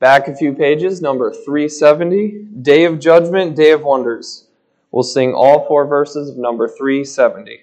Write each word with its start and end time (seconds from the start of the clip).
Back 0.00 0.28
a 0.28 0.34
few 0.34 0.54
pages, 0.54 1.02
number 1.02 1.30
370, 1.30 2.46
Day 2.62 2.86
of 2.86 2.98
Judgment, 2.98 3.54
Day 3.54 3.72
of 3.72 3.82
Wonders. 3.82 4.46
We'll 4.90 5.02
sing 5.02 5.34
all 5.34 5.66
four 5.66 5.86
verses 5.86 6.30
of 6.30 6.38
number 6.38 6.68
370. 6.68 7.60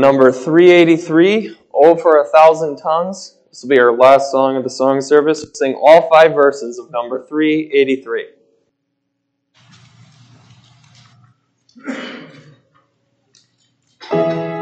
number 0.00 0.30
383, 0.30 1.56
Oh 1.72 1.96
for 1.96 2.20
a 2.20 2.28
Thousand 2.28 2.76
Tongues. 2.76 3.38
This 3.48 3.62
will 3.62 3.70
be 3.70 3.78
our 3.78 3.96
last 3.96 4.30
song 4.30 4.56
of 4.56 4.64
the 4.64 4.70
song 4.70 5.00
service. 5.00 5.46
Sing 5.54 5.74
all 5.74 6.10
five 6.10 6.34
verses 6.34 6.78
of 6.78 6.90
number 6.90 7.24
383. 7.26 8.43
thank 11.84 11.98
you 14.10 14.50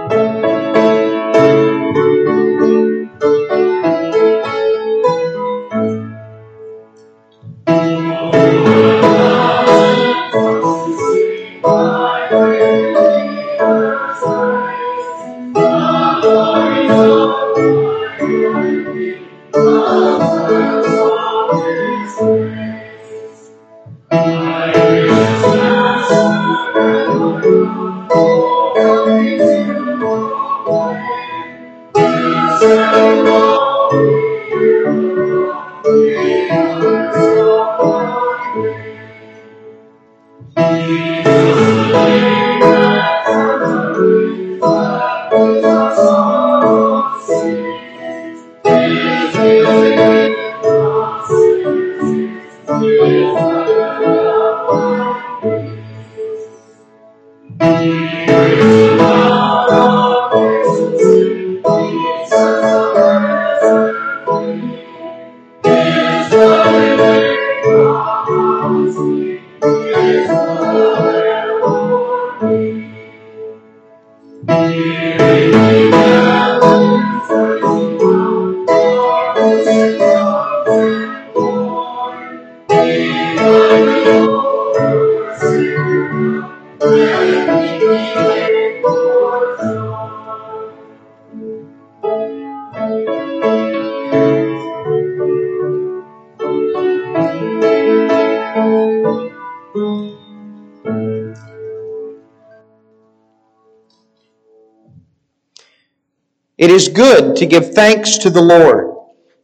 It 106.63 106.71
is 106.71 106.87
good 106.87 107.35
to 107.39 107.45
give 107.45 107.75
thanks 107.75 108.19
to 108.19 108.31
the 108.31 108.41
Lord, 108.41 108.95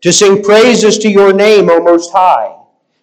to 0.02 0.12
sing 0.12 0.40
praises 0.40 0.98
to 0.98 1.10
your 1.10 1.32
name, 1.32 1.68
O 1.68 1.82
Most 1.82 2.12
High, 2.12 2.54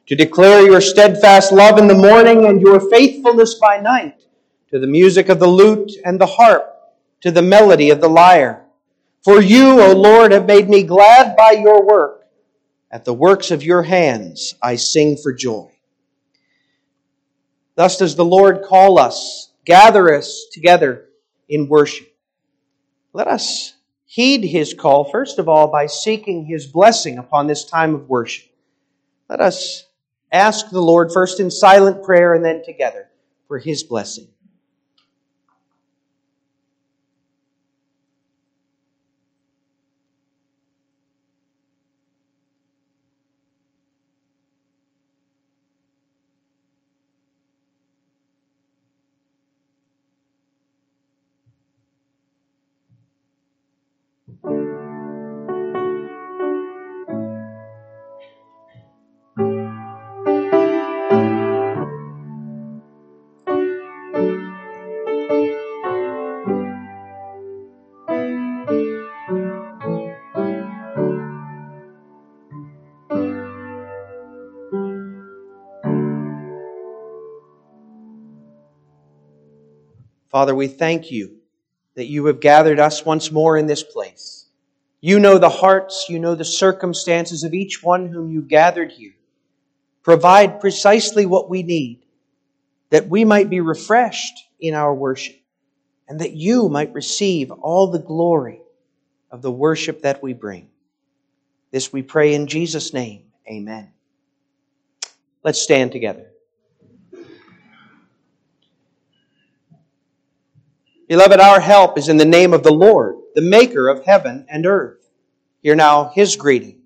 to 0.05 0.15
declare 0.15 0.61
your 0.61 0.79
steadfast 0.79 1.51
love 1.51 1.77
in 1.77 1.89
the 1.89 1.95
morning 1.95 2.45
and 2.45 2.61
your 2.61 2.79
faithfulness 2.89 3.55
by 3.55 3.81
night, 3.81 4.21
to 4.69 4.79
the 4.79 4.87
music 4.87 5.27
of 5.27 5.39
the 5.39 5.47
lute 5.47 5.91
and 6.05 6.17
the 6.17 6.27
harp, 6.27 6.63
to 7.19 7.29
the 7.29 7.41
melody 7.41 7.89
of 7.89 7.99
the 7.99 8.07
lyre. 8.07 8.63
For 9.21 9.41
you, 9.41 9.81
O 9.81 9.91
Lord, 9.91 10.31
have 10.31 10.45
made 10.45 10.69
me 10.69 10.83
glad 10.83 11.35
by 11.35 11.51
your 11.51 11.85
work. 11.85 12.25
At 12.89 13.03
the 13.03 13.13
works 13.13 13.51
of 13.51 13.63
your 13.63 13.83
hands 13.83 14.55
I 14.63 14.77
sing 14.77 15.17
for 15.17 15.33
joy. 15.33 15.71
Thus 17.75 17.97
does 17.97 18.15
the 18.15 18.23
Lord 18.23 18.63
call 18.63 18.97
us, 18.97 19.51
gather 19.65 20.15
us 20.15 20.45
together 20.53 21.09
in 21.49 21.67
worship. 21.67 22.07
Let 23.11 23.27
us 23.27 23.74
heed 24.05 24.43
his 24.43 24.73
call, 24.73 25.03
first 25.03 25.39
of 25.39 25.49
all, 25.49 25.67
by 25.67 25.87
seeking 25.87 26.45
his 26.45 26.67
blessing 26.67 27.17
upon 27.17 27.47
this 27.47 27.65
time 27.65 27.95
of 27.95 28.09
worship. 28.09 28.49
Let 29.29 29.41
us 29.41 29.85
ask 30.31 30.69
the 30.69 30.81
Lord 30.81 31.11
first 31.11 31.39
in 31.39 31.49
silent 31.49 32.03
prayer 32.03 32.33
and 32.33 32.45
then 32.45 32.63
together 32.63 33.09
for 33.47 33.57
his 33.57 33.83
blessing. 33.83 34.27
Father, 80.35 80.53
we 80.53 80.67
thank 80.67 81.11
you 81.11 81.37
that 81.93 82.07
you 82.07 82.25
have 82.25 82.41
gathered 82.41 82.77
us 82.77 83.05
once 83.05 83.31
more 83.31 83.57
in 83.57 83.67
this 83.67 83.83
place. 83.83 84.47
You 84.99 85.17
know 85.17 85.37
the 85.37 85.47
hearts, 85.47 86.07
you 86.09 86.19
know 86.19 86.35
the 86.35 86.43
circumstances 86.43 87.45
of 87.45 87.53
each 87.53 87.81
one 87.81 88.07
whom 88.07 88.29
you 88.29 88.41
gathered 88.41 88.91
here. 88.91 89.13
Provide 90.03 90.59
precisely 90.59 91.25
what 91.25 91.49
we 91.49 91.63
need, 91.63 92.01
that 92.89 93.07
we 93.07 93.23
might 93.23 93.49
be 93.49 93.61
refreshed 93.61 94.33
in 94.59 94.73
our 94.73 94.93
worship, 94.93 95.37
and 96.09 96.19
that 96.19 96.33
you 96.33 96.67
might 96.67 96.93
receive 96.93 97.49
all 97.49 97.87
the 97.87 97.99
glory 97.99 98.59
of 99.31 99.41
the 99.41 99.53
worship 99.53 100.01
that 100.01 100.21
we 100.21 100.33
bring. 100.33 100.67
This 101.71 101.93
we 101.93 102.03
pray 102.03 102.33
in 102.33 102.47
Jesus' 102.47 102.93
name. 102.93 103.23
Amen. 103.49 103.89
Let's 105.43 105.61
stand 105.61 105.93
together. 105.93 106.29
Beloved, 111.07 111.39
our 111.39 111.59
help 111.59 111.97
is 111.97 112.09
in 112.09 112.17
the 112.17 112.25
name 112.25 112.53
of 112.53 112.63
the 112.63 112.73
Lord, 112.73 113.17
the 113.35 113.41
maker 113.41 113.87
of 113.87 114.05
heaven 114.05 114.45
and 114.49 114.65
earth. 114.65 115.07
Hear 115.61 115.75
now 115.75 116.09
his 116.09 116.35
greeting. 116.35 116.81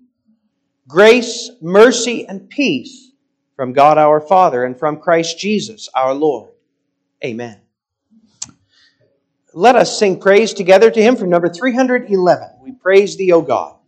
Grace, 0.86 1.50
mercy, 1.62 2.26
and 2.26 2.48
peace 2.48 3.12
from 3.56 3.72
God 3.72 3.96
our 3.96 4.20
Father 4.20 4.64
and 4.64 4.78
from 4.78 5.00
Christ 5.00 5.38
Jesus 5.38 5.88
our 5.94 6.12
Lord. 6.12 6.52
Amen. 7.24 7.60
Let 9.54 9.76
us 9.76 9.98
sing 9.98 10.20
praise 10.20 10.52
together 10.52 10.90
to 10.90 11.02
him 11.02 11.16
from 11.16 11.30
number 11.30 11.48
311. 11.48 12.48
We 12.62 12.72
praise 12.72 13.16
thee, 13.16 13.32
O 13.32 13.42
God. 13.42 13.79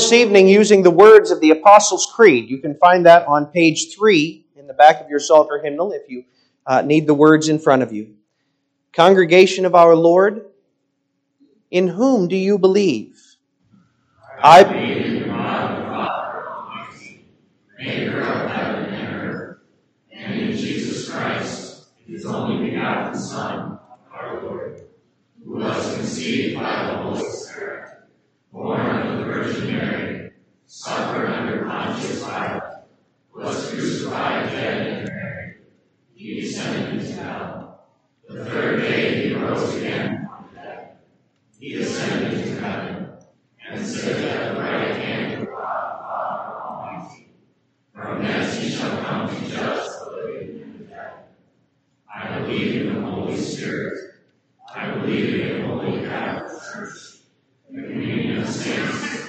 This 0.00 0.12
evening 0.12 0.48
using 0.48 0.82
the 0.82 0.90
words 0.90 1.30
of 1.30 1.42
the 1.42 1.50
Apostles' 1.50 2.10
Creed. 2.14 2.48
You 2.48 2.56
can 2.56 2.74
find 2.76 3.04
that 3.04 3.26
on 3.26 3.44
page 3.44 3.94
three 3.94 4.46
in 4.56 4.66
the 4.66 4.72
back 4.72 4.98
of 4.98 5.10
your 5.10 5.20
Psalter 5.20 5.60
hymnal 5.62 5.92
if 5.92 6.08
you 6.08 6.24
uh, 6.66 6.80
need 6.80 7.06
the 7.06 7.12
words 7.12 7.50
in 7.50 7.58
front 7.58 7.82
of 7.82 7.92
you. 7.92 8.14
Congregation 8.94 9.66
of 9.66 9.74
our 9.74 9.94
Lord, 9.94 10.46
in 11.70 11.86
whom 11.86 12.28
do 12.28 12.36
you 12.36 12.58
believe? 12.58 13.20
I 14.42 14.64
believe 14.64 15.22
in 15.22 15.28
God 15.28 15.82
the 15.82 15.86
Father 15.90 16.48
Almighty, 16.48 17.26
maker 17.78 18.20
of 18.20 18.50
heaven 18.50 18.84
and 18.94 19.22
earth, 19.26 19.58
and 20.14 20.40
in 20.40 20.56
Jesus 20.56 21.10
Christ, 21.10 21.88
his 22.06 22.24
only 22.24 22.70
begotten 22.70 23.20
Son, 23.20 23.78
our 24.10 24.42
Lord, 24.44 24.80
who 25.44 25.56
was 25.58 25.94
conceived 25.94 26.54
by 26.54 26.86
the 26.86 26.96
Holy 26.96 27.28
Spirit, 27.28 27.90
born 28.50 28.89
Virgin 29.30 29.66
Mary, 29.66 30.32
suffered 30.66 31.28
under 31.28 31.64
Pontius 31.64 32.24
Pilate, 32.24 32.62
was 33.34 33.70
crucified, 33.70 34.50
dead, 34.50 34.86
and 34.86 35.06
buried. 35.06 35.56
He 36.14 36.40
descended 36.40 37.00
into 37.00 37.12
hell. 37.12 37.86
The 38.28 38.44
third 38.44 38.80
day 38.80 39.28
he 39.28 39.34
rose 39.34 39.74
again 39.76 40.28
from 40.28 40.48
the 40.52 40.60
dead. 40.60 40.96
He 41.58 41.74
ascended 41.76 42.40
into 42.40 42.60
heaven 42.60 43.08
and 43.68 43.86
sitteth 43.86 44.24
at 44.24 44.54
the 44.54 44.60
right 44.60 44.96
hand 44.96 45.42
of 45.42 45.48
God, 45.48 46.00
Father 46.00 46.62
Almighty. 46.62 47.28
From 47.94 48.22
thence 48.22 48.56
he 48.56 48.70
shall 48.70 49.02
come 49.02 49.28
to 49.28 49.48
judge 49.48 49.88
the 49.88 50.10
living 50.10 50.62
and 50.62 50.80
the 50.80 50.84
dead. 50.84 51.12
I 52.12 52.40
believe 52.40 52.86
in 52.86 52.94
the 52.94 53.00
Holy 53.00 53.36
Spirit. 53.36 53.96
I 54.74 54.90
believe 54.94 55.40
in 55.40 55.62
the 55.62 55.66
Holy 55.68 56.00
Catholic 56.04 56.62
Church, 56.72 57.20
the 57.70 57.82
communion 57.82 58.42
of 58.42 58.48
saints, 58.48 59.19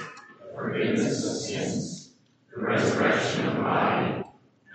forgiveness 0.62 1.26
of 1.26 1.36
sins, 1.36 2.14
the 2.54 2.62
resurrection 2.62 3.48
of 3.48 3.56
body, 3.56 4.22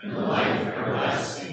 and 0.03 0.11
the 0.11 0.19
life 0.19 0.67
everlasting. 0.67 1.46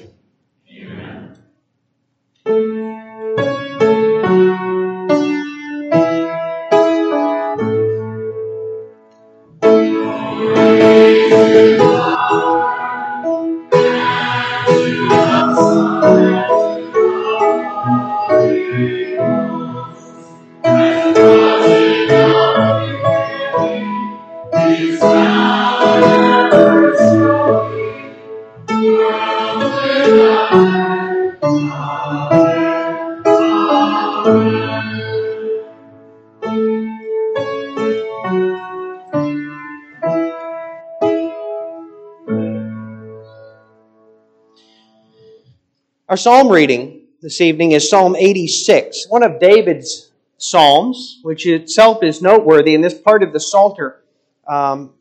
Our 46.14 46.18
psalm 46.18 46.49
reading 46.49 47.09
this 47.23 47.40
evening 47.40 47.73
is 47.73 47.90
Psalm 47.90 48.14
86, 48.14 49.09
one 49.09 49.25
of 49.25 49.40
David's 49.40 50.12
psalms, 50.38 51.18
which 51.23 51.44
itself 51.44 52.04
is 52.04 52.23
noteworthy. 52.23 52.73
In 52.73 52.83
this 52.83 52.94
part 52.94 53.25
of 53.25 53.33
the 53.33 53.40
Psalter, 53.40 54.04
um, 54.47 54.92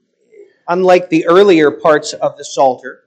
unlike 0.67 1.11
the 1.11 1.27
earlier 1.27 1.69
parts 1.69 2.13
of 2.13 2.35
the 2.35 2.43
Psalter, 2.43 3.03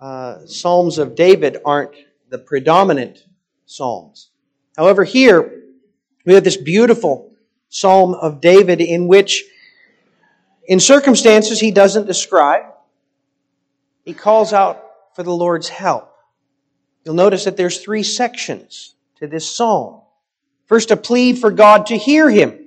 uh, 0.00 0.46
Psalms 0.46 0.98
of 0.98 1.14
David 1.14 1.58
aren't 1.64 1.92
the 2.28 2.38
predominant 2.38 3.24
Psalms. 3.66 4.30
However, 4.76 5.04
here 5.04 5.62
we 6.24 6.34
have 6.34 6.42
this 6.42 6.56
beautiful 6.56 7.30
Psalm 7.68 8.14
of 8.14 8.40
David 8.40 8.80
in 8.80 9.06
which, 9.06 9.44
in 10.66 10.80
circumstances 10.80 11.60
he 11.60 11.70
doesn't 11.70 12.08
describe, 12.08 12.64
he 14.04 14.12
calls 14.12 14.52
out 14.52 14.82
for 15.14 15.22
the 15.22 15.30
Lord's 15.30 15.68
help. 15.68 16.07
You'll 17.04 17.14
notice 17.14 17.44
that 17.44 17.56
there's 17.56 17.78
three 17.78 18.02
sections 18.02 18.94
to 19.16 19.26
this 19.26 19.50
psalm. 19.50 20.02
First, 20.66 20.90
a 20.90 20.96
plea 20.96 21.32
for 21.32 21.50
God 21.50 21.86
to 21.86 21.96
hear 21.96 22.28
him, 22.28 22.66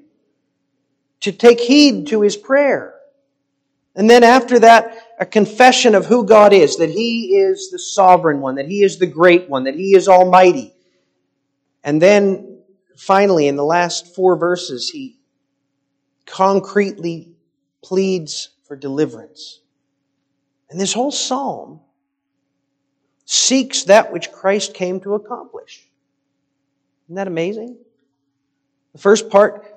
to 1.21 1.31
take 1.31 1.59
heed 1.59 2.07
to 2.07 2.21
his 2.21 2.35
prayer. 2.35 2.95
And 3.95 4.09
then 4.09 4.23
after 4.23 4.59
that, 4.59 4.97
a 5.19 5.25
confession 5.25 5.95
of 5.95 6.05
who 6.05 6.25
God 6.25 6.53
is, 6.53 6.77
that 6.77 6.89
he 6.89 7.35
is 7.35 7.69
the 7.69 7.77
sovereign 7.77 8.39
one, 8.39 8.55
that 8.55 8.67
he 8.67 8.83
is 8.83 8.97
the 8.97 9.05
great 9.05 9.49
one, 9.49 9.65
that 9.65 9.75
he 9.75 9.95
is 9.95 10.07
almighty. 10.07 10.73
And 11.83 12.01
then 12.01 12.59
finally, 12.95 13.47
in 13.47 13.55
the 13.55 13.65
last 13.65 14.15
four 14.15 14.35
verses, 14.37 14.89
he 14.89 15.17
concretely 16.25 17.33
pleads 17.83 18.49
for 18.63 18.75
deliverance. 18.75 19.59
And 20.69 20.79
this 20.79 20.93
whole 20.93 21.11
psalm 21.11 21.81
seeks 23.31 23.83
that 23.83 24.11
which 24.11 24.29
Christ 24.29 24.73
came 24.73 24.99
to 24.99 25.13
accomplish. 25.13 25.87
Isn't 27.05 27.15
that 27.15 27.27
amazing? 27.27 27.77
The 28.91 28.99
first 28.99 29.29
part 29.29 29.73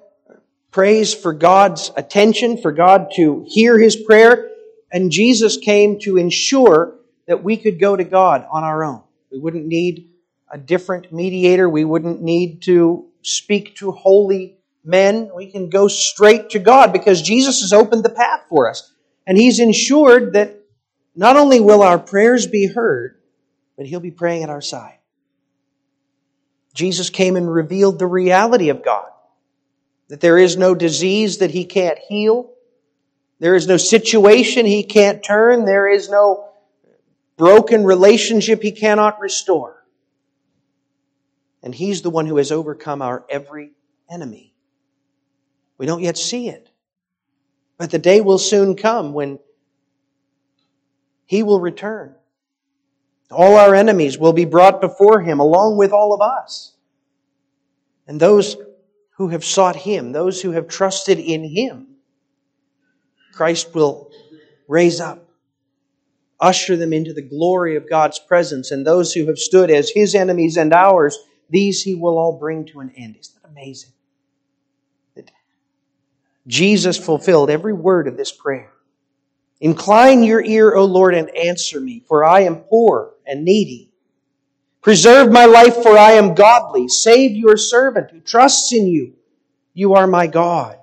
prays 0.73 1.15
for 1.15 1.33
God's 1.33 1.93
attention, 1.97 2.61
for 2.61 2.73
God 2.73 3.13
to 3.15 3.45
hear 3.47 3.79
his 3.79 3.95
prayer, 3.95 4.51
and 4.91 5.13
Jesus 5.13 5.57
came 5.57 6.01
to 6.01 6.17
ensure 6.17 6.97
that 7.29 7.45
we 7.45 7.57
could 7.57 7.79
go 7.79 7.95
to 7.95 8.03
God 8.03 8.45
on 8.51 8.65
our 8.65 8.83
own. 8.83 9.05
We 9.31 9.39
wouldn't 9.39 9.67
need 9.67 10.11
a 10.51 10.59
different 10.59 11.13
mediator. 11.13 11.69
We 11.69 11.85
wouldn't 11.85 12.21
need 12.21 12.63
to 12.63 13.07
speak 13.23 13.77
to 13.77 13.93
holy 13.93 14.57
men. 14.85 15.31
We 15.33 15.49
can 15.49 15.71
go 15.71 15.87
straight 15.87 16.51
to 16.51 16.59
God 16.59 16.93
because 16.93 17.23
Jesus 17.23 17.61
has 17.61 17.73
opened 17.73 18.05
the 18.05 18.11
path 18.11 18.47
for 18.49 18.69
us. 18.69 18.93
And 19.29 19.39
he's 19.39 19.61
ensured 19.61 20.33
that 20.33 20.59
not 21.15 21.37
only 21.37 21.61
will 21.61 21.85
our 21.85 22.01
prayers 22.01 22.49
be 22.49 22.67
heard, 22.67 23.21
but 23.77 23.87
He'll 23.87 24.01
be 24.01 24.11
praying 24.11 24.43
at 24.43 24.51
our 24.51 24.61
side. 24.61 24.99
Jesus 26.75 27.11
came 27.11 27.37
and 27.37 27.51
revealed 27.51 27.99
the 27.99 28.07
reality 28.07 28.69
of 28.69 28.85
God. 28.85 29.07
That 30.09 30.21
there 30.21 30.37
is 30.37 30.57
no 30.57 30.75
disease 30.75 31.39
that 31.39 31.51
He 31.51 31.65
can't 31.65 31.99
heal. 31.99 32.51
There 33.39 33.55
is 33.55 33.67
no 33.67 33.77
situation 33.77 34.67
He 34.67 34.83
can't 34.85 35.23
turn. 35.23 35.65
There 35.65 35.89
is 35.89 36.11
no 36.11 36.49
broken 37.37 37.85
relationship 37.85 38.63
He 38.63 38.73
cannot 38.73 39.21
restore. 39.21 39.83
And 41.63 41.75
He's 41.75 42.03
the 42.03 42.11
one 42.11 42.27
who 42.27 42.37
has 42.37 42.53
overcome 42.53 43.03
our 43.03 43.25
every 43.31 43.73
enemy. 44.11 44.53
We 45.79 45.87
don't 45.87 46.03
yet 46.03 46.19
see 46.19 46.49
it. 46.49 46.71
But 47.79 47.91
the 47.91 47.99
day 47.99 48.21
will 48.21 48.39
soon 48.39 48.77
come 48.77 49.13
when 49.13 49.39
He 51.27 51.43
will 51.43 51.61
return 51.61 52.15
all 53.35 53.57
our 53.57 53.75
enemies 53.75 54.19
will 54.19 54.33
be 54.33 54.45
brought 54.45 54.81
before 54.81 55.21
him 55.21 55.41
along 55.41 55.77
with 55.77 55.93
all 55.93 56.15
of 56.15 56.21
us. 56.21 56.73
And 58.07 58.21
those 58.21 58.57
who 59.17 59.29
have 59.29 59.45
sought 59.45 59.77
him, 59.77 60.13
those 60.13 60.43
who 60.43 60.53
have 60.53 60.69
trusted 60.69 61.19
in 61.19 61.45
him, 61.45 61.89
Christ 63.33 63.75
will 63.75 64.11
raise 64.69 65.01
up, 65.01 65.29
usher 66.41 66.77
them 66.77 66.93
into 66.93 67.13
the 67.13 67.23
glory 67.23 67.77
of 67.77 67.89
God's 67.89 68.19
presence, 68.19 68.71
and 68.71 68.87
those 68.87 69.13
who 69.13 69.27
have 69.27 69.39
stood 69.39 69.71
as 69.71 69.91
his 69.91 70.15
enemies 70.15 70.57
and 70.57 70.73
ours, 70.73 71.19
these 71.51 71.83
he 71.83 71.95
will 71.95 72.19
all 72.19 72.39
bring 72.39 72.65
to 72.67 72.81
an 72.81 72.93
end. 72.97 73.17
Isn't 73.19 73.43
that 73.43 73.49
amazing? 73.49 73.93
That 75.17 75.31
Jesus 76.47 76.97
fulfilled 76.97 77.51
every 77.51 77.73
word 77.73 78.09
of 78.09 78.17
this 78.17 78.33
prayer. 78.33 78.71
Incline 79.61 80.23
your 80.23 80.45
ear, 80.45 80.75
O 80.75 80.85
Lord, 80.85 81.15
and 81.15 81.35
answer 81.35 81.81
me, 81.81 82.03
for 82.07 82.25
I 82.25 82.41
am 82.41 82.57
poor 82.57 83.14
and 83.27 83.45
needy. 83.45 83.91
Preserve 84.83 85.33
my 85.33 85.47
life, 85.47 85.83
for 85.83 85.97
I 85.97 86.13
am 86.13 86.35
godly. 86.35 86.89
Save 86.89 87.33
your 87.33 87.57
servant 87.57 88.11
who 88.11 88.21
trusts 88.21 88.73
in 88.73 88.87
you. 88.87 89.15
You 89.73 89.95
are 89.95 90.07
my 90.07 90.27
God. 90.27 90.79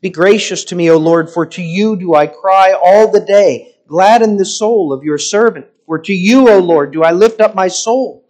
Be 0.00 0.10
gracious 0.10 0.64
to 0.64 0.76
me, 0.76 0.90
O 0.90 0.96
Lord, 0.96 1.30
for 1.30 1.44
to 1.46 1.62
you 1.62 1.96
do 1.96 2.14
I 2.14 2.26
cry 2.26 2.72
all 2.72 3.10
the 3.10 3.20
day. 3.20 3.76
Gladden 3.86 4.36
the 4.36 4.44
soul 4.44 4.92
of 4.92 5.04
your 5.04 5.18
servant, 5.18 5.66
for 5.86 5.98
to 5.98 6.12
you, 6.12 6.48
O 6.48 6.58
Lord, 6.58 6.92
do 6.92 7.02
I 7.02 7.12
lift 7.12 7.40
up 7.40 7.54
my 7.54 7.68
soul. 7.68 8.24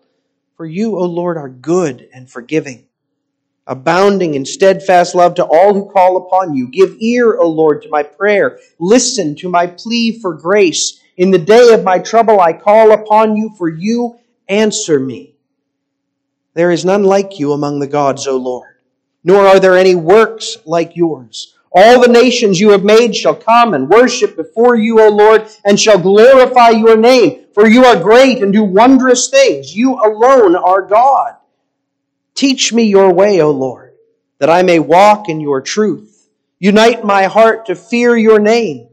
For 0.57 0.67
you, 0.67 0.99
O 0.99 1.05
Lord, 1.05 1.37
are 1.37 1.49
good 1.49 2.09
and 2.13 2.29
forgiving 2.29 2.89
abounding 3.69 4.35
in 4.35 4.47
steadfast 4.47 5.15
love 5.15 5.35
to 5.35 5.45
all 5.45 5.75
who 5.75 5.91
call 5.91 6.17
upon 6.17 6.57
you. 6.57 6.69
Give 6.69 6.97
ear, 6.99 7.37
O 7.37 7.49
Lord, 7.49 7.83
to 7.83 7.91
my 7.91 8.03
prayer. 8.03 8.59
Listen 8.81 9.37
to 9.37 9.49
my 9.49 9.67
plea 9.67 10.19
for 10.21 10.33
grace. 10.35 10.98
In 11.19 11.33
the 11.33 11.39
day 11.39 11.75
of 11.75 11.83
my 11.83 11.99
trouble 11.99 12.41
I 12.41 12.53
call 12.53 12.93
upon 12.93 13.37
you, 13.37 13.51
for 13.59 13.69
you 13.69 14.21
answer 14.49 15.01
me. 15.01 15.35
There 16.55 16.71
is 16.71 16.85
none 16.85 17.03
like 17.03 17.41
you 17.41 17.53
among 17.53 17.81
the 17.81 17.89
gods, 17.89 18.29
O 18.29 18.37
Lord, 18.37 18.77
nor 19.25 19.45
are 19.45 19.59
there 19.59 19.77
any 19.77 19.97
works 19.97 20.59
like 20.65 20.95
yours. 20.95 21.57
All 21.73 22.01
the 22.01 22.09
nations 22.09 22.61
you 22.61 22.71
have 22.71 22.85
made 22.85 23.17
shall 23.17 23.35
come 23.35 23.75
and 23.75 23.91
worship 23.91 24.37
before 24.37 24.77
you, 24.77 25.01
O 25.01 25.09
Lord, 25.09 25.49
and 25.65 25.79
shall 25.79 25.99
glorify 25.99 26.71
your 26.71 26.97
name, 26.97 27.47
for 27.53 27.67
you 27.67 27.85
are 27.85 28.01
great 28.01 28.41
and 28.41 28.53
do 28.53 28.63
wondrous 28.63 29.29
things. 29.29 29.75
You 29.77 29.95
alone 29.95 30.55
are 30.55 30.83
God. 30.83 31.35
Teach 32.37 32.73
me 32.73 32.85
your 32.85 33.13
way, 33.13 33.41
O 33.43 33.51
Lord, 33.51 33.93
that 34.39 34.51
I 34.51 34.63
may 34.63 34.79
walk 34.79 35.29
in 35.29 35.41
your 35.41 35.61
truth. 35.63 36.29
Unite 36.61 37.05
my 37.05 37.25
heart 37.25 37.67
to 37.67 37.75
fear 37.75 38.17
your 38.17 38.39
name. 38.39 38.89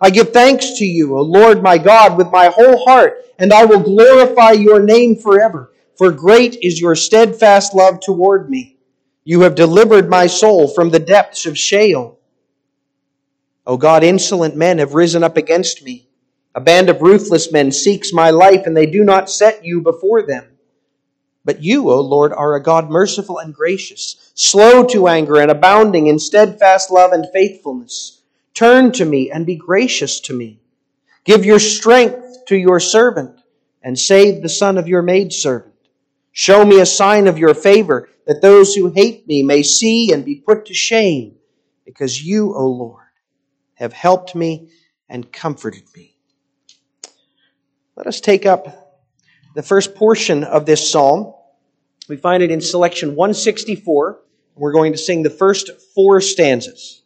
I 0.00 0.10
give 0.10 0.32
thanks 0.32 0.78
to 0.78 0.84
you, 0.84 1.16
O 1.16 1.22
Lord 1.22 1.62
my 1.62 1.78
God, 1.78 2.18
with 2.18 2.30
my 2.30 2.48
whole 2.48 2.84
heart, 2.84 3.24
and 3.38 3.52
I 3.52 3.64
will 3.64 3.80
glorify 3.80 4.52
your 4.52 4.80
name 4.80 5.16
forever. 5.16 5.72
For 5.96 6.12
great 6.12 6.58
is 6.60 6.80
your 6.80 6.94
steadfast 6.94 7.74
love 7.74 8.00
toward 8.00 8.50
me. 8.50 8.76
You 9.24 9.40
have 9.40 9.54
delivered 9.54 10.08
my 10.08 10.26
soul 10.26 10.68
from 10.68 10.90
the 10.90 10.98
depths 10.98 11.46
of 11.46 11.56
Sheol. 11.56 12.18
O 13.66 13.76
God, 13.76 14.04
insolent 14.04 14.54
men 14.54 14.78
have 14.78 14.94
risen 14.94 15.24
up 15.24 15.36
against 15.36 15.82
me. 15.82 16.06
A 16.54 16.60
band 16.60 16.88
of 16.88 17.02
ruthless 17.02 17.50
men 17.50 17.72
seeks 17.72 18.12
my 18.12 18.30
life, 18.30 18.66
and 18.66 18.76
they 18.76 18.86
do 18.86 19.02
not 19.02 19.30
set 19.30 19.64
you 19.64 19.80
before 19.80 20.22
them. 20.22 20.44
But 21.44 21.62
you, 21.62 21.90
O 21.90 22.00
Lord, 22.00 22.32
are 22.32 22.54
a 22.54 22.62
God 22.62 22.90
merciful 22.90 23.38
and 23.38 23.54
gracious, 23.54 24.32
slow 24.34 24.84
to 24.84 25.08
anger 25.08 25.40
and 25.40 25.50
abounding 25.50 26.06
in 26.06 26.18
steadfast 26.18 26.90
love 26.90 27.12
and 27.12 27.26
faithfulness. 27.32 28.15
Turn 28.56 28.90
to 28.92 29.04
me 29.04 29.30
and 29.30 29.44
be 29.44 29.54
gracious 29.54 30.18
to 30.20 30.32
me. 30.32 30.60
Give 31.24 31.44
your 31.44 31.58
strength 31.58 32.46
to 32.46 32.56
your 32.56 32.80
servant 32.80 33.38
and 33.82 33.98
save 33.98 34.42
the 34.42 34.48
son 34.48 34.78
of 34.78 34.88
your 34.88 35.02
maidservant. 35.02 35.74
Show 36.32 36.64
me 36.64 36.80
a 36.80 36.86
sign 36.86 37.26
of 37.26 37.36
your 37.36 37.52
favor 37.52 38.08
that 38.26 38.40
those 38.40 38.74
who 38.74 38.88
hate 38.88 39.28
me 39.28 39.42
may 39.42 39.62
see 39.62 40.10
and 40.10 40.24
be 40.24 40.36
put 40.36 40.66
to 40.66 40.74
shame 40.74 41.36
because 41.84 42.24
you, 42.24 42.54
O 42.54 42.66
Lord, 42.66 43.04
have 43.74 43.92
helped 43.92 44.34
me 44.34 44.70
and 45.06 45.30
comforted 45.30 45.84
me. 45.94 46.16
Let 47.94 48.06
us 48.06 48.20
take 48.22 48.46
up 48.46 49.02
the 49.54 49.62
first 49.62 49.94
portion 49.94 50.44
of 50.44 50.64
this 50.64 50.90
psalm. 50.90 51.34
We 52.08 52.16
find 52.16 52.42
it 52.42 52.50
in 52.50 52.62
selection 52.62 53.16
164. 53.16 54.20
We're 54.54 54.72
going 54.72 54.92
to 54.92 54.98
sing 54.98 55.22
the 55.22 55.30
first 55.30 55.70
four 55.94 56.22
stanzas. 56.22 57.02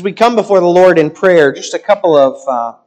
As 0.00 0.04
we 0.04 0.12
come 0.12 0.34
before 0.34 0.60
the 0.60 0.66
Lord 0.66 0.98
in 0.98 1.10
prayer, 1.10 1.52
just 1.52 1.74
a 1.74 1.78
couple 1.78 2.16
of 2.16 2.40
uh, 2.48 2.78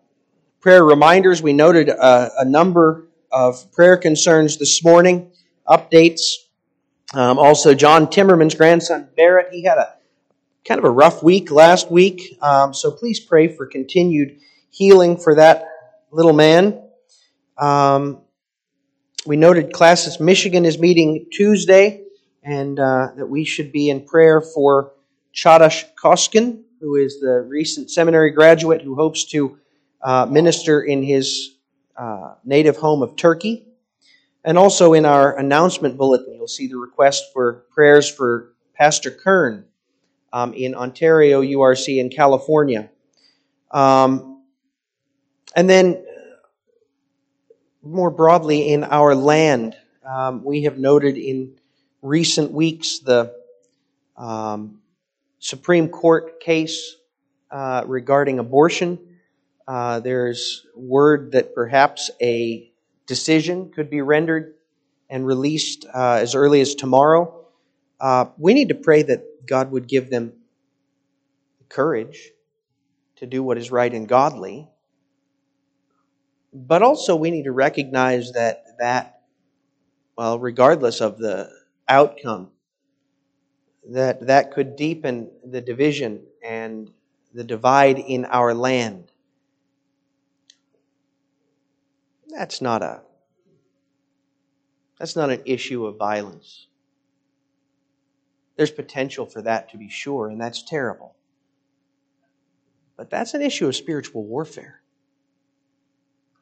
prayer 0.62 0.84
reminders. 0.84 1.44
We 1.44 1.54
noted 1.54 1.88
a, 1.88 2.32
a, 2.40 2.44
number 2.44 3.06
of 3.32 3.72
prayer 3.72 3.98
concerns 3.98 4.58
this 4.58 4.84
morning, 4.84 5.32
updates. 5.70 6.22
Um, 7.14 7.38
also, 7.38 7.76
John 7.76 8.08
Timmerman's 8.08 8.56
grandson 8.56 9.10
Barrett, 9.16 9.50
he 9.52 9.64
had 9.64 9.78
a 9.78 9.94
kind 10.66 10.80
of 10.80 10.86
a 10.86 10.90
rough 10.90 11.22
week 11.22 11.52
last 11.52 11.92
week, 11.92 12.36
um, 12.42 12.74
so 12.74 12.90
please 12.90 13.20
pray 13.20 13.48
for 13.48 13.68
continued 13.68 14.40
healing 14.72 15.16
for 15.16 15.36
that 15.36 15.68
little 16.10 16.34
man. 16.34 16.82
Um, 17.60 18.22
we 19.28 19.38
noted 19.38 19.72
Classis 19.72 20.20
Michigan 20.20 20.66
is 20.66 20.80
meeting 20.80 21.28
Tuesday, 21.32 22.06
and 22.42 22.80
uh, 22.80 23.10
that 23.16 23.28
we 23.28 23.46
should 23.46 23.72
be 23.72 23.92
in 23.92 24.04
prayer 24.04 24.42
for 24.42 24.94
Chadash 25.32 25.86
Koskin, 25.94 26.64
who 26.84 26.96
is 26.96 27.22
the 27.22 27.42
recent 27.48 27.90
seminary 27.90 28.30
graduate 28.30 28.82
who 28.82 28.94
hopes 28.94 29.24
to 29.24 29.58
uh, 30.02 30.26
minister 30.30 30.82
in 30.82 31.02
his 31.02 31.56
uh, 31.96 32.34
native 32.44 32.76
home 32.76 33.02
of 33.02 33.16
Turkey. 33.16 33.66
And 34.44 34.58
also 34.58 34.92
in 34.92 35.06
our 35.06 35.38
announcement 35.38 35.98
bulletin, 35.98 36.34
you'll 36.36 36.50
see 36.50 36.68
the 36.68 36.76
request 36.76 37.32
for 37.32 37.64
prayers 37.74 38.12
for 38.12 38.54
Pastor 38.74 39.12
Kern 39.12 39.64
um, 40.34 40.54
in 40.54 40.76
Ontario, 40.76 41.42
URC, 41.42 42.00
in 42.00 42.10
California. 42.10 42.90
Um, 43.72 44.44
and 45.56 45.70
then, 45.70 46.04
more 47.82 48.12
broadly, 48.12 48.74
in 48.74 48.84
our 48.84 49.16
land, 49.16 49.78
um, 50.06 50.44
we 50.44 50.64
have 50.64 50.78
noted 50.78 51.16
in 51.16 51.56
recent 52.02 52.52
weeks 52.52 53.00
the 53.00 53.34
um, 54.18 54.80
Supreme 55.44 55.90
Court 55.90 56.40
case 56.40 56.96
uh, 57.52 57.84
regarding 57.86 58.40
abortion. 58.40 58.98
Uh, 59.68 60.00
there's 60.00 60.66
word 60.74 61.34
that 61.34 61.54
perhaps 61.54 62.10
a 62.22 62.72
decision 63.08 63.70
could 63.70 63.90
be 63.90 64.02
rendered 64.02 64.54
and 65.10 65.28
released 65.28 65.86
uh, 65.94 66.14
as 66.22 66.34
early 66.34 66.62
as 66.62 66.76
tomorrow. 66.76 67.46
Uh, 68.00 68.28
we 68.38 68.54
need 68.54 68.70
to 68.70 68.76
pray 68.76 69.04
that 69.04 69.46
God 69.46 69.70
would 69.72 69.86
give 69.86 70.10
them 70.10 70.32
the 71.60 71.66
courage 71.66 72.32
to 73.18 73.26
do 73.26 73.44
what 73.44 73.58
is 73.58 73.70
right 73.70 73.94
and 73.94 74.08
godly. 74.08 74.70
But 76.54 76.84
also, 76.84 77.18
we 77.18 77.32
need 77.32 77.44
to 77.44 77.52
recognize 77.52 78.32
that 78.32 78.64
that, 78.80 79.24
well, 80.18 80.40
regardless 80.40 81.02
of 81.02 81.18
the 81.18 81.50
outcome, 81.90 82.53
that 83.90 84.28
that 84.28 84.52
could 84.52 84.76
deepen 84.76 85.30
the 85.44 85.62
division 85.62 86.22
and 86.44 86.92
the 87.34 87.44
divide 87.44 88.00
in 88.00 88.26
our 88.26 88.54
land. 88.54 89.12
That's 92.30 92.62
not 92.62 92.82
a 92.82 93.02
that's 95.00 95.16
not 95.16 95.30
an 95.30 95.42
issue 95.46 95.86
of 95.86 95.98
violence. 95.98 96.68
There's 98.56 98.72
potential 98.72 99.26
for 99.26 99.42
that 99.42 99.70
to 99.72 99.78
be 99.78 99.90
sure, 99.90 100.30
and 100.30 100.40
that's 100.40 100.64
terrible. 100.64 101.16
But 102.96 103.10
that's 103.10 103.34
an 103.34 103.42
issue 103.42 103.68
of 103.68 103.76
spiritual 103.76 104.24
warfare. 104.24 104.82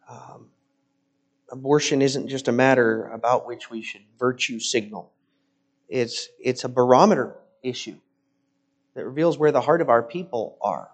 Um, 0.09 0.49
abortion 1.49 2.01
isn't 2.01 2.27
just 2.27 2.49
a 2.49 2.51
matter 2.51 3.05
about 3.07 3.47
which 3.47 3.69
we 3.69 3.81
should 3.81 4.01
virtue 4.19 4.59
signal. 4.59 5.11
It's, 5.91 6.29
it's 6.39 6.63
a 6.63 6.69
barometer 6.69 7.35
issue 7.61 7.97
that 8.93 9.05
reveals 9.05 9.37
where 9.37 9.51
the 9.51 9.59
heart 9.59 9.81
of 9.81 9.89
our 9.89 10.01
people 10.01 10.57
are. 10.61 10.89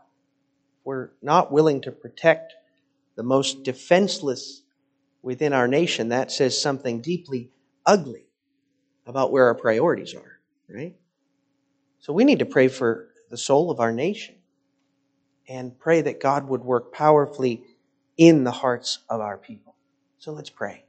We're 0.83 1.11
not 1.21 1.51
willing 1.51 1.81
to 1.81 1.91
protect 1.91 2.53
the 3.15 3.21
most 3.21 3.63
defenseless 3.63 4.63
within 5.21 5.53
our 5.53 5.67
nation. 5.67 6.09
That 6.09 6.31
says 6.31 6.59
something 6.59 7.01
deeply 7.01 7.51
ugly 7.85 8.25
about 9.05 9.31
where 9.31 9.45
our 9.45 9.55
priorities 9.55 10.15
are, 10.15 10.39
right? 10.67 10.95
So 11.99 12.11
we 12.11 12.23
need 12.23 12.39
to 12.39 12.45
pray 12.45 12.67
for 12.67 13.09
the 13.29 13.37
soul 13.37 13.69
of 13.69 13.79
our 13.79 13.91
nation 13.91 14.35
and 15.47 15.77
pray 15.77 16.01
that 16.01 16.19
God 16.19 16.47
would 16.47 16.63
work 16.63 16.91
powerfully 16.91 17.63
in 18.17 18.43
the 18.43 18.51
hearts 18.51 18.99
of 19.09 19.21
our 19.21 19.37
people. 19.37 19.75
So 20.17 20.31
let's 20.31 20.49
pray. 20.49 20.86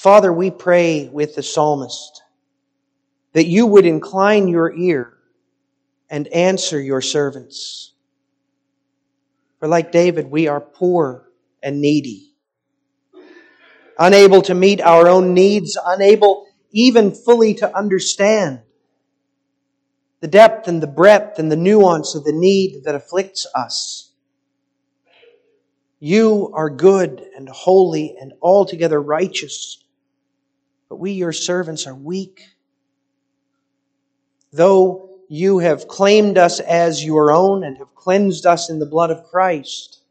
Father, 0.00 0.32
we 0.32 0.50
pray 0.50 1.10
with 1.12 1.34
the 1.34 1.42
psalmist 1.42 2.22
that 3.34 3.44
you 3.44 3.66
would 3.66 3.84
incline 3.84 4.48
your 4.48 4.74
ear 4.74 5.12
and 6.08 6.26
answer 6.28 6.80
your 6.80 7.02
servants. 7.02 7.92
For 9.58 9.68
like 9.68 9.92
David, 9.92 10.30
we 10.30 10.48
are 10.48 10.58
poor 10.58 11.28
and 11.62 11.82
needy, 11.82 12.32
unable 13.98 14.40
to 14.40 14.54
meet 14.54 14.80
our 14.80 15.06
own 15.06 15.34
needs, 15.34 15.76
unable 15.84 16.46
even 16.70 17.12
fully 17.12 17.52
to 17.56 17.76
understand 17.76 18.60
the 20.20 20.28
depth 20.28 20.66
and 20.66 20.82
the 20.82 20.86
breadth 20.86 21.38
and 21.38 21.52
the 21.52 21.56
nuance 21.56 22.14
of 22.14 22.24
the 22.24 22.32
need 22.32 22.84
that 22.84 22.94
afflicts 22.94 23.46
us. 23.54 24.12
You 25.98 26.52
are 26.54 26.70
good 26.70 27.22
and 27.36 27.50
holy 27.50 28.16
and 28.18 28.32
altogether 28.40 28.98
righteous. 28.98 29.76
But 30.90 30.96
we, 30.96 31.12
your 31.12 31.32
servants, 31.32 31.86
are 31.86 31.94
weak. 31.94 32.42
Though 34.52 35.20
you 35.28 35.60
have 35.60 35.86
claimed 35.86 36.36
us 36.36 36.58
as 36.58 37.02
your 37.02 37.30
own 37.30 37.62
and 37.62 37.78
have 37.78 37.94
cleansed 37.94 38.44
us 38.44 38.68
in 38.68 38.80
the 38.80 38.86
blood 38.86 39.12
of 39.12 39.24
Christ, 39.24 40.02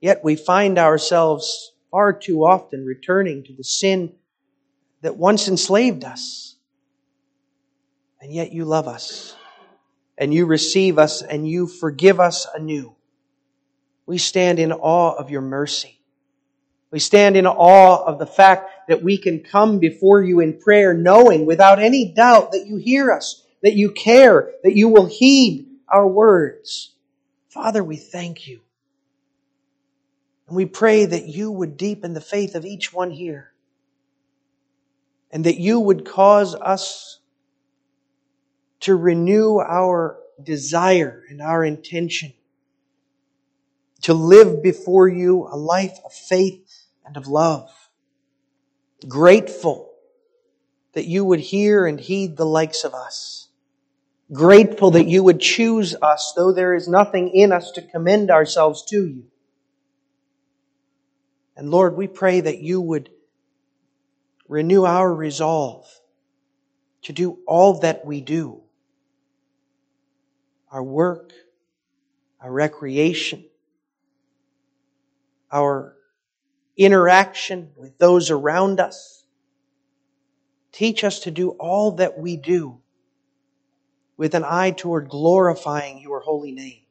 yet 0.00 0.24
we 0.24 0.34
find 0.34 0.76
ourselves 0.76 1.72
far 1.92 2.12
too 2.12 2.44
often 2.44 2.84
returning 2.84 3.44
to 3.44 3.52
the 3.52 3.62
sin 3.62 4.12
that 5.02 5.16
once 5.16 5.46
enslaved 5.46 6.02
us. 6.02 6.56
And 8.20 8.32
yet 8.32 8.50
you 8.52 8.64
love 8.64 8.88
us, 8.88 9.36
and 10.18 10.34
you 10.34 10.46
receive 10.46 10.98
us, 10.98 11.22
and 11.22 11.48
you 11.48 11.68
forgive 11.68 12.18
us 12.18 12.48
anew. 12.52 12.96
We 14.06 14.18
stand 14.18 14.58
in 14.58 14.72
awe 14.72 15.14
of 15.14 15.30
your 15.30 15.42
mercy. 15.42 16.00
We 16.90 16.98
stand 16.98 17.36
in 17.36 17.46
awe 17.46 18.04
of 18.04 18.18
the 18.18 18.26
fact 18.26 18.70
that 18.88 19.02
we 19.02 19.18
can 19.18 19.40
come 19.40 19.78
before 19.78 20.22
you 20.22 20.40
in 20.40 20.58
prayer 20.58 20.94
knowing 20.94 21.46
without 21.46 21.78
any 21.78 22.12
doubt 22.12 22.52
that 22.52 22.66
you 22.66 22.76
hear 22.76 23.10
us, 23.12 23.44
that 23.62 23.74
you 23.74 23.90
care, 23.92 24.52
that 24.62 24.76
you 24.76 24.88
will 24.88 25.06
heed 25.06 25.66
our 25.88 26.06
words. 26.06 26.92
Father, 27.48 27.82
we 27.82 27.96
thank 27.96 28.46
you. 28.46 28.60
And 30.48 30.56
we 30.56 30.66
pray 30.66 31.06
that 31.06 31.26
you 31.26 31.50
would 31.50 31.76
deepen 31.76 32.12
the 32.14 32.20
faith 32.20 32.54
of 32.54 32.64
each 32.64 32.92
one 32.92 33.10
here. 33.10 33.52
And 35.30 35.44
that 35.44 35.58
you 35.58 35.80
would 35.80 36.04
cause 36.04 36.54
us 36.54 37.18
to 38.80 38.94
renew 38.94 39.58
our 39.58 40.18
desire 40.42 41.24
and 41.30 41.40
our 41.40 41.64
intention 41.64 42.34
to 44.02 44.12
live 44.12 44.62
before 44.62 45.08
you 45.08 45.48
a 45.50 45.56
life 45.56 45.98
of 46.04 46.12
faith 46.12 46.88
and 47.06 47.16
of 47.16 47.26
love. 47.26 47.70
Grateful 49.08 49.90
that 50.92 51.06
you 51.06 51.24
would 51.24 51.40
hear 51.40 51.86
and 51.86 52.00
heed 52.00 52.36
the 52.36 52.46
likes 52.46 52.84
of 52.84 52.94
us. 52.94 53.48
Grateful 54.32 54.92
that 54.92 55.06
you 55.06 55.22
would 55.22 55.40
choose 55.40 55.94
us, 56.00 56.32
though 56.34 56.52
there 56.52 56.74
is 56.74 56.88
nothing 56.88 57.28
in 57.30 57.52
us 57.52 57.72
to 57.72 57.82
commend 57.82 58.30
ourselves 58.30 58.84
to 58.86 59.06
you. 59.06 59.24
And 61.56 61.70
Lord, 61.70 61.96
we 61.96 62.06
pray 62.06 62.40
that 62.40 62.58
you 62.58 62.80
would 62.80 63.10
renew 64.48 64.84
our 64.84 65.12
resolve 65.12 65.88
to 67.02 67.12
do 67.12 67.38
all 67.46 67.80
that 67.80 68.04
we 68.04 68.20
do 68.20 68.60
our 70.70 70.82
work, 70.82 71.32
our 72.40 72.50
recreation, 72.50 73.44
our 75.52 75.94
interaction 76.76 77.70
with 77.76 77.98
those 77.98 78.30
around 78.30 78.80
us. 78.80 79.24
Teach 80.72 81.04
us 81.04 81.20
to 81.20 81.30
do 81.30 81.50
all 81.50 81.92
that 81.92 82.18
we 82.18 82.36
do 82.36 82.80
with 84.16 84.34
an 84.34 84.44
eye 84.44 84.72
toward 84.72 85.08
glorifying 85.08 86.00
your 86.00 86.20
holy 86.20 86.52
name 86.52 86.82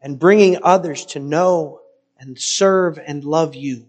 and 0.00 0.18
bringing 0.18 0.58
others 0.62 1.04
to 1.06 1.18
know 1.18 1.80
and 2.18 2.38
serve 2.38 2.98
and 3.04 3.24
love 3.24 3.54
you. 3.54 3.86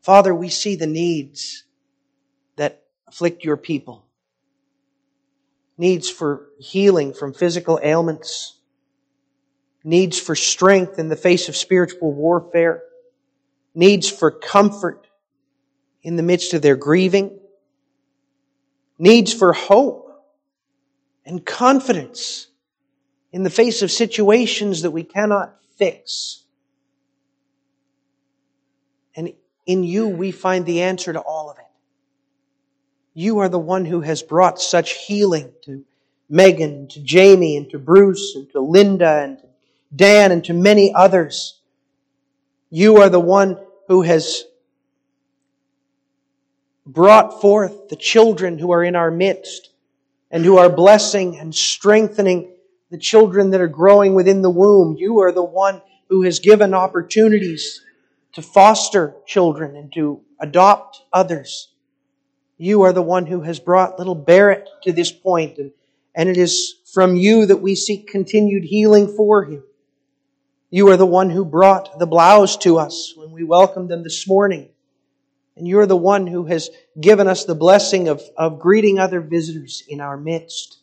Father, 0.00 0.34
we 0.34 0.48
see 0.48 0.76
the 0.76 0.86
needs 0.86 1.64
that 2.56 2.82
afflict 3.06 3.44
your 3.44 3.56
people. 3.56 4.04
Needs 5.76 6.10
for 6.10 6.48
healing 6.58 7.12
from 7.12 7.32
physical 7.32 7.78
ailments. 7.82 8.56
Needs 9.84 10.18
for 10.18 10.34
strength 10.34 10.98
in 10.98 11.08
the 11.08 11.16
face 11.16 11.48
of 11.48 11.56
spiritual 11.56 12.12
warfare. 12.12 12.82
Needs 13.78 14.10
for 14.10 14.32
comfort 14.32 15.06
in 16.02 16.16
the 16.16 16.22
midst 16.24 16.52
of 16.52 16.62
their 16.62 16.74
grieving. 16.74 17.38
Needs 18.98 19.32
for 19.32 19.52
hope 19.52 20.20
and 21.24 21.46
confidence 21.46 22.48
in 23.30 23.44
the 23.44 23.50
face 23.50 23.82
of 23.82 23.92
situations 23.92 24.82
that 24.82 24.90
we 24.90 25.04
cannot 25.04 25.54
fix. 25.76 26.42
And 29.14 29.32
in 29.64 29.84
you, 29.84 30.08
we 30.08 30.32
find 30.32 30.66
the 30.66 30.82
answer 30.82 31.12
to 31.12 31.20
all 31.20 31.48
of 31.48 31.58
it. 31.58 31.64
You 33.14 33.38
are 33.38 33.48
the 33.48 33.60
one 33.60 33.84
who 33.84 34.00
has 34.00 34.24
brought 34.24 34.60
such 34.60 35.06
healing 35.06 35.52
to 35.66 35.84
Megan, 36.28 36.88
to 36.88 37.00
Jamie, 37.00 37.56
and 37.56 37.70
to 37.70 37.78
Bruce, 37.78 38.34
and 38.34 38.50
to 38.50 38.60
Linda, 38.60 39.22
and 39.22 39.38
to 39.38 39.46
Dan, 39.94 40.32
and 40.32 40.44
to 40.46 40.52
many 40.52 40.92
others. 40.92 41.60
You 42.70 42.96
are 42.96 43.08
the 43.08 43.20
one 43.20 43.56
who 43.88 44.02
has 44.02 44.44
brought 46.86 47.40
forth 47.40 47.88
the 47.88 47.96
children 47.96 48.58
who 48.58 48.70
are 48.70 48.84
in 48.84 48.94
our 48.94 49.10
midst 49.10 49.70
and 50.30 50.44
who 50.44 50.58
are 50.58 50.68
blessing 50.68 51.38
and 51.38 51.54
strengthening 51.54 52.52
the 52.90 52.98
children 52.98 53.50
that 53.50 53.60
are 53.60 53.68
growing 53.68 54.14
within 54.14 54.42
the 54.42 54.50
womb. 54.50 54.96
You 54.98 55.20
are 55.20 55.32
the 55.32 55.42
one 55.42 55.82
who 56.08 56.22
has 56.22 56.38
given 56.38 56.74
opportunities 56.74 57.82
to 58.34 58.42
foster 58.42 59.14
children 59.26 59.74
and 59.74 59.92
to 59.94 60.20
adopt 60.40 61.02
others. 61.12 61.68
You 62.58 62.82
are 62.82 62.92
the 62.92 63.02
one 63.02 63.26
who 63.26 63.40
has 63.42 63.58
brought 63.58 63.98
little 63.98 64.14
Barrett 64.14 64.68
to 64.82 64.92
this 64.92 65.12
point, 65.12 65.58
and, 65.58 65.72
and 66.14 66.28
it 66.28 66.36
is 66.36 66.74
from 66.92 67.16
you 67.16 67.46
that 67.46 67.58
we 67.58 67.74
seek 67.74 68.08
continued 68.08 68.64
healing 68.64 69.14
for 69.16 69.44
him. 69.44 69.62
You 70.70 70.88
are 70.90 70.96
the 70.96 71.06
one 71.06 71.30
who 71.30 71.44
brought 71.44 71.98
the 71.98 72.06
blouse 72.06 72.56
to 72.58 72.78
us 72.78 73.14
when 73.16 73.30
we 73.30 73.42
welcomed 73.42 73.88
them 73.88 74.02
this 74.02 74.28
morning. 74.28 74.68
And 75.56 75.66
you're 75.66 75.86
the 75.86 75.96
one 75.96 76.26
who 76.26 76.44
has 76.44 76.70
given 77.00 77.26
us 77.26 77.44
the 77.44 77.54
blessing 77.54 78.08
of, 78.08 78.22
of 78.36 78.60
greeting 78.60 78.98
other 78.98 79.20
visitors 79.20 79.82
in 79.88 80.00
our 80.00 80.16
midst. 80.16 80.78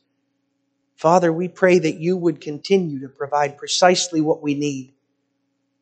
Father, 0.95 1.31
we 1.31 1.47
pray 1.47 1.79
that 1.79 1.95
you 1.95 2.17
would 2.17 2.41
continue 2.41 3.01
to 3.01 3.09
provide 3.09 3.57
precisely 3.57 4.21
what 4.21 4.41
we 4.41 4.55
need. 4.55 4.93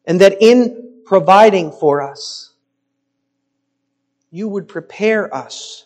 And 0.06 0.22
that 0.22 0.42
in 0.42 1.02
providing 1.06 1.72
for 1.72 2.02
us, 2.02 2.52
you 4.32 4.48
would 4.48 4.68
prepare 4.68 5.34
us 5.34 5.86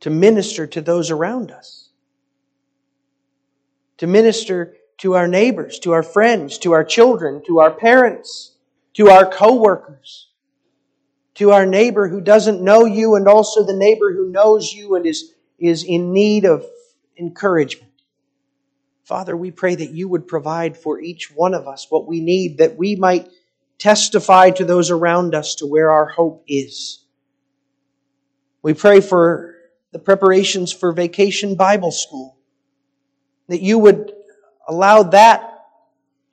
to 0.00 0.10
minister 0.10 0.66
to 0.66 0.80
those 0.80 1.10
around 1.10 1.50
us. 1.50 1.88
To 3.98 4.06
minister 4.06 4.76
to 5.02 5.14
our 5.14 5.26
neighbors, 5.26 5.80
to 5.80 5.90
our 5.90 6.02
friends, 6.04 6.58
to 6.58 6.70
our 6.70 6.84
children, 6.84 7.42
to 7.44 7.58
our 7.58 7.72
parents, 7.72 8.52
to 8.94 9.08
our 9.08 9.28
co-workers, 9.28 10.28
to 11.34 11.50
our 11.50 11.66
neighbor 11.66 12.06
who 12.06 12.20
doesn't 12.20 12.62
know 12.62 12.84
you 12.84 13.16
and 13.16 13.26
also 13.26 13.66
the 13.66 13.74
neighbor 13.74 14.12
who 14.12 14.30
knows 14.30 14.72
you 14.72 14.94
and 14.94 15.04
is, 15.04 15.32
is 15.58 15.82
in 15.82 16.12
need 16.12 16.44
of 16.44 16.64
encouragement. 17.18 17.90
Father, 19.02 19.36
we 19.36 19.50
pray 19.50 19.74
that 19.74 19.90
you 19.90 20.08
would 20.08 20.28
provide 20.28 20.76
for 20.76 21.00
each 21.00 21.32
one 21.32 21.52
of 21.52 21.66
us 21.66 21.88
what 21.90 22.06
we 22.06 22.20
need, 22.20 22.58
that 22.58 22.76
we 22.76 22.94
might 22.94 23.28
testify 23.78 24.50
to 24.50 24.64
those 24.64 24.92
around 24.92 25.34
us 25.34 25.56
to 25.56 25.66
where 25.66 25.90
our 25.90 26.06
hope 26.06 26.44
is. 26.46 27.02
We 28.62 28.72
pray 28.72 29.00
for 29.00 29.56
the 29.90 29.98
preparations 29.98 30.72
for 30.72 30.92
vacation 30.92 31.56
Bible 31.56 31.90
school, 31.90 32.36
that 33.48 33.62
you 33.62 33.80
would 33.80 34.12
allow 34.68 35.02
that 35.04 35.66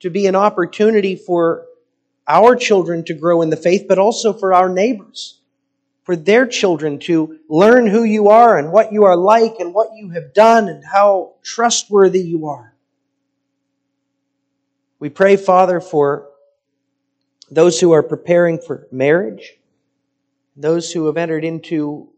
to 0.00 0.10
be 0.10 0.26
an 0.26 0.36
opportunity 0.36 1.16
for 1.16 1.66
our 2.26 2.56
children 2.56 3.04
to 3.04 3.14
grow 3.14 3.42
in 3.42 3.50
the 3.50 3.56
faith, 3.56 3.86
but 3.88 3.98
also 3.98 4.32
for 4.32 4.54
our 4.54 4.68
neighbors, 4.68 5.40
for 6.04 6.16
their 6.16 6.46
children 6.46 6.98
to 7.00 7.38
learn 7.48 7.86
who 7.86 8.04
you 8.04 8.28
are 8.28 8.58
and 8.58 8.72
what 8.72 8.92
you 8.92 9.04
are 9.04 9.16
like 9.16 9.56
and 9.58 9.74
what 9.74 9.88
you 9.94 10.10
have 10.10 10.32
done 10.32 10.68
and 10.68 10.82
how 10.84 11.34
trustworthy 11.42 12.20
you 12.20 12.46
are. 12.46 12.74
We 14.98 15.08
pray, 15.08 15.36
Father, 15.36 15.80
for 15.80 16.28
those 17.50 17.80
who 17.80 17.92
are 17.92 18.02
preparing 18.02 18.58
for 18.58 18.86
marriage, 18.92 19.58
those 20.56 20.92
who 20.92 21.06
have 21.06 21.16
entered 21.16 21.44
into 21.44 22.08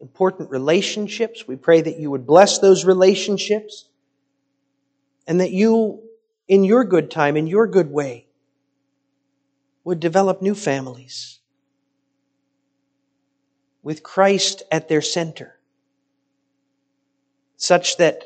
important 0.00 0.50
relationships. 0.50 1.46
We 1.46 1.56
pray 1.56 1.80
that 1.80 1.98
you 1.98 2.10
would 2.10 2.26
bless 2.26 2.58
those 2.58 2.84
relationships 2.84 3.87
and 5.28 5.40
that 5.40 5.52
you, 5.52 6.02
in 6.48 6.64
your 6.64 6.82
good 6.82 7.10
time, 7.10 7.36
in 7.36 7.46
your 7.46 7.66
good 7.66 7.92
way, 7.92 8.26
would 9.84 10.00
develop 10.00 10.40
new 10.40 10.54
families 10.54 11.38
with 13.82 14.02
Christ 14.02 14.62
at 14.72 14.88
their 14.88 15.02
center, 15.02 15.54
such 17.58 17.98
that 17.98 18.24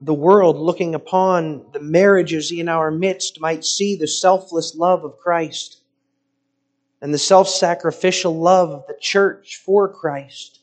the 0.00 0.14
world 0.14 0.56
looking 0.56 0.94
upon 0.94 1.66
the 1.72 1.80
marriages 1.80 2.52
in 2.52 2.68
our 2.68 2.90
midst 2.90 3.40
might 3.40 3.64
see 3.64 3.96
the 3.96 4.08
selfless 4.08 4.74
love 4.74 5.04
of 5.04 5.18
Christ 5.18 5.82
and 7.02 7.12
the 7.12 7.18
self-sacrificial 7.18 8.38
love 8.38 8.70
of 8.70 8.86
the 8.86 8.96
church 8.98 9.60
for 9.64 9.88
Christ 9.88 10.60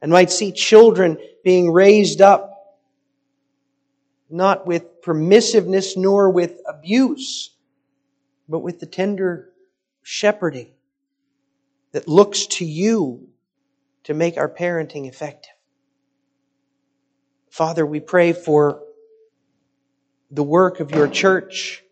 and 0.00 0.10
might 0.10 0.30
see 0.30 0.52
children 0.52 1.18
being 1.44 1.70
raised 1.70 2.20
up 2.20 2.51
not 4.32 4.66
with 4.66 5.02
permissiveness 5.02 5.96
nor 5.96 6.30
with 6.30 6.60
abuse, 6.66 7.54
but 8.48 8.60
with 8.60 8.80
the 8.80 8.86
tender 8.86 9.50
shepherding 10.02 10.70
that 11.92 12.08
looks 12.08 12.46
to 12.46 12.64
you 12.64 13.28
to 14.04 14.14
make 14.14 14.36
our 14.36 14.48
parenting 14.48 15.06
effective. 15.06 15.52
Father, 17.50 17.84
we 17.84 18.00
pray 18.00 18.32
for 18.32 18.82
the 20.30 20.42
work 20.42 20.80
of 20.80 20.90
your 20.90 21.06
church 21.06 21.84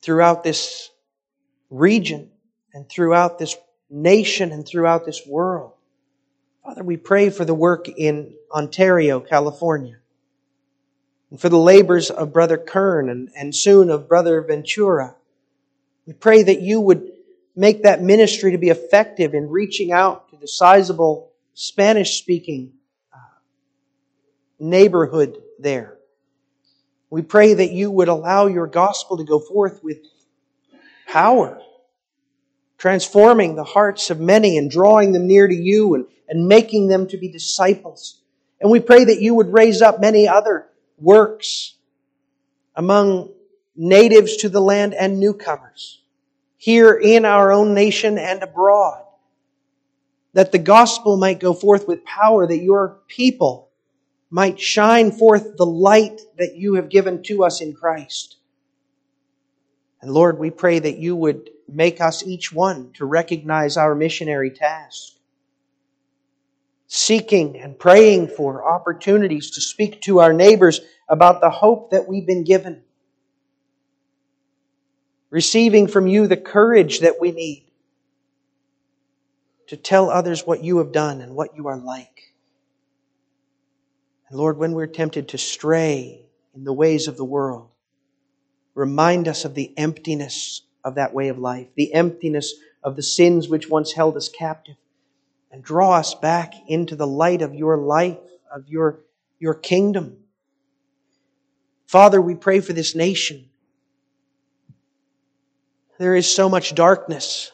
throughout 0.00 0.44
this 0.44 0.90
region 1.68 2.30
and 2.72 2.88
throughout 2.88 3.38
this 3.38 3.56
nation 3.90 4.52
and 4.52 4.66
throughout 4.66 5.04
this 5.04 5.26
world. 5.26 5.72
Father, 6.62 6.84
we 6.84 6.96
pray 6.96 7.30
for 7.30 7.44
the 7.44 7.54
work 7.54 7.88
in 7.88 8.34
Ontario, 8.52 9.18
California, 9.20 9.98
and 11.30 11.40
for 11.40 11.48
the 11.48 11.58
labors 11.58 12.10
of 12.10 12.32
Brother 12.32 12.56
Kern 12.56 13.08
and, 13.08 13.30
and 13.36 13.54
soon 13.54 13.90
of 13.90 14.08
Brother 14.08 14.40
Ventura. 14.42 15.14
We 16.06 16.12
pray 16.12 16.42
that 16.42 16.60
you 16.60 16.80
would 16.80 17.10
make 17.56 17.82
that 17.82 18.02
ministry 18.02 18.52
to 18.52 18.58
be 18.58 18.68
effective 18.68 19.34
in 19.34 19.48
reaching 19.48 19.92
out 19.92 20.30
to 20.30 20.36
the 20.36 20.46
sizable 20.46 21.32
Spanish 21.54 22.18
speaking 22.18 22.72
uh, 23.12 23.18
neighborhood 24.60 25.42
there. 25.58 25.96
We 27.10 27.22
pray 27.22 27.54
that 27.54 27.72
you 27.72 27.90
would 27.90 28.08
allow 28.08 28.46
your 28.46 28.66
gospel 28.66 29.16
to 29.16 29.24
go 29.24 29.38
forth 29.38 29.82
with 29.82 29.98
power, 31.08 31.60
transforming 32.78 33.56
the 33.56 33.64
hearts 33.64 34.10
of 34.10 34.20
many 34.20 34.58
and 34.58 34.70
drawing 34.70 35.12
them 35.12 35.26
near 35.26 35.48
to 35.48 35.54
you 35.54 35.94
and 35.94 36.06
and 36.28 36.48
making 36.48 36.88
them 36.88 37.06
to 37.08 37.16
be 37.16 37.28
disciples. 37.28 38.20
And 38.60 38.70
we 38.70 38.80
pray 38.80 39.04
that 39.04 39.20
you 39.20 39.34
would 39.34 39.52
raise 39.52 39.82
up 39.82 40.00
many 40.00 40.26
other 40.26 40.66
works 40.98 41.74
among 42.74 43.30
natives 43.74 44.38
to 44.38 44.48
the 44.48 44.60
land 44.60 44.94
and 44.94 45.20
newcomers 45.20 46.00
here 46.56 46.92
in 46.94 47.24
our 47.24 47.52
own 47.52 47.74
nation 47.74 48.18
and 48.18 48.42
abroad. 48.42 49.04
That 50.32 50.52
the 50.52 50.58
gospel 50.58 51.16
might 51.16 51.40
go 51.40 51.54
forth 51.54 51.86
with 51.88 52.04
power, 52.04 52.46
that 52.46 52.62
your 52.62 52.98
people 53.08 53.68
might 54.30 54.60
shine 54.60 55.12
forth 55.12 55.56
the 55.56 55.66
light 55.66 56.20
that 56.36 56.56
you 56.56 56.74
have 56.74 56.88
given 56.88 57.22
to 57.22 57.44
us 57.44 57.60
in 57.60 57.74
Christ. 57.74 58.36
And 60.02 60.10
Lord, 60.10 60.38
we 60.38 60.50
pray 60.50 60.78
that 60.78 60.98
you 60.98 61.16
would 61.16 61.50
make 61.68 62.00
us 62.00 62.26
each 62.26 62.52
one 62.52 62.92
to 62.94 63.06
recognize 63.06 63.76
our 63.76 63.94
missionary 63.94 64.50
task 64.50 65.15
seeking 66.86 67.58
and 67.58 67.78
praying 67.78 68.28
for 68.28 68.64
opportunities 68.64 69.50
to 69.52 69.60
speak 69.60 70.00
to 70.02 70.20
our 70.20 70.32
neighbors 70.32 70.80
about 71.08 71.40
the 71.40 71.50
hope 71.50 71.90
that 71.90 72.06
we've 72.06 72.26
been 72.26 72.44
given. 72.44 72.82
Receiving 75.30 75.88
from 75.88 76.06
you 76.06 76.26
the 76.26 76.36
courage 76.36 77.00
that 77.00 77.20
we 77.20 77.32
need 77.32 77.64
to 79.68 79.76
tell 79.76 80.10
others 80.10 80.46
what 80.46 80.62
you 80.62 80.78
have 80.78 80.92
done 80.92 81.20
and 81.20 81.34
what 81.34 81.56
you 81.56 81.66
are 81.66 81.76
like. 81.76 82.34
And 84.28 84.38
Lord, 84.38 84.56
when 84.58 84.72
we're 84.72 84.86
tempted 84.86 85.28
to 85.28 85.38
stray 85.38 86.22
in 86.54 86.64
the 86.64 86.72
ways 86.72 87.08
of 87.08 87.16
the 87.16 87.24
world, 87.24 87.68
remind 88.74 89.26
us 89.26 89.44
of 89.44 89.54
the 89.54 89.76
emptiness 89.76 90.62
of 90.84 90.94
that 90.94 91.12
way 91.12 91.28
of 91.28 91.38
life, 91.38 91.66
the 91.74 91.92
emptiness 91.92 92.54
of 92.84 92.94
the 92.94 93.02
sins 93.02 93.48
which 93.48 93.68
once 93.68 93.92
held 93.92 94.16
us 94.16 94.28
captive 94.28 94.76
and 95.50 95.62
draw 95.62 95.92
us 95.92 96.14
back 96.14 96.54
into 96.68 96.96
the 96.96 97.06
light 97.06 97.42
of 97.42 97.54
your 97.54 97.78
life, 97.78 98.18
of 98.52 98.68
your, 98.68 99.00
your 99.38 99.54
kingdom. 99.54 100.18
Father, 101.86 102.20
we 102.20 102.34
pray 102.34 102.60
for 102.60 102.72
this 102.72 102.94
nation. 102.94 103.48
There 105.98 106.14
is 106.14 106.32
so 106.32 106.48
much 106.48 106.74
darkness 106.74 107.52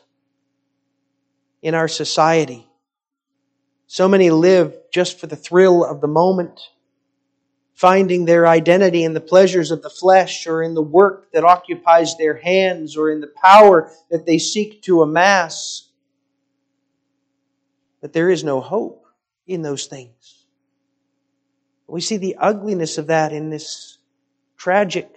in 1.62 1.74
our 1.74 1.88
society. 1.88 2.66
So 3.87 4.09
many 4.09 4.31
live 4.31 4.74
just 4.92 5.20
for 5.20 5.26
the 5.26 5.37
thrill 5.37 5.85
of 5.85 6.00
the 6.00 6.09
moment, 6.09 6.61
finding 7.74 8.24
their 8.24 8.46
identity 8.46 9.05
in 9.05 9.12
the 9.12 9.20
pleasures 9.20 9.70
of 9.70 9.83
the 9.83 9.90
flesh 9.90 10.46
or 10.46 10.62
in 10.62 10.74
the 10.74 10.83
work 10.83 11.31
that 11.33 11.44
occupies 11.44 12.16
their 12.16 12.37
hands 12.37 12.96
or 12.96 13.11
in 13.11 13.20
the 13.20 13.33
power 13.40 13.92
that 14.11 14.26
they 14.26 14.38
seek 14.38 14.83
to 14.83 15.02
amass. 15.02 15.88
But 18.02 18.12
there 18.12 18.28
is 18.28 18.44
no 18.44 18.60
hope 18.60 19.06
in 19.46 19.62
those 19.62 19.86
things. 19.86 20.44
We 21.86 22.00
see 22.00 22.16
the 22.16 22.36
ugliness 22.36 22.98
of 22.98 23.06
that 23.06 23.32
in 23.32 23.48
this 23.48 23.98
tragic, 24.56 25.08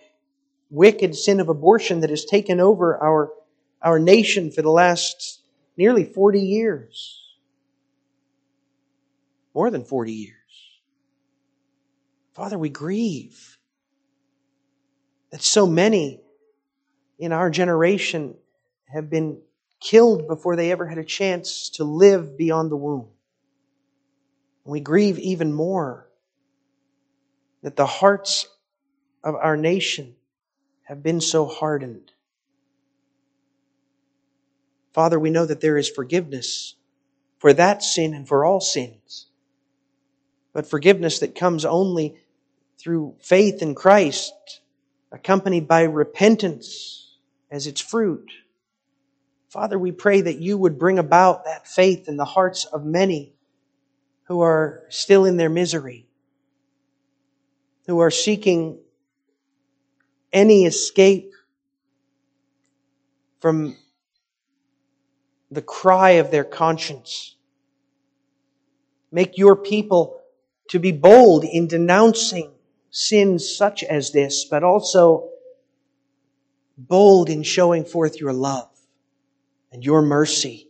wicked 0.69 1.15
sin 1.15 1.39
of 1.39 1.49
abortion 1.49 2.01
that 2.01 2.09
has 2.09 2.25
taken 2.25 2.59
over 2.59 2.97
our, 2.97 3.31
our 3.81 3.99
nation 3.99 4.51
for 4.51 4.61
the 4.61 4.69
last 4.69 5.41
nearly 5.77 6.05
40 6.05 6.39
years. 6.39 7.21
More 9.53 9.69
than 9.71 9.83
40 9.83 10.11
years. 10.11 10.35
Father, 12.33 12.57
we 12.57 12.69
grieve 12.69 13.57
that 15.31 15.41
so 15.41 15.65
many 15.65 16.21
in 17.17 17.31
our 17.31 17.49
generation 17.49 18.35
have 18.85 19.09
been 19.09 19.39
killed 19.79 20.27
before 20.27 20.55
they 20.55 20.71
ever 20.71 20.87
had 20.87 20.97
a 20.97 21.03
chance 21.03 21.69
to 21.71 21.83
live 21.83 22.37
beyond 22.37 22.71
the 22.71 22.77
womb. 22.77 23.07
And 24.63 24.71
We 24.71 24.79
grieve 24.79 25.19
even 25.19 25.53
more 25.53 26.07
that 27.61 27.75
the 27.75 27.85
hearts 27.85 28.47
of 29.23 29.35
our 29.35 29.57
nation 29.57 30.15
have 30.83 31.01
been 31.01 31.19
so 31.19 31.45
hardened. 31.45 32.11
Father, 34.93 35.19
we 35.19 35.29
know 35.29 35.45
that 35.45 35.61
there 35.61 35.77
is 35.77 35.89
forgiveness 35.89 36.75
for 37.39 37.53
that 37.53 37.83
sin 37.83 38.13
and 38.13 38.27
for 38.27 38.45
all 38.45 38.61
sins, 38.61 39.27
but 40.53 40.67
forgiveness 40.67 41.19
that 41.19 41.35
comes 41.35 41.65
only 41.65 42.15
through 42.77 43.15
faith 43.19 43.61
in 43.61 43.75
Christ, 43.75 44.61
accompanied 45.11 45.67
by 45.67 45.81
repentance 45.81 47.15
as 47.51 47.67
its 47.67 47.81
fruit. 47.81 48.31
Father, 49.55 49.79
we 49.79 49.93
pray 49.93 50.19
that 50.19 50.41
you 50.41 50.57
would 50.57 50.77
bring 50.77 50.99
about 50.99 51.45
that 51.45 51.65
faith 51.65 52.09
in 52.09 52.17
the 52.17 52.25
hearts 52.25 52.65
of 52.65 52.83
many 52.83 53.31
who 54.25 54.41
are 54.41 54.83
still 54.89 55.23
in 55.23 55.37
their 55.37 55.49
misery, 55.49 56.05
who 57.87 57.99
are 57.99 58.11
seeking 58.11 58.77
any 60.33 60.65
escape 60.65 61.31
from 63.39 63.77
the 65.49 65.61
cry 65.61 66.09
of 66.19 66.31
their 66.31 66.43
conscience. 66.43 67.37
Make 69.09 69.37
your 69.37 69.55
people 69.55 70.19
to 70.67 70.79
be 70.79 70.91
bold 70.91 71.45
in 71.45 71.67
denouncing 71.67 72.51
sins 72.91 73.55
such 73.55 73.85
as 73.85 74.11
this, 74.11 74.43
but 74.43 74.65
also 74.65 75.29
bold 76.77 77.29
in 77.29 77.41
showing 77.41 77.85
forth 77.85 78.19
your 78.19 78.33
love 78.33 78.74
and 79.75 79.83
your 79.83 80.01
mercy. 80.01 80.69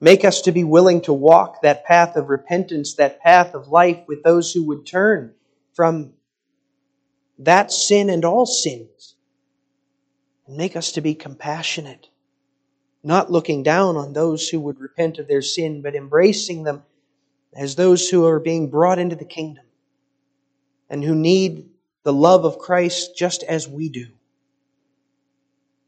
Make 0.00 0.24
us 0.24 0.40
to 0.42 0.52
be 0.52 0.64
willing 0.64 1.02
to 1.02 1.12
walk 1.12 1.60
that 1.60 1.84
path 1.84 2.16
of 2.16 2.30
repentance, 2.30 2.94
that 2.94 3.20
path 3.20 3.54
of 3.54 3.68
life 3.68 3.98
with 4.08 4.22
those 4.22 4.52
who 4.52 4.64
would 4.64 4.86
turn 4.86 5.34
from 5.74 6.14
that 7.38 7.70
sin 7.70 8.08
and 8.08 8.24
all 8.24 8.46
sins. 8.46 9.16
And 10.46 10.56
make 10.56 10.76
us 10.76 10.92
to 10.92 11.02
be 11.02 11.14
compassionate, 11.14 12.08
not 13.04 13.30
looking 13.30 13.62
down 13.62 13.98
on 13.98 14.14
those 14.14 14.48
who 14.48 14.58
would 14.60 14.80
repent 14.80 15.18
of 15.18 15.28
their 15.28 15.42
sin, 15.42 15.82
but 15.82 15.94
embracing 15.94 16.62
them 16.62 16.84
as 17.54 17.76
those 17.76 18.08
who 18.08 18.24
are 18.24 18.40
being 18.40 18.70
brought 18.70 18.98
into 18.98 19.14
the 19.14 19.26
kingdom 19.26 19.66
and 20.88 21.04
who 21.04 21.14
need 21.14 21.68
the 22.02 22.14
love 22.14 22.46
of 22.46 22.58
Christ 22.58 23.14
just 23.14 23.42
as 23.42 23.68
we 23.68 23.90
do. 23.90 24.06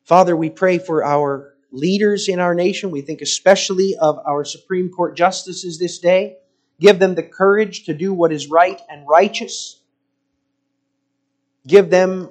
Father, 0.05 0.37
we 0.37 0.51
pray 0.51 0.79
for 0.79 1.03
our 1.03 1.55
leaders 1.73 2.29
in 2.29 2.39
our 2.39 2.55
nation. 2.55 2.91
We 2.91 3.01
think 3.01 3.23
especially 3.23 3.97
of 3.99 4.19
our 4.27 4.45
Supreme 4.45 4.91
Court 4.91 5.17
justices 5.17 5.79
this 5.79 5.99
day. 5.99 6.37
Give 6.79 6.99
them 6.99 7.15
the 7.15 7.23
courage 7.23 7.85
to 7.85 7.95
do 7.95 8.13
what 8.13 8.33
is 8.33 8.49
right 8.49 8.81
and 8.91 9.09
righteous. 9.09 9.81
Give 11.67 11.89
them 11.89 12.31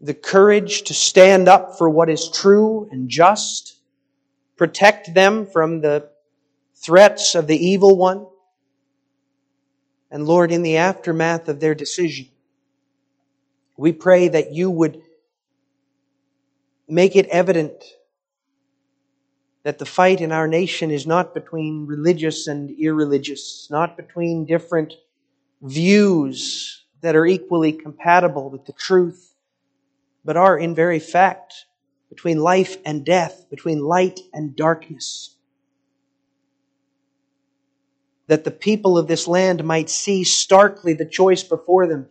the 0.00 0.14
courage 0.14 0.82
to 0.82 0.94
stand 0.94 1.48
up 1.48 1.78
for 1.78 1.88
what 1.88 2.10
is 2.10 2.28
true 2.28 2.88
and 2.90 3.08
just. 3.08 3.76
Protect 4.56 5.14
them 5.14 5.46
from 5.46 5.80
the 5.80 6.08
threats 6.74 7.36
of 7.36 7.46
the 7.46 7.56
evil 7.56 7.96
one. 7.96 8.26
And 10.10 10.26
Lord, 10.26 10.50
in 10.50 10.62
the 10.62 10.78
aftermath 10.78 11.48
of 11.48 11.60
their 11.60 11.74
decision, 11.74 12.26
we 13.76 13.92
pray 13.92 14.28
that 14.28 14.52
you 14.52 14.70
would 14.70 15.00
make 16.88 17.16
it 17.16 17.26
evident 17.26 17.82
that 19.62 19.78
the 19.78 19.86
fight 19.86 20.20
in 20.20 20.30
our 20.30 20.46
nation 20.46 20.90
is 20.90 21.06
not 21.06 21.34
between 21.34 21.86
religious 21.86 22.46
and 22.46 22.70
irreligious, 22.78 23.68
not 23.70 23.96
between 23.96 24.44
different 24.44 24.92
views 25.62 26.84
that 27.00 27.16
are 27.16 27.26
equally 27.26 27.72
compatible 27.72 28.50
with 28.50 28.66
the 28.66 28.72
truth, 28.72 29.34
but 30.24 30.36
are 30.36 30.58
in 30.58 30.74
very 30.74 30.98
fact 30.98 31.66
between 32.10 32.38
life 32.38 32.76
and 32.84 33.04
death, 33.04 33.46
between 33.50 33.80
light 33.80 34.20
and 34.32 34.54
darkness. 34.54 35.34
That 38.26 38.44
the 38.44 38.50
people 38.50 38.98
of 38.98 39.06
this 39.06 39.26
land 39.26 39.64
might 39.64 39.88
see 39.88 40.24
starkly 40.24 40.92
the 40.92 41.06
choice 41.06 41.42
before 41.42 41.86
them 41.86 42.06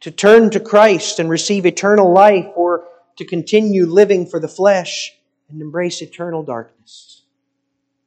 to 0.00 0.10
turn 0.10 0.50
to 0.50 0.60
Christ 0.60 1.18
and 1.18 1.30
receive 1.30 1.64
eternal 1.64 2.12
life 2.12 2.48
or 2.56 2.84
to 3.16 3.24
continue 3.24 3.86
living 3.86 4.26
for 4.26 4.40
the 4.40 4.48
flesh 4.48 5.16
and 5.48 5.60
embrace 5.60 6.02
eternal 6.02 6.42
darkness. 6.42 7.22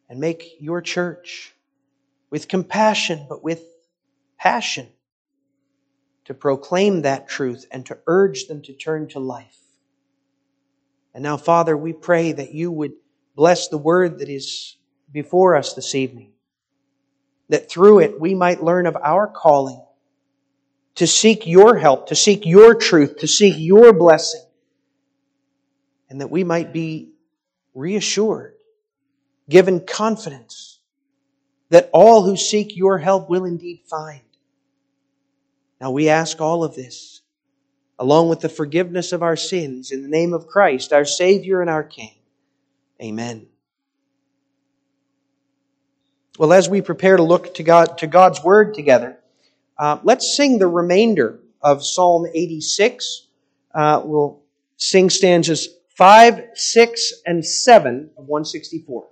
And 0.08 0.20
make 0.20 0.58
your 0.60 0.82
church 0.82 1.54
with 2.30 2.48
compassion, 2.48 3.26
but 3.28 3.44
with 3.44 3.63
passion 4.38 4.88
to 6.26 6.34
proclaim 6.34 7.04
that 7.04 7.28
truth 7.28 7.65
and 7.72 7.86
to 7.86 7.98
urge 8.08 8.48
them 8.48 8.62
to 8.63 8.74
turn 8.74 9.08
to 9.10 9.20
life. 9.20 9.58
And 11.13 11.24
now, 11.24 11.38
Father, 11.38 11.78
we 11.78 11.94
pray 11.94 12.34
that 12.34 12.54
you 12.54 12.72
would 12.72 12.94
bless 13.36 13.70
the 13.70 13.78
word 13.78 14.20
that 14.20 14.30
is 14.30 14.76
before 15.12 15.56
us 15.56 15.74
this 15.74 15.96
evening, 15.96 16.32
that 17.50 17.70
through 17.70 18.00
it 18.00 18.20
we 18.20 18.36
might 18.36 18.63
learn 18.63 18.86
of 18.86 18.98
our 18.98 19.28
calling 19.28 19.82
to 20.96 21.08
seek 21.08 21.48
your 21.48 21.78
help, 21.78 22.08
to 22.08 22.15
seek 22.15 22.46
your 22.46 22.76
truth, 22.76 23.18
to 23.18 23.28
seek 23.28 23.56
your 23.58 23.94
blessing 23.94 24.41
and 26.15 26.21
that 26.21 26.32
we 26.32 26.45
might 26.45 26.71
be 26.71 27.10
reassured, 27.73 28.54
given 29.49 29.86
confidence 29.86 30.80
that 31.71 31.89
all 31.91 32.23
who 32.23 32.38
seek 32.38 32.78
your 32.78 32.97
help 32.97 33.30
will 33.30 33.43
indeed 33.43 33.82
find. 33.89 34.21
Now 35.82 35.91
we 35.91 36.08
ask 36.08 36.39
all 36.39 36.63
of 36.63 36.73
this, 36.73 37.19
along 37.99 38.30
with 38.30 38.39
the 38.39 38.47
forgiveness 38.47 39.12
of 39.12 39.23
our 39.23 39.36
sins, 39.36 39.91
in 39.91 40.04
the 40.04 40.08
name 40.08 40.34
of 40.34 40.47
Christ, 40.47 40.93
our 40.93 41.04
Savior 41.04 41.60
and 41.60 41.69
our 41.69 41.84
King. 41.84 42.15
Amen. 43.04 43.47
Well, 46.39 46.54
as 46.54 46.69
we 46.69 46.80
prepare 46.80 47.17
to 47.17 47.23
look 47.23 47.56
to, 47.56 47.63
God, 47.63 47.97
to 47.97 48.08
God's 48.08 48.41
Word 48.41 48.73
together, 48.73 49.19
uh, 49.78 49.99
let's 50.01 50.38
sing 50.38 50.60
the 50.60 50.67
remainder 50.67 51.41
of 51.62 51.86
Psalm 51.86 52.25
86. 52.34 53.28
Uh, 53.73 54.01
we'll 54.06 54.41
sing 54.78 55.10
stanzas 55.10 55.67
5, 55.98 56.50
6, 56.54 57.14
and 57.26 57.46
7 57.46 58.10
of 58.18 58.26
164. 58.26 59.08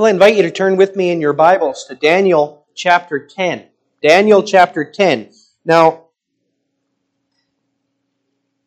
Well, 0.00 0.06
I 0.06 0.12
invite 0.12 0.34
you 0.34 0.44
to 0.44 0.50
turn 0.50 0.78
with 0.78 0.96
me 0.96 1.10
in 1.10 1.20
your 1.20 1.34
Bibles 1.34 1.84
to 1.88 1.94
Daniel 1.94 2.64
chapter 2.74 3.18
10. 3.18 3.66
Daniel 4.02 4.42
chapter 4.42 4.82
10. 4.82 5.30
Now, 5.66 6.06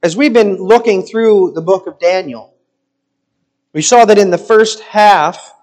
as 0.03 0.15
we've 0.15 0.31
been 0.31 0.57
looking 0.57 1.01
through 1.01 1.53
the 1.55 1.61
book 1.63 1.87
of 1.87 1.97
Daniel, 1.97 2.53
we 3.73 3.81
saw 3.81 4.05
that 4.05 4.19
in 4.19 4.29
the 4.29 4.37
first 4.37 4.81
half, 4.81 5.55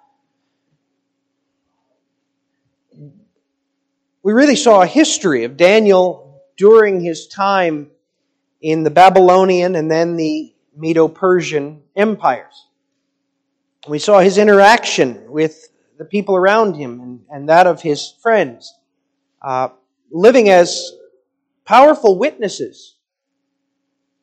we 4.25 4.33
really 4.33 4.57
saw 4.57 4.83
a 4.83 4.89
history 4.89 5.45
of 5.45 5.57
Daniel 5.57 6.43
during 6.57 7.01
his 7.01 7.29
time 7.29 7.93
in 8.61 8.83
the 8.83 8.91
Babylonian 8.91 9.77
and 9.77 9.89
then 9.89 10.17
the 10.17 10.53
Medo 10.77 11.07
Persian 11.07 11.85
empires. 11.95 12.67
We 13.89 13.99
saw 13.99 14.21
his 14.21 14.37
interaction 14.37 15.31
with 15.31 15.71
the 15.97 16.05
people 16.05 16.37
around 16.37 16.75
him 16.75 17.01
and, 17.01 17.21
and 17.31 17.49
that 17.49 17.67
of 17.67 17.81
his 17.81 18.15
friends, 18.23 18.75
uh, 19.41 19.69
living 20.11 20.51
as 20.51 20.93
powerful 21.65 22.19
witnesses 22.19 22.97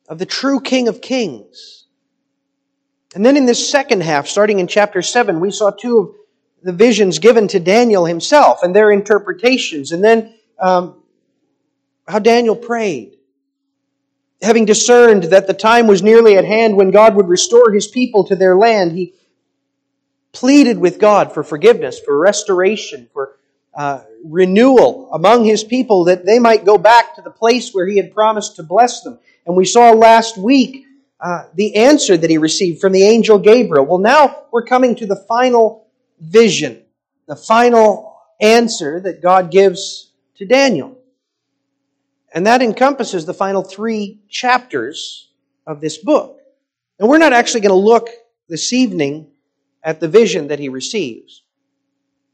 of 0.08 0.18
the 0.18 0.26
true 0.26 0.60
King 0.60 0.86
of 0.86 1.00
Kings. 1.00 1.86
And 3.14 3.26
then 3.26 3.36
in 3.36 3.46
this 3.46 3.68
second 3.68 4.02
half, 4.02 4.28
starting 4.28 4.60
in 4.60 4.68
chapter 4.68 5.02
7, 5.02 5.40
we 5.40 5.50
saw 5.50 5.70
two 5.70 5.98
of 5.98 6.14
the 6.62 6.72
visions 6.72 7.18
given 7.18 7.48
to 7.48 7.58
Daniel 7.58 8.04
himself 8.04 8.62
and 8.62 8.74
their 8.74 8.92
interpretations, 8.92 9.92
and 9.92 10.04
then 10.04 10.34
um, 10.60 11.02
how 12.06 12.18
Daniel 12.18 12.56
prayed. 12.56 13.16
Having 14.40 14.66
discerned 14.66 15.24
that 15.24 15.48
the 15.48 15.54
time 15.54 15.88
was 15.88 16.02
nearly 16.02 16.36
at 16.36 16.44
hand 16.44 16.76
when 16.76 16.92
God 16.92 17.16
would 17.16 17.28
restore 17.28 17.72
his 17.72 17.88
people 17.88 18.24
to 18.24 18.36
their 18.36 18.56
land, 18.56 18.92
he 18.92 19.14
pleaded 20.32 20.78
with 20.78 20.98
God 20.98 21.32
for 21.32 21.42
forgiveness, 21.42 22.00
for 22.00 22.18
restoration, 22.18 23.08
for 23.12 23.36
uh, 23.74 24.02
renewal 24.24 25.08
among 25.12 25.44
his 25.44 25.62
people 25.62 26.04
that 26.04 26.26
they 26.26 26.38
might 26.38 26.64
go 26.64 26.76
back 26.76 27.14
to 27.14 27.22
the 27.22 27.30
place 27.30 27.72
where 27.72 27.86
he 27.86 27.96
had 27.96 28.12
promised 28.12 28.56
to 28.56 28.62
bless 28.62 29.02
them. 29.02 29.18
And 29.46 29.56
we 29.56 29.64
saw 29.64 29.92
last 29.92 30.36
week 30.36 30.84
uh, 31.20 31.44
the 31.54 31.76
answer 31.76 32.16
that 32.16 32.30
he 32.30 32.38
received 32.38 32.80
from 32.80 32.92
the 32.92 33.02
angel 33.04 33.38
Gabriel. 33.38 33.86
Well, 33.86 33.98
now 33.98 34.44
we're 34.52 34.64
coming 34.64 34.94
to 34.96 35.06
the 35.06 35.16
final 35.16 35.86
vision, 36.20 36.82
the 37.26 37.36
final 37.36 38.16
answer 38.40 39.00
that 39.00 39.22
God 39.22 39.50
gives 39.50 40.12
to 40.36 40.46
Daniel. 40.46 40.96
And 42.34 42.46
that 42.46 42.62
encompasses 42.62 43.26
the 43.26 43.34
final 43.34 43.62
three 43.62 44.20
chapters 44.28 45.30
of 45.66 45.80
this 45.80 45.98
book. 45.98 46.40
And 46.98 47.08
we're 47.08 47.18
not 47.18 47.32
actually 47.32 47.60
going 47.60 47.70
to 47.70 47.74
look 47.74 48.08
this 48.48 48.72
evening 48.72 49.28
at 49.82 50.00
the 50.00 50.08
vision 50.08 50.48
that 50.48 50.58
he 50.58 50.68
receives, 50.68 51.42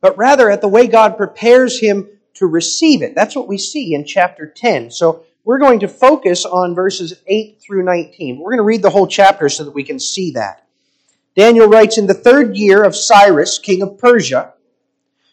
but 0.01 0.17
rather 0.17 0.51
at 0.51 0.61
the 0.61 0.69
way 0.69 0.87
God 0.87 1.17
prepares 1.17 1.81
him 1.81 2.09
to 2.35 2.47
receive 2.47 3.03
it. 3.03 3.15
That's 3.15 3.37
what 3.37 3.49
we 3.49 3.59
see 3.59 3.95
in 3.95 4.05
chapter 4.05 4.47
10. 4.47 4.91
So 4.91 5.25
we're 5.45 5.59
going 5.59 5.81
to 5.81 5.89
focus 5.89 6.45
on 6.45 6.75
verses 6.75 7.23
8 7.27 7.61
through 7.61 7.85
19. 7.85 8.39
We're 8.39 8.51
going 8.51 8.59
to 8.59 8.65
read 8.65 8.83
the 8.83 8.91
whole 8.91 9.07
chapter 9.07 9.49
so 9.49 9.65
that 9.65 9.75
we 9.75 9.85
can 9.85 10.01
see 10.01 10.33
that. 10.33 10.67
Daniel 11.37 11.69
writes, 11.69 11.99
In 11.99 12.07
the 12.07 12.15
third 12.15 12.57
year 12.57 12.83
of 12.83 12.97
Cyrus, 12.97 13.59
king 13.59 13.83
of 13.83 13.99
Persia, 13.99 14.55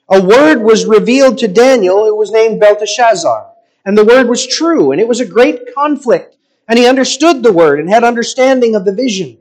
a 0.09 0.21
word 0.21 0.61
was 0.61 0.85
revealed 0.85 1.37
to 1.37 1.47
Daniel 1.47 2.05
who 2.05 2.15
was 2.15 2.31
named 2.31 2.59
Belteshazzar. 2.59 3.47
And 3.85 3.97
the 3.97 4.05
word 4.05 4.27
was 4.27 4.45
true, 4.45 4.91
and 4.91 4.99
it 4.99 5.07
was 5.07 5.21
a 5.21 5.25
great 5.25 5.73
conflict. 5.73 6.35
And 6.67 6.77
he 6.77 6.87
understood 6.87 7.41
the 7.41 7.53
word 7.53 7.79
and 7.79 7.89
had 7.89 8.03
understanding 8.03 8.75
of 8.75 8.85
the 8.85 8.93
vision. 8.93 9.37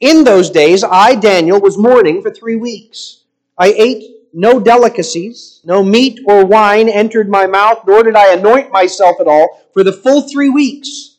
In 0.00 0.24
those 0.24 0.48
days, 0.48 0.82
I, 0.82 1.14
Daniel, 1.14 1.60
was 1.60 1.76
mourning 1.76 2.22
for 2.22 2.30
three 2.30 2.56
weeks. 2.56 3.24
I 3.58 3.74
ate 3.76 4.16
no 4.32 4.58
delicacies, 4.58 5.60
no 5.62 5.84
meat 5.84 6.20
or 6.26 6.46
wine 6.46 6.88
entered 6.88 7.28
my 7.28 7.46
mouth, 7.46 7.82
nor 7.86 8.02
did 8.02 8.16
I 8.16 8.32
anoint 8.32 8.72
myself 8.72 9.20
at 9.20 9.26
all 9.26 9.60
for 9.74 9.84
the 9.84 9.92
full 9.92 10.22
three 10.22 10.48
weeks. 10.48 11.18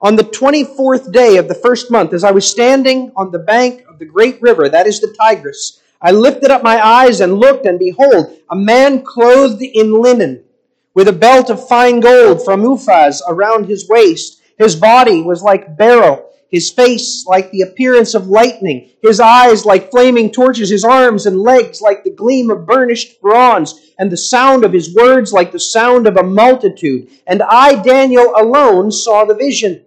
On 0.00 0.14
the 0.14 0.22
24th 0.22 1.10
day 1.10 1.36
of 1.36 1.48
the 1.48 1.54
first 1.54 1.90
month, 1.90 2.12
as 2.12 2.22
I 2.22 2.30
was 2.30 2.48
standing 2.48 3.10
on 3.16 3.32
the 3.32 3.40
bank 3.40 3.84
of 3.88 3.98
the 3.98 4.04
great 4.04 4.40
river, 4.40 4.68
that 4.68 4.86
is 4.86 5.00
the 5.00 5.14
Tigris, 5.20 5.80
I 6.00 6.12
lifted 6.12 6.50
up 6.50 6.62
my 6.62 6.84
eyes 6.84 7.20
and 7.20 7.34
looked, 7.34 7.66
and 7.66 7.78
behold, 7.78 8.38
a 8.50 8.56
man 8.56 9.02
clothed 9.02 9.62
in 9.62 10.00
linen, 10.00 10.44
with 10.94 11.08
a 11.08 11.12
belt 11.12 11.50
of 11.50 11.66
fine 11.66 11.98
gold 11.98 12.44
from 12.44 12.62
Uphaz 12.62 13.20
around 13.26 13.66
his 13.66 13.88
waist. 13.88 14.40
His 14.58 14.76
body 14.76 15.22
was 15.22 15.42
like 15.42 15.76
beryl 15.76 16.31
his 16.52 16.70
face 16.70 17.24
like 17.26 17.50
the 17.50 17.62
appearance 17.62 18.14
of 18.14 18.28
lightning, 18.28 18.90
his 19.02 19.18
eyes 19.18 19.64
like 19.64 19.90
flaming 19.90 20.30
torches, 20.30 20.68
his 20.68 20.84
arms 20.84 21.24
and 21.24 21.40
legs 21.40 21.80
like 21.80 22.04
the 22.04 22.10
gleam 22.10 22.50
of 22.50 22.66
burnished 22.66 23.20
bronze, 23.22 23.94
and 23.98 24.12
the 24.12 24.16
sound 24.18 24.62
of 24.62 24.72
his 24.72 24.94
words 24.94 25.32
like 25.32 25.50
the 25.50 25.58
sound 25.58 26.06
of 26.06 26.18
a 26.18 26.22
multitude. 26.22 27.08
And 27.26 27.42
I, 27.42 27.82
Daniel, 27.82 28.34
alone 28.36 28.92
saw 28.92 29.24
the 29.24 29.34
vision. 29.34 29.84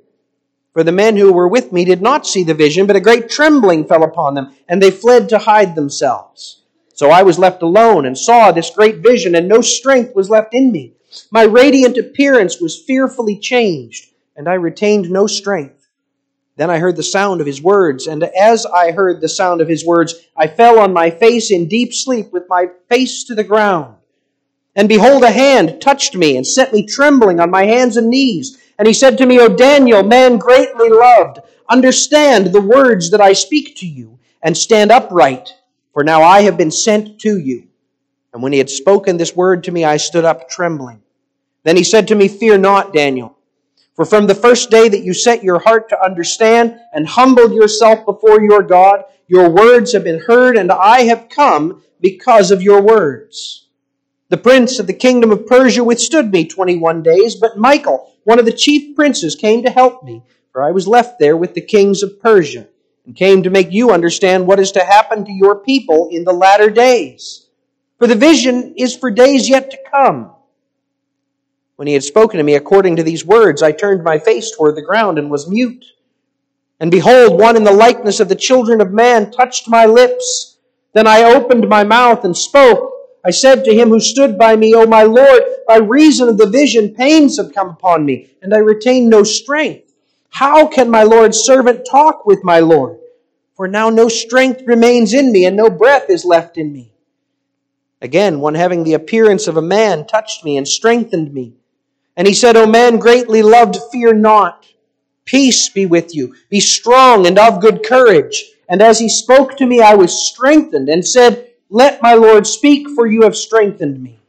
For 0.73 0.83
the 0.83 0.91
men 0.91 1.15
who 1.15 1.31
were 1.31 1.47
with 1.47 1.71
me 1.71 1.85
did 1.85 2.01
not 2.01 2.25
see 2.25 2.43
the 2.43 2.55
vision, 2.55 2.87
but 2.87 2.95
a 2.95 2.99
great 2.99 3.29
trembling 3.29 3.85
fell 3.85 4.03
upon 4.03 4.33
them, 4.33 4.53
and 4.67 4.81
they 4.81 4.91
fled 4.91 5.29
to 5.29 5.37
hide 5.37 5.75
themselves. 5.75 6.63
So 6.95 7.11
I 7.11 7.21
was 7.21 7.37
left 7.37 7.61
alone 7.61 8.07
and 8.07 8.17
saw 8.17 8.51
this 8.51 8.71
great 8.71 8.97
vision, 8.97 9.35
and 9.35 9.47
no 9.47 9.61
strength 9.61 10.15
was 10.15 10.31
left 10.31 10.55
in 10.55 10.71
me. 10.71 10.95
My 11.29 11.43
radiant 11.43 11.97
appearance 11.97 12.59
was 12.59 12.81
fearfully 12.81 13.37
changed, 13.37 14.11
and 14.35 14.49
I 14.49 14.55
retained 14.55 15.11
no 15.11 15.27
strength. 15.27 15.84
Then 16.57 16.69
I 16.69 16.79
heard 16.79 16.95
the 16.95 17.03
sound 17.03 17.41
of 17.41 17.47
his 17.47 17.61
words, 17.61 18.07
and 18.07 18.23
as 18.23 18.65
I 18.65 18.91
heard 18.91 19.19
the 19.19 19.27
sound 19.27 19.59
of 19.59 19.67
his 19.67 19.85
words, 19.85 20.15
I 20.37 20.47
fell 20.47 20.79
on 20.79 20.93
my 20.93 21.09
face 21.09 21.51
in 21.51 21.67
deep 21.67 21.93
sleep 21.93 22.31
with 22.31 22.47
my 22.47 22.67
face 22.89 23.25
to 23.25 23.35
the 23.35 23.43
ground. 23.43 23.95
And 24.75 24.87
behold, 24.87 25.23
a 25.23 25.31
hand 25.31 25.81
touched 25.81 26.15
me 26.15 26.37
and 26.37 26.47
set 26.47 26.71
me 26.71 26.85
trembling 26.85 27.39
on 27.39 27.49
my 27.49 27.65
hands 27.65 27.97
and 27.97 28.09
knees. 28.09 28.57
And 28.77 28.87
he 28.87 28.93
said 28.93 29.17
to 29.17 29.25
me, 29.25 29.39
O 29.39 29.49
Daniel, 29.49 30.03
man 30.03 30.37
greatly 30.37 30.89
loved, 30.89 31.39
understand 31.69 32.47
the 32.47 32.61
words 32.61 33.11
that 33.11 33.21
I 33.21 33.33
speak 33.33 33.75
to 33.77 33.87
you, 33.87 34.19
and 34.41 34.55
stand 34.55 34.91
upright, 34.91 35.53
for 35.93 36.03
now 36.03 36.21
I 36.21 36.41
have 36.41 36.57
been 36.57 36.71
sent 36.71 37.19
to 37.21 37.37
you. 37.37 37.67
And 38.33 38.43
when 38.43 38.51
he 38.51 38.59
had 38.59 38.69
spoken 38.69 39.17
this 39.17 39.35
word 39.35 39.63
to 39.65 39.71
me, 39.71 39.85
I 39.85 39.97
stood 39.97 40.25
up 40.25 40.49
trembling. 40.49 41.01
Then 41.63 41.77
he 41.77 41.83
said 41.83 42.09
to 42.09 42.15
me, 42.15 42.27
Fear 42.27 42.59
not, 42.59 42.93
Daniel. 42.93 43.34
For 43.95 44.03
from 44.03 44.27
the 44.27 44.35
first 44.35 44.69
day 44.69 44.89
that 44.89 45.03
you 45.03 45.13
set 45.13 45.43
your 45.43 45.59
heart 45.59 45.87
to 45.89 46.03
understand 46.03 46.77
and 46.93 47.07
humbled 47.07 47.53
yourself 47.53 48.05
before 48.05 48.41
your 48.41 48.61
God, 48.61 49.05
your 49.27 49.49
words 49.49 49.93
have 49.93 50.03
been 50.03 50.19
heard, 50.19 50.57
and 50.57 50.69
I 50.69 51.03
have 51.03 51.29
come 51.29 51.81
because 52.01 52.51
of 52.51 52.61
your 52.61 52.81
words. 52.81 53.69
The 54.27 54.37
prince 54.37 54.79
of 54.79 54.87
the 54.87 54.93
kingdom 54.93 55.31
of 55.31 55.47
Persia 55.47 55.81
withstood 55.81 56.29
me 56.29 56.45
21 56.45 57.03
days, 57.03 57.35
but 57.35 57.57
Michael, 57.57 58.11
one 58.25 58.37
of 58.37 58.45
the 58.45 58.51
chief 58.51 58.97
princes, 58.97 59.33
came 59.33 59.63
to 59.63 59.69
help 59.69 60.03
me, 60.03 60.23
for 60.51 60.61
I 60.61 60.71
was 60.71 60.89
left 60.89 61.17
there 61.17 61.37
with 61.37 61.53
the 61.53 61.61
kings 61.61 62.03
of 62.03 62.19
Persia, 62.19 62.67
and 63.05 63.15
came 63.15 63.43
to 63.43 63.49
make 63.49 63.71
you 63.71 63.91
understand 63.91 64.45
what 64.45 64.59
is 64.59 64.73
to 64.73 64.83
happen 64.83 65.23
to 65.23 65.31
your 65.31 65.55
people 65.55 66.09
in 66.11 66.25
the 66.25 66.33
latter 66.33 66.69
days. 66.69 67.47
For 67.97 68.07
the 68.07 68.15
vision 68.15 68.73
is 68.75 68.93
for 68.93 69.09
days 69.09 69.47
yet 69.47 69.71
to 69.71 69.77
come. 69.89 70.34
When 71.75 71.87
he 71.87 71.93
had 71.93 72.03
spoken 72.03 72.37
to 72.37 72.43
me 72.43 72.55
according 72.55 72.95
to 72.95 73.03
these 73.03 73.25
words, 73.25 73.61
I 73.61 73.71
turned 73.71 74.03
my 74.03 74.17
face 74.17 74.55
toward 74.55 74.75
the 74.75 74.81
ground 74.81 75.19
and 75.19 75.29
was 75.29 75.49
mute. 75.49 75.85
And 76.79 76.89
behold, 76.89 77.39
one 77.39 77.57
in 77.57 77.63
the 77.63 77.71
likeness 77.71 78.19
of 78.19 78.29
the 78.29 78.35
children 78.35 78.79
of 78.79 78.91
man 78.91 79.31
touched 79.31 79.67
my 79.67 79.85
lips. 79.85 80.57
Then 80.93 81.07
I 81.07 81.23
opened 81.23 81.67
my 81.67 81.83
mouth 81.83 82.23
and 82.23 82.35
spoke. 82.35 82.93
I 83.25 83.31
said 83.31 83.65
to 83.65 83.73
him 83.73 83.89
who 83.89 83.99
stood 83.99 84.37
by 84.37 84.55
me, 84.55 84.73
O 84.73 84.85
my 84.85 85.03
Lord, 85.03 85.41
by 85.67 85.77
reason 85.77 86.29
of 86.29 86.37
the 86.37 86.49
vision, 86.49 86.93
pains 86.93 87.37
have 87.37 87.53
come 87.53 87.69
upon 87.69 88.05
me, 88.05 88.29
and 88.41 88.53
I 88.53 88.59
retain 88.59 89.09
no 89.09 89.23
strength. 89.23 89.93
How 90.29 90.67
can 90.67 90.89
my 90.89 91.03
Lord's 91.03 91.39
servant 91.39 91.87
talk 91.89 92.25
with 92.25 92.43
my 92.43 92.59
Lord? 92.59 92.99
For 93.55 93.67
now 93.67 93.89
no 93.89 94.09
strength 94.09 94.61
remains 94.65 95.13
in 95.13 95.31
me, 95.31 95.45
and 95.45 95.57
no 95.57 95.69
breath 95.69 96.09
is 96.09 96.23
left 96.23 96.57
in 96.57 96.71
me. 96.71 96.93
Again, 98.01 98.39
one 98.39 98.55
having 98.55 98.83
the 98.83 98.93
appearance 98.93 99.47
of 99.47 99.57
a 99.57 99.61
man 99.61 100.05
touched 100.05 100.43
me 100.45 100.57
and 100.57 100.67
strengthened 100.67 101.33
me. 101.33 101.55
And 102.17 102.27
he 102.27 102.33
said, 102.33 102.55
O 102.55 102.65
man 102.65 102.97
greatly 102.97 103.41
loved, 103.41 103.77
fear 103.91 104.13
not. 104.13 104.65
Peace 105.25 105.69
be 105.69 105.85
with 105.85 106.15
you. 106.15 106.35
Be 106.49 106.59
strong 106.59 107.25
and 107.25 107.37
of 107.37 107.59
good 107.59 107.83
courage. 107.83 108.51
And 108.69 108.81
as 108.81 108.99
he 108.99 109.09
spoke 109.09 109.57
to 109.57 109.65
me, 109.65 109.81
I 109.81 109.95
was 109.95 110.27
strengthened 110.27 110.89
and 110.89 111.05
said, 111.05 111.51
Let 111.69 112.01
my 112.01 112.13
Lord 112.13 112.47
speak, 112.47 112.87
for 112.89 113.05
you 113.05 113.23
have 113.23 113.35
strengthened 113.35 114.01
me. 114.01 114.19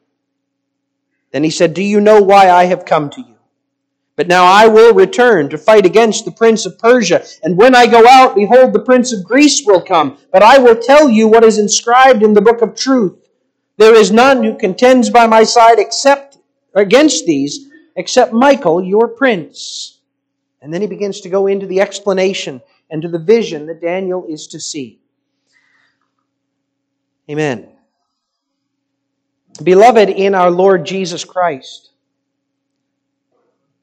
Then 1.33 1.45
he 1.45 1.51
said, 1.51 1.75
Do 1.75 1.83
you 1.83 2.01
know 2.01 2.23
why 2.23 2.51
I 2.51 2.65
have 2.65 2.85
come 2.85 3.11
to 3.11 3.21
you? 3.21 3.37
But 4.17 4.29
now 4.29 4.47
I 4.47 4.67
will 4.67 4.95
return 4.95 5.51
to 5.51 5.59
fight 5.59 5.85
against 5.85 6.25
the 6.25 6.31
prince 6.31 6.65
of 6.65 6.79
Persia. 6.79 7.23
And 7.43 7.59
when 7.59 7.75
I 7.75 7.87
go 7.87 8.07
out, 8.09 8.35
behold, 8.35 8.73
the 8.73 8.81
prince 8.81 9.13
of 9.13 9.25
Greece 9.25 9.63
will 9.67 9.83
come. 9.83 10.17
But 10.33 10.43
I 10.43 10.57
will 10.57 10.77
tell 10.77 11.11
you 11.11 11.29
what 11.29 11.45
is 11.45 11.59
inscribed 11.59 12.23
in 12.23 12.33
the 12.33 12.41
book 12.41 12.63
of 12.63 12.75
truth. 12.75 13.29
There 13.77 13.95
is 13.95 14.11
none 14.11 14.43
who 14.43 14.57
contends 14.57 15.11
by 15.11 15.27
my 15.27 15.45
side 15.45 15.79
except 15.79 16.39
against 16.75 17.27
these 17.27 17.66
except 17.97 18.33
Michael, 18.33 18.83
your 18.83 19.09
prince. 19.09 20.01
And 20.61 20.73
then 20.73 20.81
he 20.81 20.87
begins 20.87 21.21
to 21.23 21.29
go 21.29 21.47
into 21.47 21.67
the 21.67 21.81
explanation 21.81 22.61
and 22.91 23.03
to 23.03 23.09
the 23.09 23.19
vision 23.19 23.67
that 23.67 23.81
Daniel 23.81 24.27
is 24.29 24.47
to 24.49 24.61
see. 24.61 25.01
Amen. 27.29 27.69
Beloved 29.63 30.11
in 30.11 30.35
our 30.35 30.51
Lord 30.51 30.85
Jesus 30.85 31.25
Christ, 31.25 31.91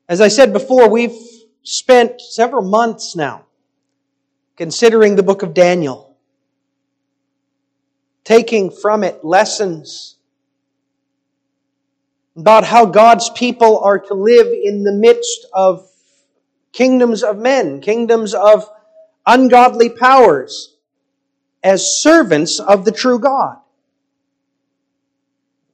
as 0.07 0.21
I 0.21 0.27
said 0.27 0.53
before, 0.53 0.89
we've 0.89 1.17
spent 1.63 2.21
several 2.21 2.61
months 2.61 3.15
now 3.15 3.45
considering 4.55 5.15
the 5.15 5.23
book 5.23 5.41
of 5.41 5.53
Daniel, 5.53 6.15
taking 8.23 8.69
from 8.69 9.03
it 9.03 9.23
lessons 9.25 10.17
about 12.35 12.63
how 12.63 12.85
God's 12.85 13.29
people 13.29 13.79
are 13.79 13.99
to 13.99 14.13
live 14.13 14.47
in 14.47 14.83
the 14.83 14.91
midst 14.91 15.45
of 15.53 15.87
kingdoms 16.71 17.23
of 17.23 17.37
men, 17.37 17.81
kingdoms 17.81 18.33
of 18.33 18.69
ungodly 19.25 19.89
powers, 19.89 20.75
as 21.63 22.01
servants 22.01 22.59
of 22.59 22.85
the 22.85 22.91
true 22.91 23.19
God. 23.19 23.57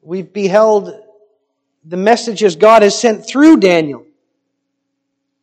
We've 0.01 0.31
beheld 0.31 0.93
the 1.83 1.97
messages 1.97 2.55
God 2.55 2.81
has 2.81 2.99
sent 2.99 3.25
through 3.25 3.57
Daniel 3.57 4.05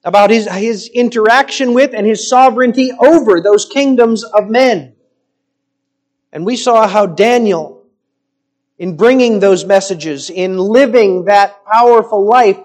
about 0.04 0.30
his, 0.30 0.48
his 0.48 0.88
interaction 0.88 1.74
with 1.74 1.92
and 1.92 2.06
his 2.06 2.28
sovereignty 2.28 2.92
over 2.92 3.40
those 3.40 3.64
kingdoms 3.66 4.22
of 4.22 4.48
men. 4.48 4.94
And 6.32 6.46
we 6.46 6.56
saw 6.56 6.86
how 6.86 7.06
Daniel, 7.06 7.75
in 8.78 8.96
bringing 8.96 9.40
those 9.40 9.64
messages, 9.64 10.30
in 10.30 10.58
living 10.58 11.24
that 11.24 11.64
powerful 11.64 12.24
life, 12.24 12.58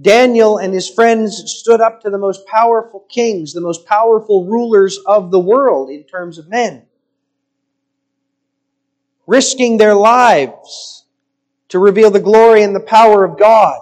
Daniel 0.00 0.58
and 0.58 0.72
his 0.72 0.88
friends 0.88 1.42
stood 1.50 1.80
up 1.80 2.02
to 2.02 2.10
the 2.10 2.18
most 2.18 2.46
powerful 2.46 3.00
kings, 3.08 3.52
the 3.52 3.60
most 3.60 3.86
powerful 3.86 4.46
rulers 4.46 4.98
of 5.06 5.30
the 5.30 5.40
world 5.40 5.90
in 5.90 6.04
terms 6.04 6.38
of 6.38 6.48
men 6.48 6.82
risking 9.26 9.76
their 9.76 9.94
lives 9.94 11.04
to 11.68 11.78
reveal 11.78 12.10
the 12.10 12.20
glory 12.20 12.62
and 12.62 12.74
the 12.74 12.80
power 12.80 13.24
of 13.24 13.38
God, 13.38 13.80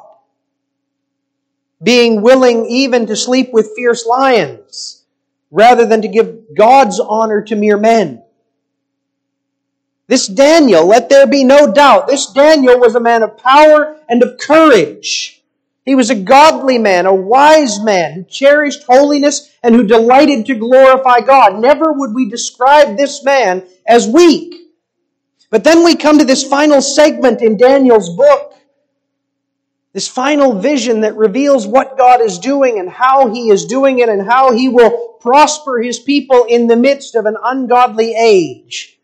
being 1.82 2.22
willing 2.22 2.66
even 2.66 3.06
to 3.06 3.16
sleep 3.16 3.50
with 3.52 3.72
fierce 3.74 4.06
lions 4.06 5.04
rather 5.50 5.86
than 5.86 6.02
to 6.02 6.08
give 6.08 6.54
God's 6.56 7.00
honor 7.00 7.42
to 7.42 7.56
mere 7.56 7.78
men. 7.78 8.22
This 10.10 10.26
Daniel, 10.26 10.86
let 10.86 11.08
there 11.08 11.28
be 11.28 11.44
no 11.44 11.72
doubt, 11.72 12.08
this 12.08 12.26
Daniel 12.32 12.80
was 12.80 12.96
a 12.96 13.00
man 13.00 13.22
of 13.22 13.38
power 13.38 13.96
and 14.08 14.24
of 14.24 14.38
courage. 14.38 15.40
He 15.84 15.94
was 15.94 16.10
a 16.10 16.16
godly 16.16 16.78
man, 16.78 17.06
a 17.06 17.14
wise 17.14 17.80
man 17.80 18.14
who 18.14 18.24
cherished 18.24 18.82
holiness 18.82 19.54
and 19.62 19.72
who 19.72 19.86
delighted 19.86 20.46
to 20.46 20.56
glorify 20.56 21.20
God. 21.20 21.60
Never 21.60 21.92
would 21.92 22.12
we 22.12 22.28
describe 22.28 22.96
this 22.96 23.22
man 23.22 23.62
as 23.86 24.08
weak. 24.08 24.56
But 25.48 25.62
then 25.62 25.84
we 25.84 25.94
come 25.94 26.18
to 26.18 26.24
this 26.24 26.42
final 26.42 26.82
segment 26.82 27.40
in 27.40 27.56
Daniel's 27.56 28.10
book. 28.16 28.56
This 29.92 30.08
final 30.08 30.58
vision 30.58 31.02
that 31.02 31.14
reveals 31.14 31.68
what 31.68 31.96
God 31.96 32.20
is 32.20 32.40
doing 32.40 32.80
and 32.80 32.90
how 32.90 33.28
He 33.32 33.50
is 33.50 33.64
doing 33.64 34.00
it 34.00 34.08
and 34.08 34.26
how 34.26 34.50
He 34.50 34.68
will 34.68 35.18
prosper 35.20 35.80
His 35.80 36.00
people 36.00 36.46
in 36.48 36.66
the 36.66 36.74
midst 36.74 37.14
of 37.14 37.26
an 37.26 37.36
ungodly 37.40 38.16
age. 38.16 38.96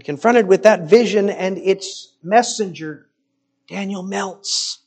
And 0.00 0.04
confronted 0.06 0.46
with 0.46 0.62
that 0.62 0.88
vision 0.88 1.28
and 1.28 1.58
its 1.58 2.14
messenger, 2.22 3.10
Daniel 3.68 4.02
melts. 4.02 4.78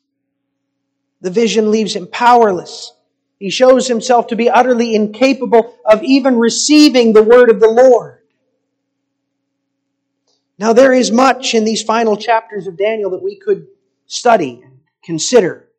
The 1.22 1.30
vision 1.30 1.70
leaves 1.70 1.96
him 1.96 2.08
powerless. 2.08 2.92
He 3.38 3.52
shows 3.52 3.88
himself 3.88 4.26
to 4.28 4.36
be 4.36 4.50
utterly 4.50 4.96
incapable 4.96 5.78
of 5.86 6.02
even 6.02 6.40
receiving 6.40 7.14
the 7.14 7.22
word 7.22 7.52
of 7.52 7.60
the 7.60 7.70
Lord. 7.70 8.22
Now, 10.58 10.74
there 10.74 10.94
is 10.94 11.12
much 11.12 11.54
in 11.54 11.64
these 11.64 11.84
final 11.84 12.18
chapters 12.18 12.66
of 12.66 12.76
Daniel 12.76 13.12
that 13.12 13.22
we 13.22 13.36
could 13.36 13.68
study 14.08 14.64
and 14.66 14.80
consider. 15.04 15.70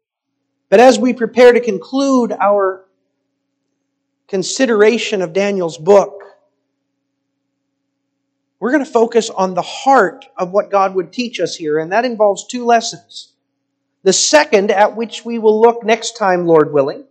But 0.69 0.79
as 0.79 0.97
we 0.97 1.13
prepare 1.13 1.53
to 1.53 1.61
conclude 1.61 2.31
our 2.31 2.85
consideration 4.29 5.23
of 5.23 5.33
Daniel's 5.33 5.77
book, 5.77 6.24
we're 8.65 8.73
going 8.73 8.83
to 8.83 8.91
focus 8.91 9.29
on 9.29 9.53
the 9.53 9.61
heart 9.61 10.25
of 10.39 10.51
what 10.51 10.71
God 10.71 10.95
would 10.95 11.13
teach 11.13 11.39
us 11.39 11.55
here, 11.55 11.79
and 11.79 11.93
that 11.93 12.07
involves 12.07 12.47
two 12.47 12.65
lessons. 12.65 13.35
The 14.05 14.13
second, 14.15 14.71
at 14.71 14.97
which 14.97 15.23
we 15.23 15.39
will 15.39 15.61
look 15.61 15.85
next 15.85 16.17
time, 16.17 16.47
Lord 16.47 16.73
willing, 16.73 17.05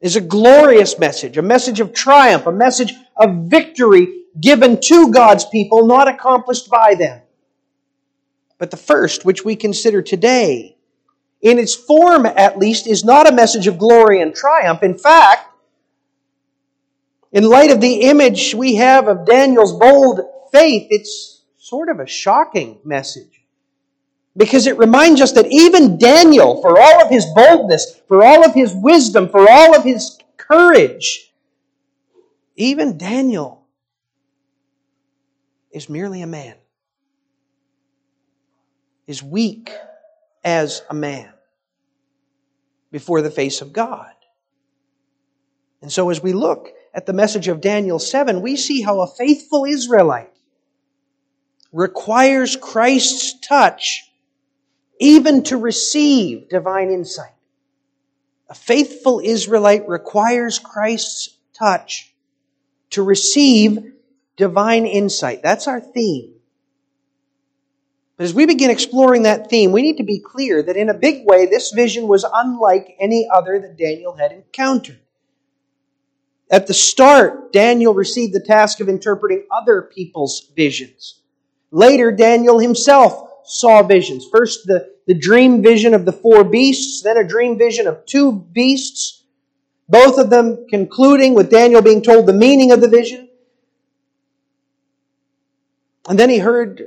is 0.00 0.16
a 0.16 0.20
glorious 0.20 0.98
message, 0.98 1.38
a 1.38 1.42
message 1.42 1.78
of 1.78 1.94
triumph, 1.94 2.48
a 2.48 2.50
message 2.50 2.92
of 3.16 3.44
victory 3.44 4.24
given 4.40 4.80
to 4.80 5.12
God's 5.12 5.44
people, 5.44 5.86
not 5.86 6.08
accomplished 6.08 6.68
by 6.68 6.96
them. 6.96 7.22
But 8.58 8.72
the 8.72 8.76
first, 8.76 9.24
which 9.24 9.44
we 9.44 9.54
consider 9.54 10.02
today, 10.02 10.76
in 11.40 11.60
its 11.60 11.76
form 11.76 12.26
at 12.26 12.58
least, 12.58 12.88
is 12.88 13.04
not 13.04 13.30
a 13.30 13.32
message 13.32 13.68
of 13.68 13.78
glory 13.78 14.20
and 14.20 14.34
triumph. 14.34 14.82
In 14.82 14.98
fact, 14.98 15.55
in 17.32 17.44
light 17.44 17.70
of 17.70 17.80
the 17.80 18.02
image 18.02 18.54
we 18.54 18.76
have 18.76 19.08
of 19.08 19.26
Daniel's 19.26 19.72
bold 19.78 20.20
faith, 20.52 20.86
it's 20.90 21.42
sort 21.58 21.88
of 21.88 22.00
a 22.00 22.06
shocking 22.06 22.78
message. 22.84 23.42
Because 24.36 24.66
it 24.66 24.78
reminds 24.78 25.20
us 25.20 25.32
that 25.32 25.46
even 25.46 25.98
Daniel, 25.98 26.60
for 26.60 26.78
all 26.78 27.02
of 27.02 27.10
his 27.10 27.26
boldness, 27.34 28.00
for 28.06 28.22
all 28.22 28.44
of 28.44 28.54
his 28.54 28.72
wisdom, 28.74 29.28
for 29.28 29.50
all 29.50 29.74
of 29.74 29.82
his 29.82 30.18
courage, 30.36 31.32
even 32.54 32.98
Daniel 32.98 33.66
is 35.70 35.88
merely 35.88 36.22
a 36.22 36.26
man, 36.26 36.54
is 39.06 39.22
weak 39.22 39.70
as 40.44 40.82
a 40.88 40.94
man 40.94 41.30
before 42.90 43.20
the 43.22 43.30
face 43.30 43.60
of 43.60 43.72
God. 43.72 44.12
And 45.82 45.92
so 45.92 46.10
as 46.10 46.22
we 46.22 46.32
look 46.32 46.72
at 46.96 47.04
the 47.04 47.12
message 47.12 47.46
of 47.46 47.60
Daniel 47.60 47.98
7, 47.98 48.40
we 48.40 48.56
see 48.56 48.80
how 48.80 49.02
a 49.02 49.06
faithful 49.06 49.66
Israelite 49.66 50.32
requires 51.70 52.56
Christ's 52.56 53.38
touch 53.46 54.10
even 54.98 55.42
to 55.42 55.58
receive 55.58 56.48
divine 56.48 56.90
insight. 56.90 57.34
A 58.48 58.54
faithful 58.54 59.20
Israelite 59.22 59.86
requires 59.86 60.58
Christ's 60.58 61.36
touch 61.52 62.14
to 62.90 63.02
receive 63.02 63.92
divine 64.38 64.86
insight. 64.86 65.42
That's 65.42 65.68
our 65.68 65.82
theme. 65.82 66.32
But 68.16 68.24
as 68.24 68.32
we 68.32 68.46
begin 68.46 68.70
exploring 68.70 69.24
that 69.24 69.50
theme, 69.50 69.72
we 69.72 69.82
need 69.82 69.98
to 69.98 70.02
be 70.02 70.18
clear 70.18 70.62
that 70.62 70.78
in 70.78 70.88
a 70.88 70.94
big 70.94 71.26
way, 71.26 71.44
this 71.44 71.72
vision 71.72 72.08
was 72.08 72.24
unlike 72.32 72.96
any 72.98 73.28
other 73.30 73.60
that 73.60 73.76
Daniel 73.76 74.14
had 74.14 74.32
encountered. 74.32 75.00
At 76.50 76.66
the 76.66 76.74
start, 76.74 77.52
Daniel 77.52 77.92
received 77.92 78.32
the 78.32 78.40
task 78.40 78.80
of 78.80 78.88
interpreting 78.88 79.46
other 79.50 79.82
people's 79.82 80.52
visions. 80.54 81.20
Later, 81.72 82.12
Daniel 82.12 82.58
himself 82.58 83.28
saw 83.44 83.82
visions. 83.82 84.26
First, 84.30 84.66
the, 84.66 84.92
the 85.06 85.14
dream 85.14 85.62
vision 85.62 85.94
of 85.94 86.04
the 86.04 86.12
four 86.12 86.44
beasts, 86.44 87.02
then 87.02 87.16
a 87.16 87.26
dream 87.26 87.58
vision 87.58 87.86
of 87.86 88.06
two 88.06 88.32
beasts, 88.32 89.24
both 89.88 90.18
of 90.18 90.30
them 90.30 90.66
concluding 90.68 91.34
with 91.34 91.50
Daniel 91.50 91.82
being 91.82 92.02
told 92.02 92.26
the 92.26 92.32
meaning 92.32 92.72
of 92.72 92.80
the 92.80 92.88
vision. 92.88 93.28
And 96.08 96.18
then 96.18 96.30
he 96.30 96.38
heard 96.38 96.84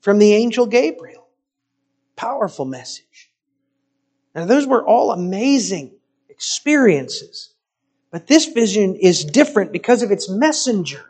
from 0.00 0.18
the 0.18 0.32
angel 0.34 0.66
Gabriel. 0.66 1.26
Powerful 2.16 2.64
message. 2.64 3.30
Now, 4.34 4.46
those 4.46 4.66
were 4.66 4.86
all 4.86 5.12
amazing 5.12 5.96
experiences. 6.28 7.53
But 8.14 8.28
this 8.28 8.46
vision 8.46 8.94
is 8.94 9.24
different 9.24 9.72
because 9.72 10.04
of 10.04 10.12
its 10.12 10.30
messenger. 10.30 11.04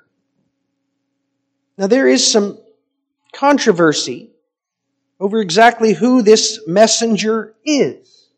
Now, 1.77 1.87
there 1.87 2.09
is 2.09 2.27
some 2.27 2.59
controversy 3.31 4.31
over 5.21 5.39
exactly 5.43 5.93
who 5.93 6.23
this 6.23 6.61
messenger 6.67 7.57
is. 7.63 8.31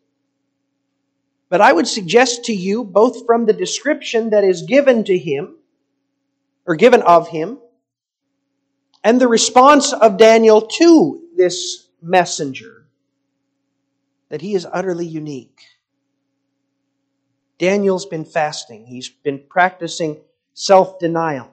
But 1.48 1.60
I 1.60 1.72
would 1.72 1.86
suggest 1.86 2.46
to 2.46 2.52
you, 2.52 2.82
both 2.82 3.24
from 3.24 3.46
the 3.46 3.52
description 3.52 4.30
that 4.30 4.42
is 4.42 4.62
given 4.62 5.04
to 5.04 5.16
him, 5.16 5.58
or 6.66 6.74
given 6.74 7.02
of 7.02 7.28
him, 7.28 7.58
and 9.04 9.20
the 9.20 9.28
response 9.28 9.92
of 9.92 10.18
Daniel 10.18 10.60
to 10.60 11.22
this 11.36 11.86
messenger 12.02 12.88
that 14.28 14.40
he 14.40 14.56
is 14.56 14.66
utterly 14.68 15.06
unique. 15.06 15.75
Daniel's 17.58 18.06
been 18.06 18.24
fasting. 18.24 18.86
He's 18.86 19.08
been 19.08 19.42
practicing 19.48 20.18
self-denial. 20.54 21.52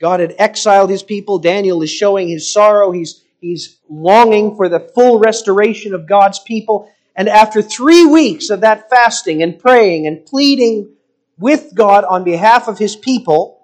God 0.00 0.20
had 0.20 0.34
exiled 0.38 0.90
his 0.90 1.02
people. 1.02 1.38
Daniel 1.38 1.82
is 1.82 1.90
showing 1.90 2.28
his 2.28 2.52
sorrow. 2.52 2.90
He's, 2.90 3.22
he's 3.40 3.78
longing 3.88 4.56
for 4.56 4.68
the 4.68 4.80
full 4.80 5.18
restoration 5.18 5.94
of 5.94 6.08
God's 6.08 6.38
people. 6.38 6.90
And 7.14 7.28
after 7.28 7.62
three 7.62 8.06
weeks 8.06 8.50
of 8.50 8.62
that 8.62 8.88
fasting 8.90 9.42
and 9.42 9.58
praying 9.58 10.06
and 10.06 10.24
pleading 10.24 10.94
with 11.38 11.74
God 11.74 12.04
on 12.04 12.24
behalf 12.24 12.68
of 12.68 12.78
his 12.78 12.96
people, 12.96 13.60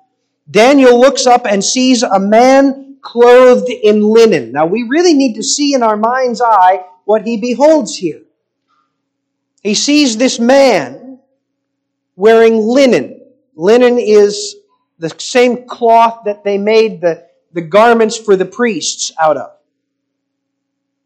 Daniel 0.50 0.98
looks 0.98 1.26
up 1.26 1.46
and 1.46 1.64
sees 1.64 2.02
a 2.02 2.20
man 2.20 2.98
clothed 3.00 3.70
in 3.70 4.02
linen. 4.02 4.52
Now, 4.52 4.66
we 4.66 4.82
really 4.82 5.14
need 5.14 5.34
to 5.34 5.42
see 5.42 5.74
in 5.74 5.82
our 5.82 5.96
mind's 5.96 6.40
eye 6.40 6.84
what 7.04 7.26
he 7.26 7.38
beholds 7.38 7.96
here. 7.96 8.22
He 9.62 9.74
sees 9.74 10.16
this 10.16 10.38
man 10.38 11.07
wearing 12.18 12.66
linen. 12.66 13.20
Linen 13.54 13.96
is 13.96 14.56
the 14.98 15.08
same 15.18 15.68
cloth 15.68 16.24
that 16.24 16.42
they 16.42 16.58
made 16.58 17.00
the, 17.00 17.24
the 17.52 17.62
garments 17.62 18.16
for 18.16 18.34
the 18.34 18.44
priests 18.44 19.12
out 19.20 19.36
of. 19.36 19.52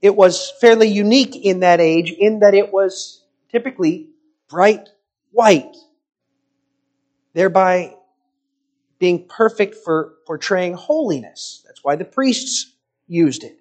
It 0.00 0.16
was 0.16 0.50
fairly 0.58 0.88
unique 0.88 1.36
in 1.36 1.60
that 1.60 1.80
age 1.80 2.10
in 2.10 2.40
that 2.40 2.54
it 2.54 2.72
was 2.72 3.24
typically 3.50 4.08
bright 4.48 4.88
white, 5.32 5.76
thereby 7.34 7.94
being 8.98 9.26
perfect 9.28 9.76
for 9.84 10.14
portraying 10.26 10.72
holiness. 10.72 11.62
That's 11.66 11.84
why 11.84 11.96
the 11.96 12.06
priests 12.06 12.72
used 13.06 13.44
it. 13.44 13.58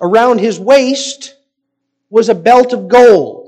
Around 0.00 0.38
his 0.38 0.60
waist 0.60 1.34
was 2.08 2.28
a 2.28 2.36
belt 2.36 2.72
of 2.72 2.86
gold. 2.86 3.47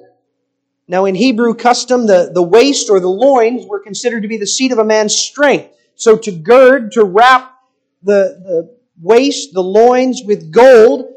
Now, 0.90 1.04
in 1.04 1.14
Hebrew 1.14 1.54
custom, 1.54 2.08
the, 2.08 2.32
the 2.34 2.42
waist 2.42 2.90
or 2.90 2.98
the 2.98 3.06
loins 3.06 3.64
were 3.64 3.78
considered 3.78 4.22
to 4.22 4.28
be 4.28 4.38
the 4.38 4.46
seat 4.46 4.72
of 4.72 4.78
a 4.78 4.84
man's 4.84 5.14
strength. 5.14 5.72
So 5.94 6.16
to 6.16 6.32
gird, 6.32 6.90
to 6.92 7.04
wrap 7.04 7.54
the, 8.02 8.40
the 8.42 8.76
waist, 9.00 9.54
the 9.54 9.62
loins 9.62 10.22
with 10.24 10.50
gold, 10.50 11.14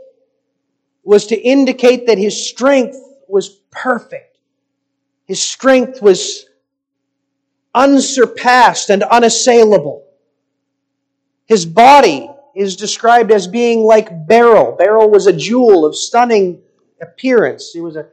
was 1.04 1.26
to 1.26 1.42
indicate 1.42 2.06
that 2.06 2.20
his 2.20 2.48
strength 2.48 2.98
was 3.28 3.50
perfect. 3.72 4.38
His 5.26 5.42
strength 5.42 6.04
was 6.04 6.46
unsurpassed 7.74 8.92
and 8.92 9.02
unassailable. 9.02 10.06
His 11.48 11.66
body 11.66 12.30
is 12.56 12.76
described 12.76 13.32
as 13.32 13.48
being 13.48 13.80
like 13.80 14.28
beryl. 14.28 14.76
Beryl 14.78 15.10
was 15.10 15.26
a 15.26 15.34
jewel 15.34 15.84
of 15.84 15.96
stunning 15.96 16.62
appearance. 17.02 17.74
It 17.76 17.82
was 17.82 17.96
a, 17.96 18.06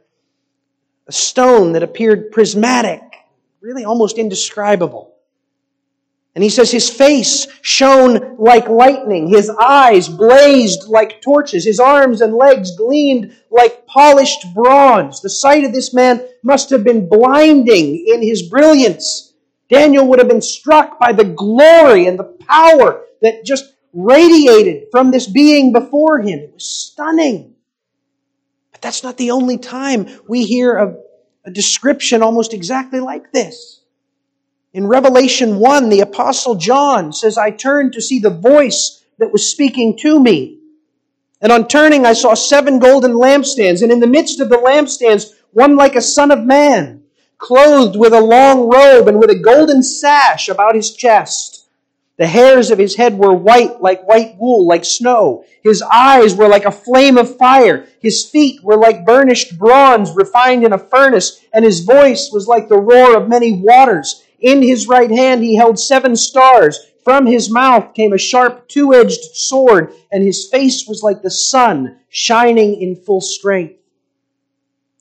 a 1.11 1.13
stone 1.13 1.73
that 1.73 1.83
appeared 1.83 2.31
prismatic, 2.31 3.01
really 3.59 3.83
almost 3.83 4.17
indescribable. 4.17 5.13
And 6.35 6.41
he 6.41 6.49
says 6.49 6.71
his 6.71 6.89
face 6.89 7.47
shone 7.61 8.37
like 8.37 8.69
lightning, 8.69 9.27
his 9.27 9.49
eyes 9.49 10.07
blazed 10.07 10.87
like 10.87 11.21
torches, 11.21 11.65
his 11.65 11.81
arms 11.81 12.21
and 12.21 12.33
legs 12.33 12.77
gleamed 12.77 13.35
like 13.49 13.85
polished 13.87 14.53
bronze. 14.53 15.19
The 15.19 15.29
sight 15.29 15.65
of 15.65 15.73
this 15.73 15.93
man 15.93 16.25
must 16.43 16.69
have 16.69 16.85
been 16.85 17.09
blinding 17.09 18.05
in 18.07 18.21
his 18.21 18.43
brilliance. 18.43 19.33
Daniel 19.67 20.07
would 20.07 20.19
have 20.19 20.29
been 20.29 20.41
struck 20.41 20.97
by 20.97 21.11
the 21.11 21.25
glory 21.25 22.07
and 22.07 22.17
the 22.17 22.37
power 22.47 23.03
that 23.21 23.43
just 23.43 23.73
radiated 23.91 24.87
from 24.91 25.11
this 25.11 25.27
being 25.27 25.73
before 25.73 26.21
him. 26.21 26.39
It 26.39 26.53
was 26.53 26.65
stunning. 26.65 27.55
That's 28.81 29.03
not 29.03 29.17
the 29.17 29.31
only 29.31 29.57
time 29.57 30.09
we 30.27 30.43
hear 30.43 30.75
of 30.75 30.97
a 31.45 31.51
description 31.51 32.21
almost 32.21 32.53
exactly 32.53 32.99
like 32.99 33.31
this. 33.31 33.81
In 34.73 34.87
Revelation 34.87 35.59
1, 35.59 35.89
the 35.89 36.01
Apostle 36.01 36.55
John 36.55 37.13
says, 37.13 37.37
I 37.37 37.51
turned 37.51 37.93
to 37.93 38.01
see 38.01 38.19
the 38.19 38.29
voice 38.29 39.03
that 39.17 39.31
was 39.31 39.49
speaking 39.49 39.97
to 39.99 40.19
me. 40.19 40.59
And 41.41 41.51
on 41.51 41.67
turning, 41.67 42.05
I 42.05 42.13
saw 42.13 42.35
seven 42.35 42.79
golden 42.79 43.13
lampstands, 43.13 43.81
and 43.81 43.91
in 43.91 43.99
the 43.99 44.07
midst 44.07 44.39
of 44.39 44.49
the 44.49 44.57
lampstands, 44.57 45.33
one 45.51 45.75
like 45.75 45.95
a 45.95 46.01
son 46.01 46.31
of 46.31 46.45
man, 46.45 47.03
clothed 47.37 47.95
with 47.95 48.13
a 48.13 48.21
long 48.21 48.69
robe 48.69 49.07
and 49.07 49.19
with 49.19 49.29
a 49.29 49.39
golden 49.39 49.83
sash 49.83 50.47
about 50.47 50.75
his 50.75 50.91
chest. 50.93 51.60
The 52.21 52.27
hairs 52.27 52.69
of 52.69 52.77
his 52.77 52.97
head 52.97 53.17
were 53.17 53.33
white 53.33 53.81
like 53.81 54.07
white 54.07 54.35
wool, 54.37 54.67
like 54.67 54.85
snow. 54.85 55.43
His 55.63 55.81
eyes 55.81 56.35
were 56.35 56.47
like 56.47 56.65
a 56.65 56.71
flame 56.71 57.17
of 57.17 57.35
fire. 57.35 57.87
His 57.99 58.29
feet 58.29 58.63
were 58.63 58.77
like 58.77 59.07
burnished 59.07 59.57
bronze 59.57 60.15
refined 60.15 60.63
in 60.63 60.71
a 60.71 60.77
furnace, 60.77 61.43
and 61.51 61.65
his 61.65 61.79
voice 61.79 62.29
was 62.31 62.47
like 62.47 62.69
the 62.69 62.77
roar 62.77 63.17
of 63.17 63.27
many 63.27 63.53
waters. 63.53 64.23
In 64.39 64.61
his 64.61 64.87
right 64.87 65.09
hand 65.09 65.43
he 65.43 65.55
held 65.55 65.79
seven 65.79 66.15
stars. 66.15 66.91
From 67.03 67.25
his 67.25 67.49
mouth 67.49 67.95
came 67.95 68.13
a 68.13 68.19
sharp 68.19 68.67
two 68.67 68.93
edged 68.93 69.35
sword, 69.35 69.91
and 70.11 70.23
his 70.23 70.47
face 70.47 70.87
was 70.87 71.01
like 71.01 71.23
the 71.23 71.31
sun 71.31 71.97
shining 72.09 72.79
in 72.79 72.97
full 72.97 73.21
strength. 73.21 73.79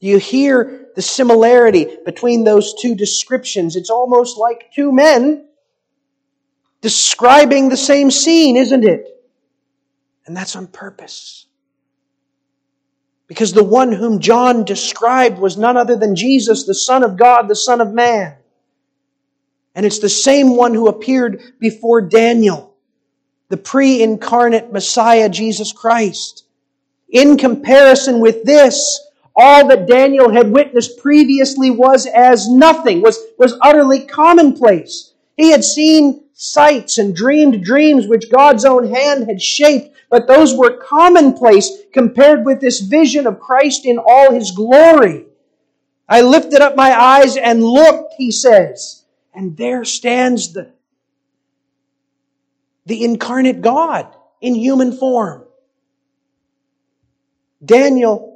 Do 0.01 0.07
you 0.07 0.17
hear 0.17 0.87
the 0.97 1.03
similarity 1.03 1.99
between 2.07 2.45
those 2.45 2.73
two 2.81 2.95
descriptions? 2.95 3.77
It's 3.77 3.91
almost 3.91 4.39
like 4.39 4.73
two 4.75 4.91
men 4.91 5.49
describing 6.81 7.69
the 7.69 7.77
same 7.77 8.11
scene, 8.11 8.57
isn't 8.57 8.85
it? 8.85 9.07
And 10.27 10.37
that's 10.37 10.57
on 10.57 10.67
purpose. 10.67 11.47
Because 13.27 13.53
the 13.53 13.65
one 13.65 13.93
whom 13.93 14.21
John 14.21 14.65
described 14.65 15.39
was 15.39 15.57
none 15.57 15.77
other 15.77 15.97
than 15.97 16.17
Jesus, 16.17 16.65
the 16.65 16.75
Son 16.75 17.05
of 17.05 17.17
God, 17.17 17.49
the 17.49 17.55
Son 17.55 17.81
of 17.81 17.93
Man. 17.93 18.35
And 19.75 19.87
it's 19.87 20.01
the 20.01 20.09
same 20.09 20.57
one 20.57 20.75
who 20.75 20.89
appeared 20.89 21.41
before 21.61 22.01
Daniel, 22.01 22.75
the 23.49 23.57
pre 23.57 24.03
incarnate 24.03 24.73
Messiah, 24.73 25.29
Jesus 25.29 25.73
Christ. 25.73 26.45
In 27.09 27.37
comparison 27.37 28.21
with 28.21 28.45
this, 28.45 29.01
all 29.37 29.69
that 29.69 29.87
Daniel 29.87 30.33
had 30.33 30.51
witnessed 30.51 30.99
previously 30.99 31.71
was 31.71 32.07
as 32.07 32.49
nothing, 32.49 33.01
was, 33.01 33.19
was 33.39 33.57
utterly 33.63 34.07
commonplace. 34.07 35.13
He 35.37 35.51
had 35.51 35.65
seen 35.65 36.25
sights 36.43 36.99
and 36.99 37.15
dreamed 37.15 37.63
dreams 37.63 38.07
which 38.07 38.31
God's 38.31 38.65
own 38.65 38.93
hand 38.93 39.29
had 39.29 39.43
shaped, 39.43 39.95
but 40.09 40.27
those 40.27 40.55
were 40.55 40.79
commonplace 40.79 41.71
compared 41.93 42.45
with 42.45 42.61
this 42.61 42.81
vision 42.81 43.27
of 43.27 43.41
Christ 43.41 43.85
in 43.85 43.99
all 43.99 44.33
his 44.33 44.51
glory. 44.51 45.27
I 46.09 46.23
lifted 46.23 46.61
up 46.61 46.77
my 46.77 46.99
eyes 46.99 47.37
and 47.37 47.63
looked, 47.63 48.15
he 48.17 48.31
says 48.31 49.01
and 49.35 49.57
there 49.57 49.85
stands 49.85 50.53
the, 50.53 50.71
the 52.87 53.05
incarnate 53.05 53.61
God 53.61 54.15
in 54.41 54.55
human 54.55 54.93
form. 54.93 55.45
Daniel 57.65 58.30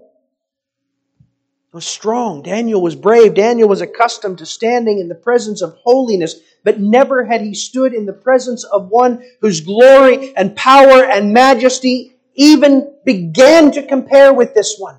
was 1.74 1.84
strong. 1.84 2.40
Daniel 2.40 2.80
was 2.80 2.94
brave. 2.94 3.34
Daniel 3.34 3.68
was 3.68 3.80
accustomed 3.80 4.38
to 4.38 4.46
standing 4.46 5.00
in 5.00 5.08
the 5.08 5.14
presence 5.14 5.60
of 5.60 5.76
holiness, 5.82 6.36
but 6.62 6.78
never 6.78 7.24
had 7.24 7.40
he 7.40 7.52
stood 7.52 7.92
in 7.92 8.06
the 8.06 8.12
presence 8.12 8.62
of 8.62 8.90
one 8.90 9.24
whose 9.40 9.60
glory 9.60 10.34
and 10.36 10.54
power 10.54 11.04
and 11.04 11.32
majesty 11.32 12.14
even 12.36 12.94
began 13.04 13.72
to 13.72 13.82
compare 13.82 14.32
with 14.32 14.54
this 14.54 14.76
one. 14.78 14.98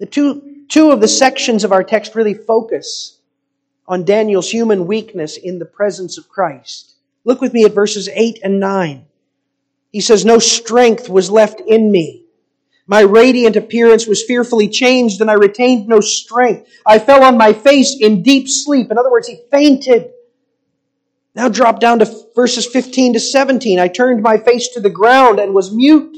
The 0.00 0.06
two, 0.06 0.64
two 0.68 0.90
of 0.90 1.00
the 1.00 1.06
sections 1.06 1.62
of 1.62 1.70
our 1.70 1.84
text 1.84 2.16
really 2.16 2.34
focus 2.34 3.20
on 3.86 4.04
Daniel's 4.04 4.50
human 4.50 4.88
weakness 4.88 5.36
in 5.36 5.60
the 5.60 5.64
presence 5.64 6.18
of 6.18 6.28
Christ. 6.28 6.96
Look 7.24 7.40
with 7.40 7.52
me 7.52 7.62
at 7.64 7.74
verses 7.74 8.08
8 8.12 8.40
and 8.42 8.58
9. 8.58 9.04
He 9.92 10.00
says, 10.00 10.24
No 10.24 10.40
strength 10.40 11.08
was 11.08 11.30
left 11.30 11.60
in 11.60 11.92
me. 11.92 12.21
My 12.92 13.00
radiant 13.00 13.56
appearance 13.56 14.06
was 14.06 14.22
fearfully 14.22 14.68
changed, 14.68 15.22
and 15.22 15.30
I 15.30 15.32
retained 15.32 15.88
no 15.88 16.00
strength. 16.00 16.68
I 16.84 16.98
fell 16.98 17.24
on 17.24 17.38
my 17.38 17.54
face 17.54 17.96
in 17.98 18.22
deep 18.22 18.50
sleep. 18.50 18.90
In 18.90 18.98
other 18.98 19.10
words, 19.10 19.26
he 19.26 19.40
fainted. 19.50 20.10
Now 21.34 21.48
drop 21.48 21.80
down 21.80 22.00
to 22.00 22.26
verses 22.34 22.66
15 22.66 23.14
to 23.14 23.18
17. 23.18 23.78
I 23.78 23.88
turned 23.88 24.22
my 24.22 24.36
face 24.36 24.68
to 24.74 24.80
the 24.80 24.90
ground 24.90 25.40
and 25.40 25.54
was 25.54 25.72
mute. 25.74 26.14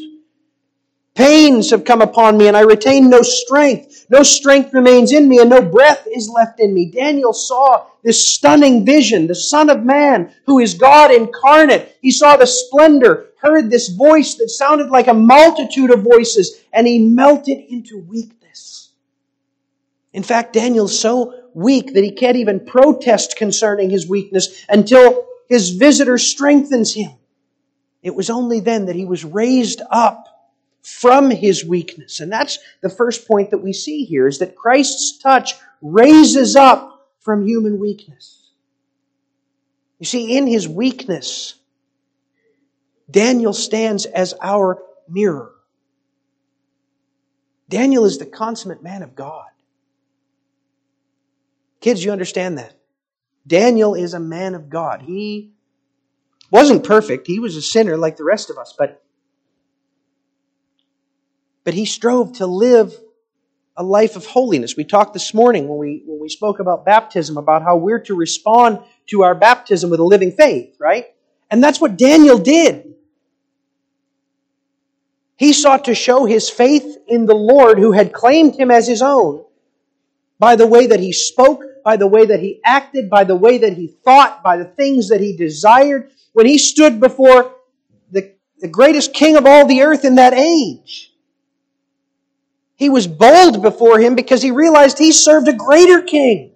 Pains 1.14 1.70
have 1.70 1.84
come 1.84 2.02
upon 2.02 2.36
me, 2.36 2.48
and 2.48 2.56
I 2.56 2.62
retain 2.62 3.08
no 3.08 3.22
strength. 3.22 4.06
No 4.10 4.24
strength 4.24 4.74
remains 4.74 5.12
in 5.12 5.28
me, 5.28 5.38
and 5.38 5.50
no 5.50 5.62
breath 5.62 6.08
is 6.12 6.28
left 6.28 6.58
in 6.58 6.74
me. 6.74 6.90
Daniel 6.90 7.32
saw 7.32 7.86
this 8.02 8.34
stunning 8.34 8.84
vision, 8.84 9.28
the 9.28 9.36
Son 9.36 9.70
of 9.70 9.84
Man, 9.84 10.34
who 10.46 10.58
is 10.58 10.74
God 10.74 11.12
incarnate. 11.12 11.96
He 12.02 12.10
saw 12.10 12.36
the 12.36 12.48
splendor, 12.48 13.26
heard 13.44 13.70
this 13.70 13.88
voice 13.88 14.34
that 14.36 14.48
sounded 14.48 14.90
like 14.90 15.06
a 15.06 15.14
multitude 15.14 15.90
of 15.90 16.02
voices, 16.02 16.60
and 16.72 16.86
he 16.86 16.98
melted 16.98 17.58
into 17.68 17.98
weakness. 18.00 18.90
In 20.12 20.22
fact, 20.22 20.54
Daniel's 20.54 20.98
so 20.98 21.34
weak 21.54 21.94
that 21.94 22.04
he 22.04 22.12
can't 22.12 22.36
even 22.36 22.64
protest 22.64 23.36
concerning 23.36 23.90
his 23.90 24.08
weakness 24.08 24.64
until 24.68 25.26
his 25.48 25.70
visitor 25.70 26.18
strengthens 26.18 26.94
him. 26.94 27.12
It 28.02 28.14
was 28.14 28.30
only 28.30 28.60
then 28.60 28.86
that 28.86 28.96
he 28.96 29.04
was 29.04 29.24
raised 29.24 29.82
up 29.90 30.26
from 30.82 31.30
his 31.30 31.64
weakness. 31.64 32.20
And 32.20 32.30
that's 32.30 32.58
the 32.82 32.90
first 32.90 33.26
point 33.26 33.50
that 33.50 33.58
we 33.58 33.72
see 33.72 34.04
here 34.04 34.28
is 34.28 34.38
that 34.38 34.54
Christ's 34.54 35.18
touch 35.18 35.54
raises 35.80 36.56
up 36.56 37.08
from 37.20 37.46
human 37.46 37.78
weakness. 37.80 38.50
You 39.98 40.06
see, 40.06 40.36
in 40.36 40.46
his 40.46 40.68
weakness, 40.68 41.54
Daniel 43.10 43.52
stands 43.52 44.06
as 44.06 44.34
our 44.42 44.82
mirror. 45.08 45.52
Daniel 47.68 48.04
is 48.04 48.18
the 48.18 48.26
consummate 48.26 48.82
man 48.82 49.02
of 49.02 49.14
God. 49.14 49.46
Kids, 51.80 52.04
you 52.04 52.12
understand 52.12 52.58
that? 52.58 52.74
Daniel 53.46 53.94
is 53.94 54.14
a 54.14 54.20
man 54.20 54.54
of 54.54 54.70
God. 54.70 55.02
He 55.02 55.52
Wasn't 56.50 56.84
perfect. 56.84 57.26
He 57.26 57.40
was 57.40 57.56
a 57.56 57.62
sinner 57.62 57.96
like 57.96 58.16
the 58.16 58.24
rest 58.24 58.50
of 58.50 58.58
us, 58.58 58.74
but 58.78 59.02
but 61.64 61.74
he 61.74 61.86
strove 61.86 62.34
to 62.34 62.46
live 62.46 62.94
a 63.76 63.82
life 63.82 64.16
of 64.16 64.26
holiness. 64.26 64.76
We 64.76 64.84
talked 64.84 65.14
this 65.14 65.34
morning 65.34 65.68
when 65.68 65.78
we 65.78 66.02
when 66.06 66.20
we 66.20 66.28
spoke 66.30 66.60
about 66.60 66.84
baptism 66.86 67.36
about 67.36 67.62
how 67.62 67.76
we're 67.76 68.00
to 68.00 68.14
respond 68.14 68.80
to 69.08 69.22
our 69.24 69.34
baptism 69.34 69.90
with 69.90 70.00
a 70.00 70.04
living 70.04 70.32
faith, 70.32 70.76
right? 70.78 71.06
And 71.50 71.62
that's 71.62 71.80
what 71.80 71.98
Daniel 71.98 72.38
did. 72.38 72.93
He 75.36 75.52
sought 75.52 75.84
to 75.86 75.94
show 75.94 76.24
his 76.24 76.48
faith 76.48 76.96
in 77.08 77.26
the 77.26 77.34
Lord 77.34 77.78
who 77.78 77.92
had 77.92 78.12
claimed 78.12 78.56
him 78.56 78.70
as 78.70 78.86
his 78.86 79.02
own 79.02 79.44
by 80.38 80.56
the 80.56 80.66
way 80.66 80.86
that 80.86 81.00
he 81.00 81.12
spoke, 81.12 81.62
by 81.84 81.96
the 81.96 82.06
way 82.06 82.26
that 82.26 82.40
he 82.40 82.60
acted, 82.64 83.10
by 83.10 83.24
the 83.24 83.36
way 83.36 83.58
that 83.58 83.74
he 83.74 83.86
thought, 83.86 84.42
by 84.42 84.56
the 84.56 84.64
things 84.64 85.08
that 85.08 85.20
he 85.20 85.36
desired. 85.36 86.10
When 86.32 86.46
he 86.46 86.58
stood 86.58 87.00
before 87.00 87.54
the, 88.10 88.32
the 88.58 88.68
greatest 88.68 89.12
king 89.14 89.36
of 89.36 89.46
all 89.46 89.66
the 89.66 89.82
earth 89.82 90.04
in 90.04 90.16
that 90.16 90.34
age, 90.34 91.12
he 92.76 92.88
was 92.88 93.06
bold 93.06 93.62
before 93.62 93.98
him 93.98 94.14
because 94.14 94.42
he 94.42 94.50
realized 94.50 94.98
he 94.98 95.12
served 95.12 95.48
a 95.48 95.52
greater 95.52 96.02
king. 96.02 96.53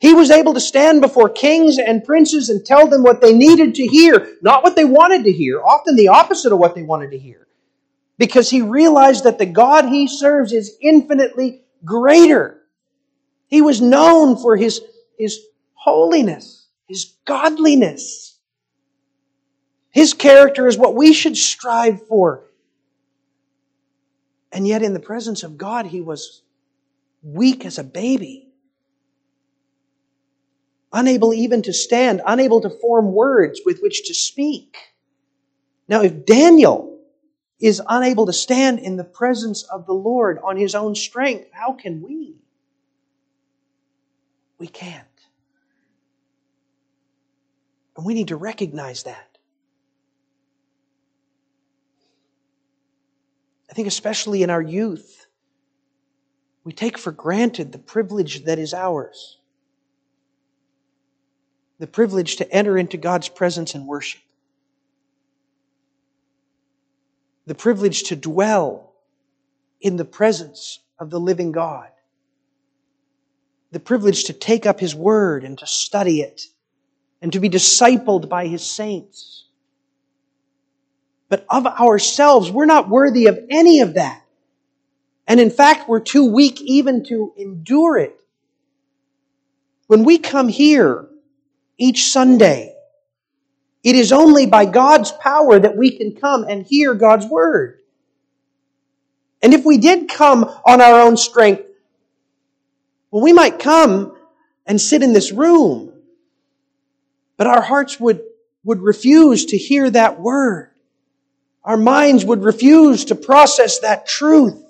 He 0.00 0.14
was 0.14 0.30
able 0.30 0.54
to 0.54 0.60
stand 0.60 1.00
before 1.00 1.28
kings 1.28 1.78
and 1.78 2.04
princes 2.04 2.48
and 2.48 2.64
tell 2.64 2.86
them 2.86 3.02
what 3.02 3.20
they 3.20 3.32
needed 3.32 3.74
to 3.76 3.86
hear, 3.86 4.36
not 4.42 4.62
what 4.62 4.76
they 4.76 4.84
wanted 4.84 5.24
to 5.24 5.32
hear, 5.32 5.60
often 5.60 5.96
the 5.96 6.08
opposite 6.08 6.52
of 6.52 6.58
what 6.58 6.74
they 6.76 6.84
wanted 6.84 7.10
to 7.10 7.18
hear. 7.18 7.48
Because 8.16 8.48
he 8.48 8.62
realized 8.62 9.24
that 9.24 9.38
the 9.38 9.46
God 9.46 9.86
he 9.86 10.06
serves 10.06 10.52
is 10.52 10.76
infinitely 10.80 11.62
greater. 11.84 12.60
He 13.48 13.60
was 13.60 13.80
known 13.80 14.36
for 14.36 14.56
his, 14.56 14.80
his 15.18 15.40
holiness, 15.74 16.66
his 16.86 17.14
godliness. 17.24 18.38
His 19.90 20.14
character 20.14 20.68
is 20.68 20.78
what 20.78 20.94
we 20.94 21.12
should 21.12 21.36
strive 21.36 22.06
for. 22.06 22.44
And 24.52 24.66
yet, 24.66 24.82
in 24.82 24.94
the 24.94 25.00
presence 25.00 25.42
of 25.42 25.58
God, 25.58 25.86
he 25.86 26.00
was 26.00 26.42
weak 27.22 27.64
as 27.64 27.78
a 27.78 27.84
baby 27.84 28.47
unable 30.92 31.34
even 31.34 31.62
to 31.62 31.72
stand, 31.72 32.22
unable 32.26 32.60
to 32.62 32.70
form 32.70 33.12
words 33.12 33.60
with 33.64 33.80
which 33.80 34.06
to 34.06 34.14
speak. 34.14 34.76
Now, 35.88 36.02
if 36.02 36.24
Daniel 36.24 36.98
is 37.60 37.82
unable 37.88 38.26
to 38.26 38.32
stand 38.32 38.78
in 38.78 38.96
the 38.96 39.04
presence 39.04 39.62
of 39.64 39.86
the 39.86 39.92
Lord 39.92 40.38
on 40.44 40.56
his 40.56 40.74
own 40.74 40.94
strength, 40.94 41.48
how 41.52 41.72
can 41.72 42.02
we? 42.02 42.36
We 44.58 44.68
can't. 44.68 45.04
And 47.96 48.06
we 48.06 48.14
need 48.14 48.28
to 48.28 48.36
recognize 48.36 49.02
that. 49.04 49.38
I 53.70 53.74
think, 53.74 53.88
especially 53.88 54.42
in 54.42 54.50
our 54.50 54.62
youth, 54.62 55.26
we 56.64 56.72
take 56.72 56.96
for 56.96 57.12
granted 57.12 57.72
the 57.72 57.78
privilege 57.78 58.44
that 58.44 58.58
is 58.58 58.72
ours 58.72 59.37
the 61.78 61.86
privilege 61.86 62.36
to 62.36 62.52
enter 62.52 62.76
into 62.76 62.96
God's 62.96 63.28
presence 63.28 63.74
and 63.74 63.86
worship. 63.86 64.20
The 67.46 67.54
privilege 67.54 68.04
to 68.04 68.16
dwell 68.16 68.92
in 69.80 69.96
the 69.96 70.04
presence 70.04 70.80
of 70.98 71.10
the 71.10 71.20
living 71.20 71.52
God. 71.52 71.88
The 73.70 73.80
privilege 73.80 74.24
to 74.24 74.32
take 74.32 74.66
up 74.66 74.80
His 74.80 74.94
Word 74.94 75.44
and 75.44 75.56
to 75.58 75.66
study 75.66 76.20
it 76.20 76.42
and 77.22 77.32
to 77.32 77.40
be 77.40 77.48
discipled 77.48 78.28
by 78.28 78.46
His 78.46 78.64
saints. 78.64 79.44
But 81.28 81.46
of 81.48 81.66
ourselves, 81.66 82.50
we're 82.50 82.66
not 82.66 82.88
worthy 82.88 83.26
of 83.26 83.38
any 83.50 83.80
of 83.80 83.94
that. 83.94 84.22
And 85.26 85.38
in 85.38 85.50
fact, 85.50 85.88
we're 85.88 86.00
too 86.00 86.24
weak 86.24 86.60
even 86.62 87.04
to 87.04 87.34
endure 87.36 87.98
it. 87.98 88.18
When 89.86 90.04
we 90.04 90.18
come 90.18 90.48
here 90.48 91.07
each 91.78 92.10
Sunday. 92.10 92.74
It 93.84 93.94
is 93.94 94.12
only 94.12 94.46
by 94.46 94.66
God's 94.66 95.12
power 95.12 95.58
that 95.58 95.76
we 95.76 95.96
can 95.96 96.14
come 96.14 96.44
and 96.44 96.66
hear 96.66 96.94
God's 96.94 97.26
Word. 97.26 97.78
And 99.40 99.54
if 99.54 99.64
we 99.64 99.78
did 99.78 100.08
come 100.08 100.44
on 100.44 100.80
our 100.80 101.00
own 101.00 101.16
strength, 101.16 101.62
well, 103.10 103.22
we 103.22 103.32
might 103.32 103.60
come 103.60 104.16
and 104.66 104.80
sit 104.80 105.02
in 105.02 105.12
this 105.12 105.32
room, 105.32 105.92
but 107.36 107.46
our 107.46 107.62
hearts 107.62 107.98
would, 107.98 108.20
would 108.64 108.80
refuse 108.80 109.46
to 109.46 109.56
hear 109.56 109.88
that 109.88 110.20
Word. 110.20 110.70
Our 111.64 111.76
minds 111.76 112.24
would 112.24 112.42
refuse 112.42 113.06
to 113.06 113.14
process 113.14 113.78
that 113.80 114.06
truth. 114.06 114.64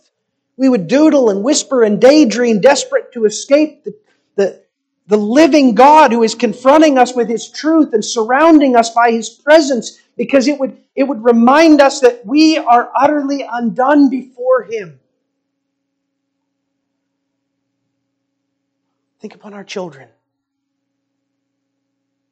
We 0.56 0.68
would 0.68 0.86
doodle 0.86 1.30
and 1.30 1.42
whisper 1.42 1.82
and 1.82 2.00
daydream, 2.00 2.60
desperate 2.60 3.12
to 3.12 3.24
escape 3.24 3.84
the, 3.84 3.94
the, 5.08 5.16
living 5.16 5.74
God 5.74 6.12
who 6.12 6.22
is 6.22 6.34
confronting 6.34 6.98
us 6.98 7.14
with 7.14 7.28
His 7.28 7.48
truth 7.48 7.92
and 7.92 8.04
surrounding 8.04 8.76
us 8.76 8.90
by 8.90 9.10
His 9.10 9.28
presence 9.28 10.00
because 10.16 10.46
it 10.46 10.60
would, 10.60 10.76
it 10.94 11.04
would 11.04 11.24
remind 11.24 11.80
us 11.80 12.00
that 12.00 12.24
we 12.24 12.58
are 12.58 12.90
utterly 12.94 13.44
undone 13.50 14.10
before 14.10 14.64
Him. 14.64 15.00
Think 19.20 19.34
upon 19.34 19.54
our 19.54 19.64
children, 19.64 20.08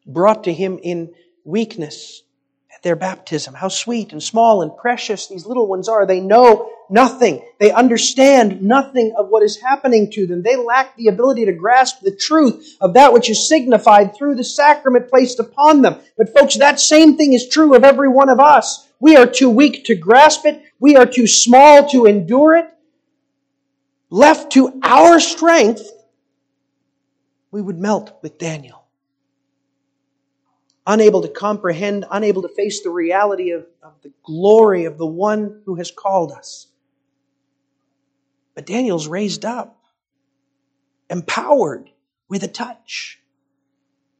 brought 0.07 0.45
to 0.45 0.53
Him 0.53 0.79
in 0.83 1.13
weakness 1.45 2.23
at 2.75 2.83
their 2.83 2.97
baptism. 2.97 3.55
How 3.55 3.69
sweet 3.69 4.13
and 4.13 4.23
small 4.23 4.63
and 4.63 4.77
precious 4.77 5.27
these 5.27 5.47
little 5.47 5.67
ones 5.67 5.89
are. 5.89 6.07
They 6.07 6.21
know 6.21 6.71
nothing. 6.91 7.43
They 7.59 7.71
understand 7.71 8.63
nothing 8.63 9.15
of 9.17 9.29
what 9.29 9.43
is 9.43 9.61
happening 9.61 10.11
to 10.13 10.27
them. 10.27 10.43
They 10.43 10.57
lack 10.57 10.97
the 10.97 11.09
ability 11.09 11.47
to 11.47 11.53
grasp 11.53 12.01
the 12.01 12.15
truth 12.15 12.77
of 12.81 12.95
that 12.95 13.13
which 13.13 13.31
is 13.31 13.49
signified 13.49 14.15
through 14.15 14.35
the 14.35 14.45
sacrament 14.45 15.09
placed 15.09 15.41
upon 15.41 15.83
them. 15.83 15.97
But 16.17 16.35
folks, 16.37 16.57
that 16.59 16.81
same 16.81 17.17
thing 17.17 17.33
is 17.33 17.49
true 17.49 17.75
of 17.75 17.85
every 17.85 18.09
one 18.09 18.29
of 18.29 18.41
us. 18.41 18.89
We 19.01 19.17
are 19.17 19.27
too 19.27 19.51
weak 19.51 19.85
to 19.87 19.95
grasp 19.95 20.47
it. 20.47 20.63
We 20.79 20.97
are 20.97 21.07
too 21.07 21.27
small 21.27 21.89
to 21.91 22.07
endure 22.07 22.57
it. 22.57 22.73
Left 24.09 24.53
to 24.53 24.79
our 24.83 25.19
strength, 25.21 25.91
we 27.51 27.61
would 27.61 27.79
melt 27.79 28.19
with 28.23 28.39
Daniel 28.39 28.87
unable 30.87 31.23
to 31.23 31.29
comprehend, 31.29 32.05
unable 32.11 32.43
to 32.43 32.49
face 32.49 32.83
the 32.83 32.91
reality 32.91 33.51
of, 33.51 33.67
of, 33.83 33.93
the 34.03 34.13
glory 34.23 34.85
of 34.85 34.99
the 34.99 35.07
one 35.07 35.61
who 35.67 35.75
has 35.75 35.91
called 35.91 36.33
us. 36.33 36.69
But 38.57 38.67
Daniel's 38.67 39.07
raised 39.07 39.45
up, 39.45 39.79
empowered 41.09 41.91
with 42.29 42.43
a 42.43 42.49
touch. 42.49 43.21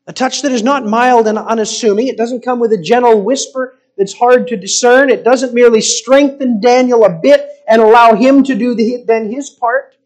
A 0.07 0.13
touch 0.13 0.43
that 0.43 0.53
is 0.53 0.63
not 0.63 0.87
mild 0.87 1.27
and 1.27 1.39
unassuming. 1.39 2.07
It 2.07 2.19
doesn't 2.19 2.45
come 2.45 2.61
with 2.61 2.71
a 2.73 2.81
gentle 2.81 3.23
whisper 3.23 3.75
that's 3.97 4.13
hard 4.13 4.47
to 4.49 4.57
discern. 4.57 5.11
It 5.11 5.25
doesn't 5.25 5.55
merely 5.55 5.81
strengthen 5.81 6.61
Daniel 6.61 7.05
a 7.05 7.11
bit 7.11 7.49
and 7.67 7.81
allow 7.81 8.15
him 8.15 8.45
to 8.45 8.55
do 8.55 8.75
the, 8.75 9.05
then 9.07 9.33
his 9.33 9.51
part. 9.51 9.97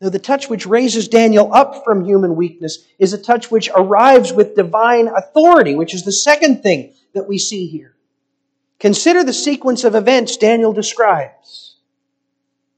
No, 0.00 0.10
the 0.10 0.18
touch 0.18 0.50
which 0.50 0.66
raises 0.66 1.08
Daniel 1.08 1.52
up 1.54 1.84
from 1.84 2.04
human 2.04 2.36
weakness 2.36 2.86
is 2.98 3.12
a 3.12 3.22
touch 3.22 3.50
which 3.50 3.70
arrives 3.74 4.32
with 4.32 4.56
divine 4.56 5.08
authority, 5.08 5.74
which 5.76 5.94
is 5.94 6.04
the 6.04 6.12
second 6.12 6.62
thing 6.62 6.92
that 7.14 7.28
we 7.28 7.38
see 7.38 7.66
here. 7.66 7.94
Consider 8.80 9.24
the 9.24 9.32
sequence 9.32 9.84
of 9.84 9.94
events 9.94 10.36
Daniel 10.36 10.72
describes. 10.72 11.67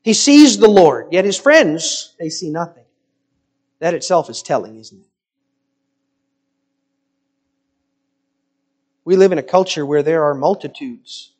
He 0.02 0.14
sees 0.14 0.58
the 0.58 0.68
Lord, 0.68 1.08
yet 1.10 1.24
his 1.24 1.38
friends, 1.38 2.14
they 2.18 2.30
see 2.30 2.50
nothing. 2.50 2.84
That 3.80 3.94
itself 3.94 4.30
is 4.30 4.42
telling, 4.42 4.76
isn't 4.76 5.00
it? 5.00 5.06
We 9.04 9.16
live 9.16 9.32
in 9.32 9.38
a 9.38 9.42
culture 9.42 9.84
where 9.84 10.02
there 10.02 10.24
are 10.24 10.34
multitudes 10.34 11.32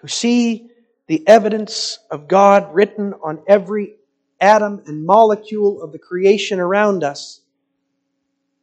who 0.00 0.08
see 0.08 0.70
the 1.06 1.26
evidence 1.26 1.98
of 2.10 2.28
God 2.28 2.74
written 2.74 3.14
on 3.22 3.42
every 3.48 3.94
atom 4.40 4.82
and 4.86 5.04
molecule 5.04 5.82
of 5.82 5.92
the 5.92 5.98
creation 5.98 6.60
around 6.60 7.02
us. 7.02 7.40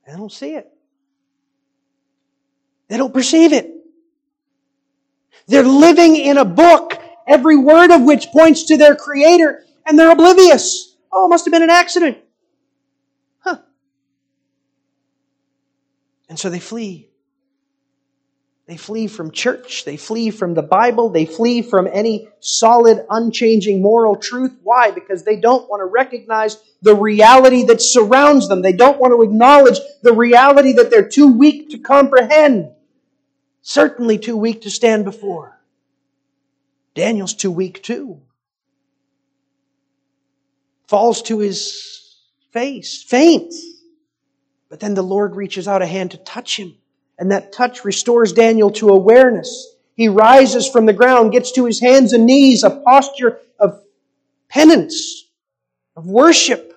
They 0.08 0.14
don't 0.14 0.32
see 0.32 0.56
it. 0.56 0.72
They 2.88 2.98
don't 2.98 3.14
perceive 3.14 3.52
it. 3.52 3.72
They're 5.48 5.64
living 5.64 6.16
in 6.16 6.38
a 6.38 6.46
book, 6.46 7.00
every 7.28 7.56
word 7.56 7.92
of 7.92 8.04
which 8.04 8.28
points 8.28 8.64
to 8.66 8.78
their 8.78 8.96
creator, 8.96 9.64
and 9.86 9.98
they're 9.98 10.12
oblivious. 10.12 10.96
Oh, 11.12 11.26
it 11.26 11.30
must 11.30 11.46
have 11.46 11.52
been 11.52 11.64
an 11.64 11.70
accident. 11.70 12.18
Huh. 13.40 13.58
And 16.28 16.40
so 16.40 16.50
they 16.50 16.60
flee. 16.60 17.10
They 18.68 18.78
flee 18.78 19.06
from 19.06 19.30
church. 19.30 19.86
They 19.86 19.96
flee 19.96 20.32
from 20.32 20.56
the 20.56 20.64
Bible. 20.64 21.10
They 21.10 21.26
flee 21.26 21.62
from 21.62 21.88
any 21.92 22.30
solid, 22.40 23.06
unchanging 23.12 23.80
moral 23.80 24.16
truth. 24.16 24.58
Why? 24.64 24.90
Because 24.90 25.24
they 25.24 25.36
don't 25.40 25.70
want 25.70 25.82
to 25.82 25.86
recognize 25.86 26.58
the 26.82 26.96
reality 26.96 27.64
that 27.66 27.80
surrounds 27.80 28.50
them. 28.50 28.64
They 28.64 28.74
don't 28.74 29.00
want 29.00 29.14
to 29.14 29.22
acknowledge 29.22 29.78
the 30.02 30.14
reality 30.14 30.74
that 30.74 30.90
they're 30.90 31.08
too 31.08 31.28
weak 31.28 31.70
to 31.70 31.78
comprehend. 31.78 32.72
Certainly 33.68 34.20
too 34.20 34.38
weak 34.38 34.62
to 34.62 34.70
stand 34.70 35.06
before. 35.06 35.60
Daniel's 36.94 37.34
too 37.34 37.50
weak 37.50 37.82
too. 37.82 38.22
Falls 40.88 41.24
to 41.24 41.40
his 41.40 42.16
face, 42.52 43.02
faints. 43.02 43.66
But 44.70 44.82
then 44.82 44.94
the 44.94 45.02
Lord 45.02 45.36
reaches 45.36 45.68
out 45.68 45.82
a 45.82 45.88
hand 45.88 46.12
to 46.12 46.18
touch 46.18 46.58
him 46.58 46.76
and 47.18 47.32
that 47.32 47.54
touch 47.54 47.84
restores 47.84 48.34
Daniel 48.34 48.70
to 48.70 48.90
awareness. 48.90 49.76
He 49.96 50.10
rises 50.10 50.70
from 50.70 50.86
the 50.86 50.94
ground, 50.94 51.32
gets 51.32 51.52
to 51.54 51.66
his 51.66 51.80
hands 51.80 52.14
and 52.14 52.28
knees, 52.28 52.64
a 52.64 52.70
posture 52.70 53.40
of 53.58 53.82
penance, 54.48 55.26
of 55.96 56.06
worship. 56.06 56.75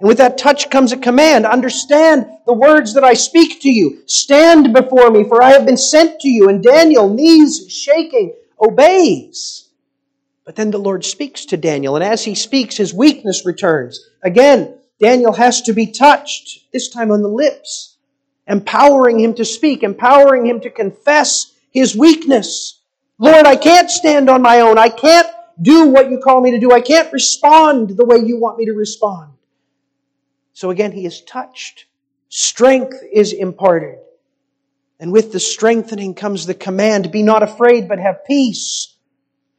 And 0.00 0.08
with 0.08 0.18
that 0.18 0.38
touch 0.38 0.70
comes 0.70 0.92
a 0.92 0.96
command. 0.96 1.46
Understand 1.46 2.26
the 2.46 2.54
words 2.54 2.94
that 2.94 3.04
I 3.04 3.14
speak 3.14 3.60
to 3.62 3.70
you. 3.70 4.02
Stand 4.06 4.72
before 4.72 5.10
me, 5.10 5.24
for 5.24 5.42
I 5.42 5.50
have 5.50 5.66
been 5.66 5.76
sent 5.76 6.20
to 6.20 6.28
you. 6.28 6.48
And 6.48 6.62
Daniel, 6.62 7.12
knees 7.12 7.70
shaking, 7.70 8.34
obeys. 8.58 9.68
But 10.44 10.56
then 10.56 10.70
the 10.70 10.78
Lord 10.78 11.04
speaks 11.04 11.44
to 11.46 11.56
Daniel, 11.56 11.94
and 11.94 12.04
as 12.04 12.24
he 12.24 12.34
speaks, 12.34 12.76
his 12.76 12.92
weakness 12.92 13.46
returns. 13.46 14.08
Again, 14.22 14.74
Daniel 14.98 15.34
has 15.34 15.62
to 15.62 15.72
be 15.72 15.86
touched, 15.86 16.72
this 16.72 16.88
time 16.88 17.12
on 17.12 17.22
the 17.22 17.28
lips 17.28 17.90
empowering 18.50 19.20
him 19.20 19.34
to 19.34 19.44
speak, 19.44 19.82
empowering 19.82 20.44
him 20.44 20.60
to 20.60 20.70
confess 20.70 21.54
his 21.70 21.96
weakness. 21.96 22.80
Lord, 23.18 23.46
I 23.46 23.56
can't 23.56 23.90
stand 23.90 24.28
on 24.28 24.42
my 24.42 24.60
own. 24.60 24.76
I 24.76 24.88
can't 24.88 25.28
do 25.62 25.86
what 25.86 26.10
you 26.10 26.18
call 26.18 26.40
me 26.40 26.50
to 26.50 26.58
do. 26.58 26.72
I 26.72 26.80
can't 26.80 27.12
respond 27.12 27.90
the 27.90 28.04
way 28.04 28.18
you 28.18 28.38
want 28.38 28.58
me 28.58 28.66
to 28.66 28.72
respond. 28.72 29.32
So 30.60 30.68
again, 30.68 30.92
he 30.92 31.06
is 31.06 31.22
touched. 31.22 31.86
Strength 32.28 33.02
is 33.10 33.32
imparted. 33.32 33.98
And 34.98 35.10
with 35.10 35.32
the 35.32 35.40
strengthening 35.40 36.12
comes 36.14 36.44
the 36.44 36.52
command, 36.52 37.10
be 37.10 37.22
not 37.22 37.42
afraid, 37.42 37.88
but 37.88 37.98
have 37.98 38.26
peace. 38.26 38.94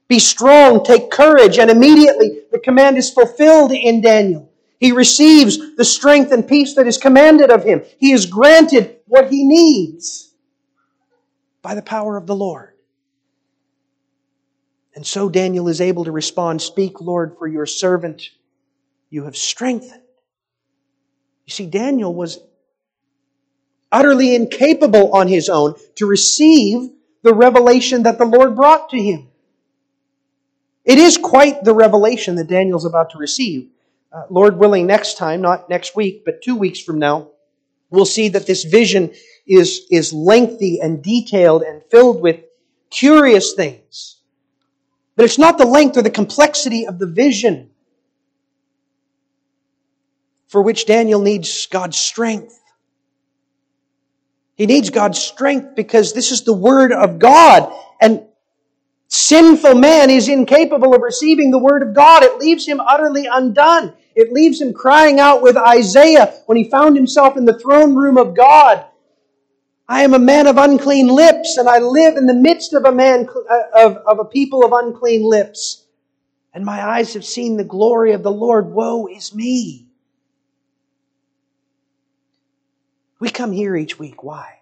Be 0.08 0.20
strong, 0.20 0.84
take 0.84 1.10
courage, 1.10 1.58
and 1.58 1.72
immediately 1.72 2.42
the 2.52 2.60
command 2.60 3.00
is 3.00 3.10
fulfilled 3.10 3.72
in 3.72 4.02
Daniel. 4.02 4.52
He 4.80 4.92
receives 4.92 5.76
the 5.76 5.84
strength 5.84 6.32
and 6.32 6.48
peace 6.48 6.76
that 6.76 6.86
is 6.86 7.00
commanded 7.00 7.50
of 7.50 7.64
him. 7.64 7.82
He 7.98 8.12
is 8.12 8.28
granted 8.28 8.98
what 9.08 9.32
he 9.32 9.44
needs 9.44 10.32
by 11.64 11.74
the 11.74 11.82
power 11.82 12.16
of 12.16 12.28
the 12.28 12.36
Lord. 12.36 12.76
And 14.94 15.04
so 15.04 15.30
Daniel 15.30 15.68
is 15.68 15.82
able 15.82 16.04
to 16.04 16.12
respond, 16.12 16.62
Speak, 16.62 17.02
Lord, 17.02 17.40
for 17.40 17.48
your 17.48 17.66
servant 17.66 18.30
you 19.10 19.24
have 19.24 19.36
strengthened. 19.36 20.01
You 21.52 21.66
see, 21.66 21.70
Daniel 21.70 22.14
was 22.14 22.40
utterly 23.92 24.36
incapable 24.36 25.12
on 25.12 25.28
his 25.28 25.50
own 25.50 25.76
to 25.96 26.06
receive 26.06 26.92
the 27.24 27.34
revelation 27.34 28.04
that 28.04 28.18
the 28.18 28.24
Lord 28.24 28.56
brought 28.56 28.90
to 28.92 28.98
him. 28.98 29.28
It 30.86 30.98
is 30.98 31.18
quite 31.18 31.66
the 31.66 31.74
revelation 31.74 32.36
that 32.36 32.48
Daniel's 32.48 32.86
about 32.86 33.10
to 33.10 33.18
receive. 33.18 33.68
Uh, 34.14 34.24
Lord 34.30 34.60
willing, 34.60 34.88
next 34.88 35.18
time, 35.18 35.42
not 35.42 35.70
next 35.70 35.94
week, 35.94 36.24
but 36.24 36.42
two 36.42 36.56
weeks 36.56 36.80
from 36.80 37.00
now, 37.00 37.28
we'll 37.90 38.06
see 38.06 38.30
that 38.30 38.48
this 38.48 38.64
vision 38.64 39.12
is, 39.46 39.82
is 39.92 40.14
lengthy 40.14 40.80
and 40.80 41.04
detailed 41.04 41.64
and 41.64 41.84
filled 41.92 42.22
with 42.22 42.46
curious 42.90 43.52
things. 43.56 44.16
But 45.18 45.26
it's 45.26 45.38
not 45.38 45.58
the 45.58 45.66
length 45.66 45.98
or 45.98 46.02
the 46.02 46.10
complexity 46.10 46.88
of 46.88 46.98
the 46.98 47.08
vision 47.08 47.71
for 50.52 50.62
which 50.62 50.86
Daniel 50.86 51.22
needs 51.22 51.66
God's 51.68 51.98
strength. 51.98 52.60
He 54.56 54.66
needs 54.66 54.90
God's 54.90 55.18
strength 55.18 55.78
because 55.78 56.12
this 56.12 56.30
is 56.30 56.44
the 56.44 56.54
Word 56.54 56.92
of 56.92 57.20
God. 57.20 57.72
And 58.02 58.26
sinful 59.08 59.76
man 59.76 60.10
is 60.10 60.28
incapable 60.28 60.94
of 60.94 61.02
receiving 61.02 61.52
the 61.52 61.58
Word 61.58 61.84
of 61.84 61.94
God. 61.96 62.24
It 62.24 62.38
leaves 62.38 62.68
him 62.68 62.82
utterly 62.82 63.28
undone. 63.32 63.94
It 64.14 64.34
leaves 64.34 64.60
him 64.60 64.74
crying 64.74 65.22
out 65.22 65.42
with 65.42 65.56
Isaiah 65.56 66.34
when 66.48 66.58
he 66.58 66.70
found 66.70 66.98
himself 66.98 67.38
in 67.38 67.46
the 67.46 67.58
throne 67.58 67.96
room 67.96 68.18
of 68.18 68.36
God. 68.36 68.84
I 69.88 70.04
am 70.04 70.14
a 70.14 70.20
man 70.20 70.48
of 70.48 70.58
unclean 70.58 71.08
lips, 71.08 71.56
and 71.56 71.70
I 71.70 71.80
live 71.80 72.18
in 72.18 72.26
the 72.26 72.34
midst 72.34 72.74
of 72.74 72.84
a 72.84 72.92
man 72.92 73.30
uh, 73.50 73.86
of, 73.86 73.96
of 74.06 74.20
a 74.20 74.26
people 74.26 74.66
of 74.66 74.74
unclean 74.74 75.24
lips. 75.24 75.86
And 76.54 76.66
my 76.66 76.86
eyes 76.86 77.14
have 77.14 77.24
seen 77.24 77.56
the 77.56 77.64
glory 77.64 78.12
of 78.12 78.22
the 78.22 78.32
Lord. 78.32 78.68
Woe 78.68 79.08
is 79.08 79.34
me. 79.34 79.88
We 83.22 83.30
come 83.30 83.52
here 83.52 83.76
each 83.76 84.00
week. 84.00 84.24
Why? 84.24 84.62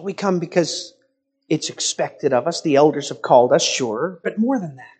We 0.00 0.14
come 0.14 0.38
because 0.38 0.94
it's 1.46 1.68
expected 1.68 2.32
of 2.32 2.46
us. 2.46 2.62
The 2.62 2.76
elders 2.76 3.10
have 3.10 3.20
called 3.20 3.52
us, 3.52 3.62
sure, 3.62 4.18
but 4.24 4.38
more 4.38 4.58
than 4.58 4.76
that. 4.76 4.96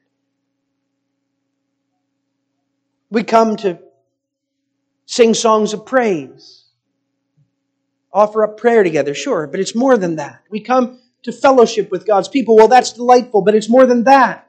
We 3.10 3.22
come 3.22 3.56
to 3.56 3.78
sing 5.06 5.32
songs 5.32 5.72
of 5.72 5.86
praise, 5.86 6.64
offer 8.12 8.44
up 8.44 8.58
prayer 8.58 8.82
together, 8.82 9.14
sure, 9.14 9.46
but 9.46 9.58
it's 9.58 9.74
more 9.74 9.96
than 9.96 10.16
that. 10.16 10.42
We 10.50 10.60
come 10.60 11.00
to 11.22 11.32
fellowship 11.32 11.90
with 11.90 12.06
God's 12.06 12.28
people. 12.28 12.56
Well, 12.56 12.68
that's 12.68 12.92
delightful, 12.92 13.40
but 13.40 13.54
it's 13.54 13.70
more 13.70 13.86
than 13.86 14.04
that. 14.04 14.46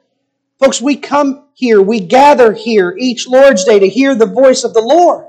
Folks, 0.60 0.82
we 0.82 0.98
come 0.98 1.46
here, 1.54 1.82
we 1.82 2.02
gather 2.02 2.52
here 2.52 2.94
each 3.00 3.26
Lord's 3.26 3.64
Day 3.64 3.80
to 3.80 3.88
hear 3.88 4.16
the 4.16 4.26
voice 4.26 4.66
of 4.66 4.74
the 4.74 4.82
Lord. 4.82 5.28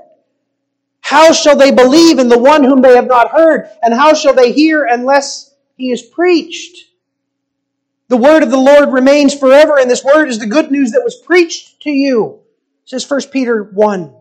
How 1.07 1.31
shall 1.31 1.55
they 1.55 1.71
believe 1.71 2.19
in 2.19 2.27
the 2.27 2.37
one 2.37 2.65
whom 2.65 2.81
they 2.81 2.95
have 2.95 3.07
not 3.07 3.31
heard? 3.31 3.69
And 3.81 3.93
how 3.93 4.13
shall 4.13 4.33
they 4.33 4.51
hear 4.51 4.83
unless 4.83 5.55
he 5.77 5.89
is 5.89 6.01
preached? 6.01 6.89
The 8.09 8.17
word 8.17 8.43
of 8.43 8.51
the 8.51 8.57
Lord 8.57 8.91
remains 8.91 9.33
forever, 9.33 9.79
and 9.79 9.89
this 9.89 10.03
word 10.03 10.27
is 10.27 10.39
the 10.39 10.47
good 10.47 10.69
news 10.69 10.91
that 10.91 11.05
was 11.05 11.15
preached 11.15 11.81
to 11.83 11.89
you 11.89 12.41
says 12.83 13.09
1 13.09 13.21
Peter 13.31 13.63
1. 13.63 14.13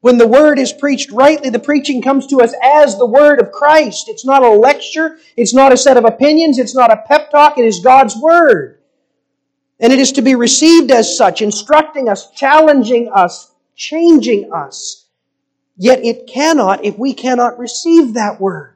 When 0.00 0.18
the 0.18 0.28
word 0.28 0.60
is 0.60 0.72
preached 0.72 1.10
rightly, 1.10 1.50
the 1.50 1.58
preaching 1.58 2.00
comes 2.00 2.28
to 2.28 2.42
us 2.42 2.54
as 2.62 2.96
the 2.96 3.06
word 3.06 3.40
of 3.40 3.50
Christ. 3.50 4.08
It's 4.08 4.24
not 4.24 4.44
a 4.44 4.50
lecture. 4.50 5.18
It's 5.36 5.52
not 5.52 5.72
a 5.72 5.76
set 5.76 5.96
of 5.96 6.04
opinions. 6.04 6.60
It's 6.60 6.76
not 6.76 6.92
a 6.92 7.02
pep 7.08 7.32
talk. 7.32 7.58
It 7.58 7.64
is 7.64 7.80
God's 7.80 8.16
word. 8.16 8.78
And 9.80 9.92
it 9.92 9.98
is 9.98 10.12
to 10.12 10.22
be 10.22 10.36
received 10.36 10.92
as 10.92 11.16
such, 11.16 11.42
instructing 11.42 12.08
us, 12.08 12.30
challenging 12.30 13.10
us, 13.12 13.52
changing 13.74 14.52
us. 14.52 15.07
Yet 15.78 16.04
it 16.04 16.26
cannot 16.26 16.84
if 16.84 16.98
we 16.98 17.14
cannot 17.14 17.58
receive 17.58 18.14
that 18.14 18.40
word. 18.40 18.74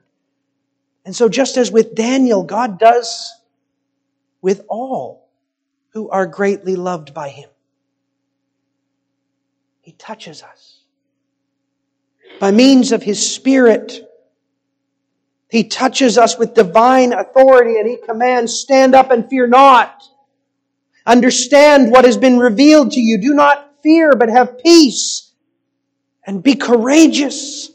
And 1.05 1.15
so 1.15 1.29
just 1.29 1.57
as 1.57 1.71
with 1.71 1.97
Daniel, 1.97 2.45
God 2.45 2.79
does 2.79 3.35
with 4.41 4.65
all 4.69 5.29
who 5.91 6.09
are 6.09 6.27
greatly 6.27 6.77
loved 6.77 7.13
by 7.13 7.29
him. 7.29 7.51
He 9.81 9.93
touches 9.93 10.45
us. 10.45 10.79
By 12.39 12.53
means 12.53 12.93
of 12.93 13.03
His 13.03 13.35
Spirit, 13.35 14.09
He 15.51 15.65
touches 15.65 16.17
us 16.17 16.39
with 16.39 16.55
divine 16.55 17.13
authority 17.13 17.79
and 17.79 17.89
He 17.89 17.97
commands, 17.97 18.55
stand 18.55 18.95
up 18.95 19.11
and 19.11 19.29
fear 19.29 19.49
not. 19.49 20.03
Understand 21.05 21.91
what 21.91 22.05
has 22.05 22.17
been 22.17 22.39
revealed 22.39 22.93
to 22.93 23.01
you. 23.01 23.19
Do 23.19 23.35
not 23.35 23.83
fear, 23.83 24.15
but 24.15 24.29
have 24.29 24.63
peace 24.63 25.32
and 26.27 26.43
be 26.43 26.55
courageous. 26.55 27.71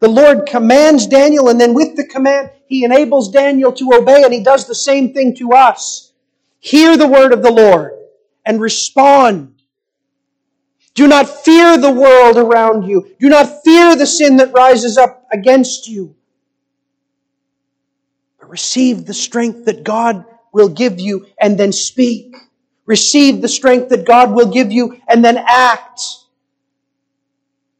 The 0.00 0.08
Lord 0.08 0.46
commands 0.46 1.06
Daniel 1.06 1.48
and 1.48 1.60
then 1.60 1.74
with 1.74 1.96
the 1.96 2.06
command, 2.06 2.50
He 2.66 2.84
enables 2.84 3.30
Daniel 3.30 3.72
to 3.72 3.94
obey 3.94 4.22
and 4.24 4.32
He 4.32 4.42
does 4.42 4.66
the 4.66 4.74
same 4.74 5.12
thing 5.12 5.34
to 5.36 5.52
us. 5.52 6.12
Hear 6.60 6.96
the 6.96 7.08
word 7.08 7.32
of 7.32 7.42
the 7.42 7.52
Lord 7.52 7.92
and 8.44 8.60
respond 8.60 9.58
do 10.98 11.06
not 11.06 11.28
fear 11.28 11.78
the 11.78 11.92
world 11.92 12.36
around 12.38 12.82
you. 12.82 13.14
Do 13.20 13.28
not 13.28 13.62
fear 13.62 13.94
the 13.94 14.04
sin 14.04 14.38
that 14.38 14.52
rises 14.52 14.98
up 14.98 15.28
against 15.30 15.86
you. 15.86 16.16
But 18.40 18.50
receive 18.50 19.06
the 19.06 19.14
strength 19.14 19.66
that 19.66 19.84
God 19.84 20.24
will 20.52 20.68
give 20.68 20.98
you 20.98 21.26
and 21.40 21.56
then 21.56 21.70
speak. 21.70 22.34
Receive 22.84 23.40
the 23.40 23.46
strength 23.46 23.90
that 23.90 24.06
God 24.06 24.32
will 24.32 24.50
give 24.50 24.72
you 24.72 25.00
and 25.06 25.24
then 25.24 25.38
act. 25.46 26.02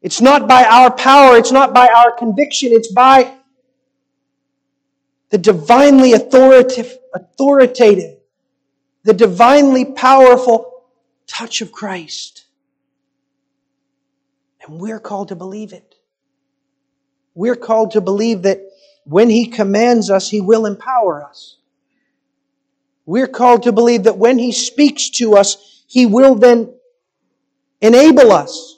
It's 0.01 0.21
not 0.21 0.47
by 0.47 0.63
our 0.63 0.91
power, 0.91 1.35
it's 1.37 1.51
not 1.51 1.73
by 1.73 1.87
our 1.89 2.11
conviction, 2.11 2.71
it's 2.71 2.91
by 2.91 3.33
the 5.29 5.37
divinely 5.37 6.13
authoritative, 6.13 6.97
authoritative 7.13 8.19
the 9.03 9.13
divinely 9.13 9.85
powerful 9.85 10.83
touch 11.25 11.61
of 11.61 11.71
Christ. 11.71 12.45
And 14.61 14.79
we're 14.79 14.99
called 14.99 15.29
to 15.29 15.35
believe 15.35 15.73
it. 15.73 15.95
We're 17.33 17.55
called 17.55 17.91
to 17.91 18.01
believe 18.01 18.43
that 18.43 18.61
when 19.05 19.29
He 19.29 19.47
commands 19.47 20.09
us, 20.11 20.29
He 20.29 20.41
will 20.41 20.65
empower 20.65 21.23
us. 21.23 21.57
We're 23.05 23.27
called 23.27 23.63
to 23.63 23.71
believe 23.71 24.03
that 24.03 24.17
when 24.17 24.37
He 24.37 24.51
speaks 24.51 25.09
to 25.11 25.35
us, 25.35 25.83
He 25.87 26.05
will 26.05 26.35
then 26.35 26.73
enable 27.81 28.31
us 28.31 28.68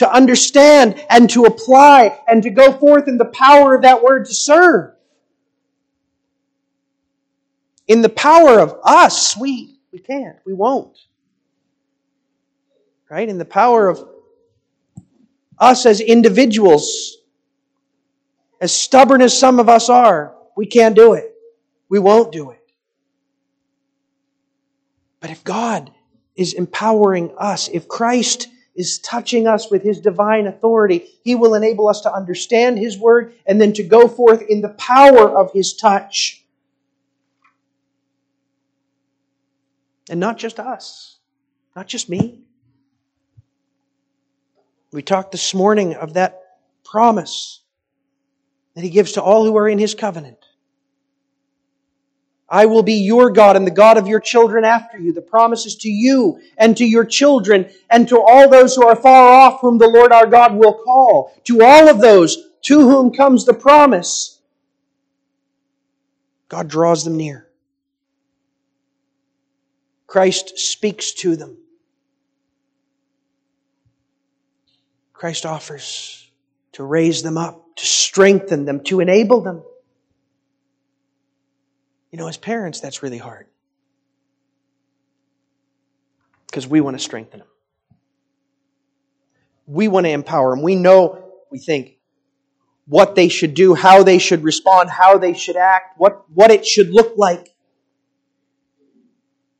to 0.00 0.10
understand 0.10 1.04
and 1.10 1.28
to 1.28 1.44
apply 1.44 2.18
and 2.26 2.42
to 2.42 2.48
go 2.48 2.72
forth 2.72 3.06
in 3.06 3.18
the 3.18 3.26
power 3.26 3.74
of 3.74 3.82
that 3.82 4.02
word 4.02 4.24
to 4.24 4.32
serve. 4.32 4.94
In 7.86 8.00
the 8.00 8.08
power 8.08 8.60
of 8.60 8.78
us, 8.82 9.36
we, 9.36 9.78
we 9.92 9.98
can't, 9.98 10.38
we 10.46 10.54
won't. 10.54 10.96
Right? 13.10 13.28
In 13.28 13.36
the 13.36 13.44
power 13.44 13.88
of 13.90 14.08
us 15.58 15.84
as 15.84 16.00
individuals, 16.00 17.18
as 18.58 18.74
stubborn 18.74 19.20
as 19.20 19.38
some 19.38 19.60
of 19.60 19.68
us 19.68 19.90
are, 19.90 20.34
we 20.56 20.64
can't 20.64 20.96
do 20.96 21.12
it. 21.12 21.34
We 21.90 21.98
won't 21.98 22.32
do 22.32 22.52
it. 22.52 22.66
But 25.20 25.28
if 25.28 25.44
God 25.44 25.90
is 26.36 26.54
empowering 26.54 27.34
us, 27.36 27.68
if 27.68 27.86
Christ 27.86 28.48
is 28.74 28.98
touching 29.00 29.46
us 29.46 29.70
with 29.70 29.82
his 29.82 30.00
divine 30.00 30.46
authority, 30.46 31.06
he 31.22 31.34
will 31.34 31.54
enable 31.54 31.88
us 31.88 32.00
to 32.02 32.12
understand 32.12 32.78
his 32.78 32.98
word 32.98 33.34
and 33.46 33.60
then 33.60 33.72
to 33.72 33.82
go 33.82 34.08
forth 34.08 34.42
in 34.42 34.60
the 34.60 34.70
power 34.70 35.36
of 35.36 35.52
his 35.52 35.74
touch. 35.74 36.44
And 40.08 40.18
not 40.18 40.38
just 40.38 40.58
us, 40.58 41.18
not 41.76 41.86
just 41.86 42.08
me. 42.08 42.40
We 44.92 45.02
talked 45.02 45.30
this 45.30 45.54
morning 45.54 45.94
of 45.94 46.14
that 46.14 46.42
promise 46.84 47.60
that 48.74 48.82
he 48.82 48.90
gives 48.90 49.12
to 49.12 49.22
all 49.22 49.44
who 49.44 49.56
are 49.56 49.68
in 49.68 49.78
his 49.78 49.94
covenant. 49.94 50.39
I 52.50 52.66
will 52.66 52.82
be 52.82 52.94
your 52.94 53.30
God 53.30 53.54
and 53.56 53.64
the 53.64 53.70
God 53.70 53.96
of 53.96 54.08
your 54.08 54.18
children 54.18 54.64
after 54.64 54.98
you. 54.98 55.12
The 55.12 55.22
promises 55.22 55.76
to 55.76 55.88
you 55.88 56.40
and 56.58 56.76
to 56.76 56.84
your 56.84 57.04
children 57.04 57.70
and 57.88 58.08
to 58.08 58.20
all 58.20 58.48
those 58.48 58.74
who 58.74 58.84
are 58.84 58.96
far 58.96 59.32
off 59.32 59.60
whom 59.60 59.78
the 59.78 59.86
Lord 59.86 60.10
our 60.10 60.26
God 60.26 60.56
will 60.56 60.74
call. 60.74 61.32
To 61.44 61.62
all 61.62 61.88
of 61.88 62.00
those 62.00 62.36
to 62.62 62.80
whom 62.80 63.12
comes 63.12 63.44
the 63.44 63.54
promise, 63.54 64.40
God 66.48 66.66
draws 66.66 67.04
them 67.04 67.16
near. 67.16 67.46
Christ 70.08 70.58
speaks 70.58 71.12
to 71.12 71.36
them. 71.36 71.56
Christ 75.12 75.46
offers 75.46 76.28
to 76.72 76.82
raise 76.82 77.22
them 77.22 77.38
up, 77.38 77.76
to 77.76 77.86
strengthen 77.86 78.64
them, 78.64 78.80
to 78.84 78.98
enable 78.98 79.40
them. 79.40 79.62
You 82.10 82.18
know, 82.18 82.26
as 82.26 82.36
parents, 82.36 82.80
that's 82.80 83.02
really 83.02 83.18
hard. 83.18 83.46
Because 86.46 86.66
we 86.66 86.80
want 86.80 86.96
to 86.96 87.02
strengthen 87.02 87.40
them. 87.40 87.48
We 89.66 89.86
want 89.86 90.06
to 90.06 90.10
empower 90.10 90.50
them. 90.50 90.62
We 90.62 90.74
know, 90.74 91.30
we 91.50 91.58
think, 91.58 91.98
what 92.86 93.14
they 93.14 93.28
should 93.28 93.54
do, 93.54 93.74
how 93.74 94.02
they 94.02 94.18
should 94.18 94.42
respond, 94.42 94.90
how 94.90 95.16
they 95.16 95.32
should 95.32 95.54
act, 95.54 95.96
what, 95.96 96.28
what 96.34 96.50
it 96.50 96.66
should 96.66 96.90
look 96.90 97.16
like. 97.16 97.54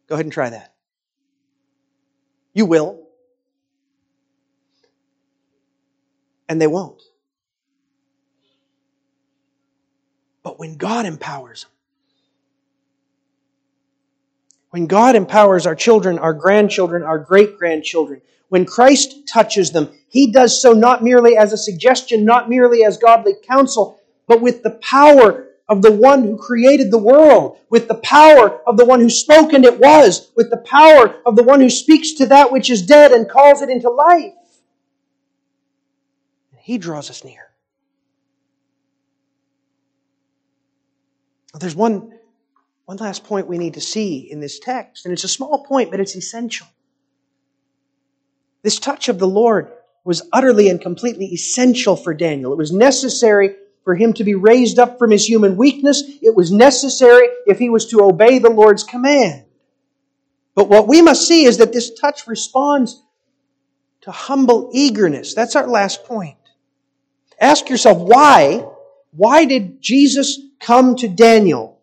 Go 0.08 0.16
ahead 0.16 0.26
and 0.26 0.32
try 0.32 0.50
that. 0.50 0.74
You 2.52 2.66
will. 2.66 3.06
And 6.48 6.60
they 6.60 6.66
won't. 6.66 7.00
But 10.42 10.58
when 10.58 10.76
God 10.76 11.06
empowers 11.06 11.62
them, 11.62 11.70
when 14.70 14.86
God 14.86 15.16
empowers 15.16 15.66
our 15.66 15.74
children, 15.74 16.18
our 16.18 16.32
grandchildren, 16.32 17.02
our 17.02 17.18
great 17.18 17.58
grandchildren, 17.58 18.22
when 18.48 18.64
Christ 18.64 19.28
touches 19.28 19.70
them, 19.70 19.90
He 20.08 20.32
does 20.32 20.60
so 20.60 20.72
not 20.72 21.04
merely 21.04 21.36
as 21.36 21.52
a 21.52 21.58
suggestion, 21.58 22.24
not 22.24 22.48
merely 22.48 22.84
as 22.84 22.96
godly 22.96 23.34
counsel, 23.42 24.00
but 24.26 24.40
with 24.40 24.62
the 24.62 24.78
power 24.82 25.46
of 25.68 25.82
the 25.82 25.92
one 25.92 26.24
who 26.24 26.36
created 26.36 26.90
the 26.90 26.98
world, 26.98 27.58
with 27.68 27.86
the 27.86 27.94
power 27.96 28.60
of 28.66 28.76
the 28.76 28.84
one 28.84 29.00
who 29.00 29.10
spoke 29.10 29.52
and 29.52 29.64
it 29.64 29.78
was, 29.78 30.32
with 30.34 30.50
the 30.50 30.56
power 30.56 31.20
of 31.24 31.36
the 31.36 31.44
one 31.44 31.60
who 31.60 31.70
speaks 31.70 32.12
to 32.14 32.26
that 32.26 32.50
which 32.50 32.70
is 32.70 32.82
dead 32.82 33.12
and 33.12 33.30
calls 33.30 33.62
it 33.62 33.70
into 33.70 33.88
life. 33.88 34.32
He 36.58 36.76
draws 36.78 37.08
us 37.08 37.24
near. 37.24 37.50
There's 41.58 41.74
one 41.74 42.19
one 42.90 42.96
last 42.96 43.22
point 43.22 43.46
we 43.46 43.56
need 43.56 43.74
to 43.74 43.80
see 43.80 44.28
in 44.32 44.40
this 44.40 44.58
text, 44.58 45.06
and 45.06 45.12
it's 45.12 45.22
a 45.22 45.28
small 45.28 45.64
point, 45.64 45.92
but 45.92 46.00
it's 46.00 46.16
essential. 46.16 46.66
This 48.64 48.80
touch 48.80 49.08
of 49.08 49.20
the 49.20 49.28
Lord 49.28 49.70
was 50.02 50.22
utterly 50.32 50.68
and 50.68 50.80
completely 50.80 51.26
essential 51.26 51.94
for 51.94 52.12
Daniel. 52.12 52.50
It 52.50 52.58
was 52.58 52.72
necessary 52.72 53.54
for 53.84 53.94
him 53.94 54.12
to 54.14 54.24
be 54.24 54.34
raised 54.34 54.80
up 54.80 54.98
from 54.98 55.12
his 55.12 55.24
human 55.24 55.56
weakness. 55.56 56.02
It 56.20 56.34
was 56.34 56.50
necessary 56.50 57.28
if 57.46 57.60
he 57.60 57.68
was 57.70 57.86
to 57.90 58.00
obey 58.00 58.40
the 58.40 58.50
Lord's 58.50 58.82
command. 58.82 59.44
But 60.56 60.68
what 60.68 60.88
we 60.88 61.00
must 61.00 61.28
see 61.28 61.44
is 61.44 61.58
that 61.58 61.72
this 61.72 61.94
touch 61.94 62.26
responds 62.26 63.00
to 64.00 64.10
humble 64.10 64.68
eagerness. 64.72 65.32
That's 65.32 65.54
our 65.54 65.68
last 65.68 66.06
point. 66.06 66.38
Ask 67.40 67.70
yourself 67.70 67.98
why, 67.98 68.66
why 69.12 69.44
did 69.44 69.80
Jesus 69.80 70.40
come 70.58 70.96
to 70.96 71.06
Daniel? 71.06 71.79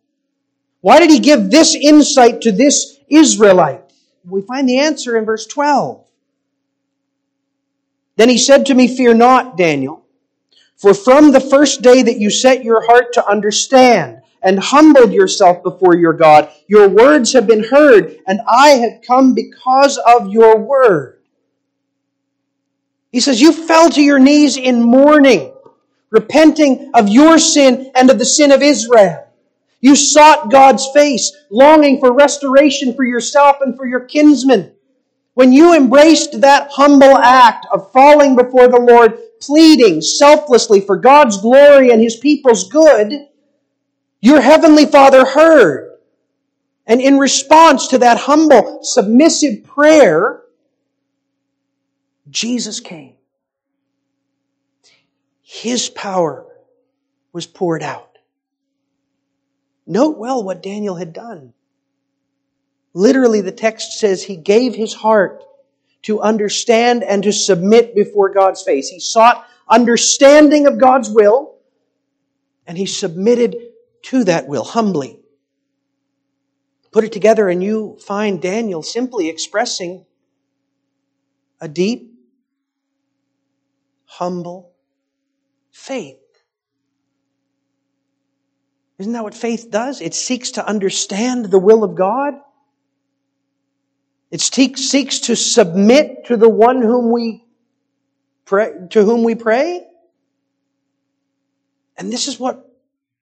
Why 0.88 1.02
did 1.02 1.10
he 1.10 1.20
give 1.20 1.52
this 1.52 1.76
insight 1.76 2.40
to 2.44 2.52
this 2.54 2.98
Israelite? 3.10 3.82
We 4.24 4.42
find 4.42 4.70
the 4.70 4.80
answer 4.80 5.18
in 5.18 5.26
verse 5.26 5.46
12. 5.46 6.08
Then 8.16 8.30
he 8.30 8.38
said 8.38 8.68
to 8.68 8.74
me, 8.74 8.88
Fear 8.88 9.16
not, 9.16 9.58
Daniel, 9.58 10.06
for 10.78 10.94
from 10.94 11.32
the 11.32 11.42
first 11.42 11.82
day 11.82 12.04
that 12.04 12.20
you 12.20 12.30
set 12.30 12.64
your 12.64 12.86
heart 12.86 13.12
to 13.16 13.28
understand 13.28 14.22
and 14.42 14.58
humbled 14.60 15.12
yourself 15.12 15.62
before 15.62 15.98
your 15.98 16.14
God, 16.14 16.50
your 16.70 16.88
words 16.88 17.34
have 17.34 17.48
been 17.48 17.66
heard, 17.66 18.20
and 18.26 18.40
I 18.48 18.70
have 18.70 19.02
come 19.06 19.34
because 19.34 19.98
of 19.98 20.30
your 20.30 20.58
word. 20.58 21.20
He 23.12 23.20
says, 23.20 23.42
You 23.42 23.52
fell 23.52 23.90
to 23.90 24.02
your 24.02 24.20
knees 24.20 24.56
in 24.56 24.82
mourning, 24.82 25.54
repenting 26.12 26.92
of 26.94 27.10
your 27.10 27.40
sin 27.40 27.92
and 27.94 28.10
of 28.10 28.20
the 28.20 28.24
sin 28.24 28.54
of 28.54 28.62
Israel. 28.62 29.27
You 29.80 29.96
sought 29.96 30.52
God's 30.52 30.88
face, 30.94 31.36
longing 31.50 32.00
for 32.00 32.12
restoration 32.12 32.96
for 32.96 33.04
yourself 33.04 33.58
and 33.62 33.76
for 33.76 33.86
your 33.86 34.02
kinsmen. 34.02 34.74
When 35.36 35.54
you 35.54 35.76
embraced 35.76 36.42
that 36.42 36.70
humble 36.72 37.16
act 37.18 37.68
of 37.72 37.92
falling 37.92 38.36
before 38.36 38.68
the 38.68 38.80
Lord, 38.80 39.20
pleading 39.40 40.02
selflessly 40.02 40.82
for 40.82 40.98
God's 40.98 41.40
glory 41.40 41.92
and 41.92 42.02
His 42.02 42.16
people's 42.16 42.70
good, 42.70 43.14
your 44.20 44.42
Heavenly 44.42 44.88
Father 44.88 45.26
heard. 45.26 46.00
And 46.88 47.02
in 47.02 47.20
response 47.20 47.88
to 47.90 48.00
that 48.00 48.18
humble, 48.18 48.80
submissive 48.82 49.64
prayer, 49.64 50.42
Jesus 52.30 52.80
came. 52.80 53.14
His 55.44 55.90
power 55.90 56.46
was 57.32 57.46
poured 57.46 57.84
out. 57.84 58.07
Note 59.88 60.18
well 60.18 60.44
what 60.44 60.62
Daniel 60.62 60.96
had 60.96 61.14
done. 61.14 61.54
Literally, 62.94 63.42
the 63.42 63.52
text 63.52 64.00
says 64.00 64.22
he 64.22 64.36
gave 64.36 64.76
his 64.76 64.94
heart 64.94 65.44
to 66.04 66.22
understand 66.22 67.04
and 67.04 67.24
to 67.24 67.32
submit 67.32 67.96
before 67.96 68.34
God's 68.34 68.62
face. 68.62 68.90
He 68.90 69.00
sought 69.00 69.48
understanding 69.68 70.68
of 70.68 70.80
God's 70.80 71.10
will, 71.10 71.56
and 72.66 72.78
he 72.78 72.86
submitted 72.86 73.56
to 74.04 74.26
that 74.26 74.48
will 74.48 74.64
humbly. 74.64 75.20
Put 76.92 77.04
it 77.04 77.12
together, 77.12 77.48
and 77.48 77.64
you 77.64 77.98
find 78.02 78.42
Daniel 78.42 78.84
simply 78.84 79.30
expressing 79.30 80.06
a 81.62 81.68
deep, 81.68 82.14
humble 84.06 84.72
faith. 85.72 86.18
Isn't 89.00 89.14
that 89.14 89.24
what 89.24 89.36
faith 89.36 89.70
does? 89.70 90.02
It 90.02 90.14
seeks 90.16 90.52
to 90.52 90.68
understand 90.68 91.46
the 91.46 91.60
will 91.60 91.84
of 91.84 91.96
God. 91.96 92.34
It 94.32 94.42
seeks 94.42 95.20
to 95.20 95.36
submit 95.36 96.26
to 96.26 96.38
the 96.38 96.50
one 96.50 96.82
whom 96.82 97.12
we 97.12 97.46
pray, 98.46 98.74
to 98.90 99.04
whom 99.04 99.24
we 99.24 99.36
pray. 99.36 99.86
And 101.98 102.12
this 102.12 102.28
is 102.28 102.40
what 102.40 102.70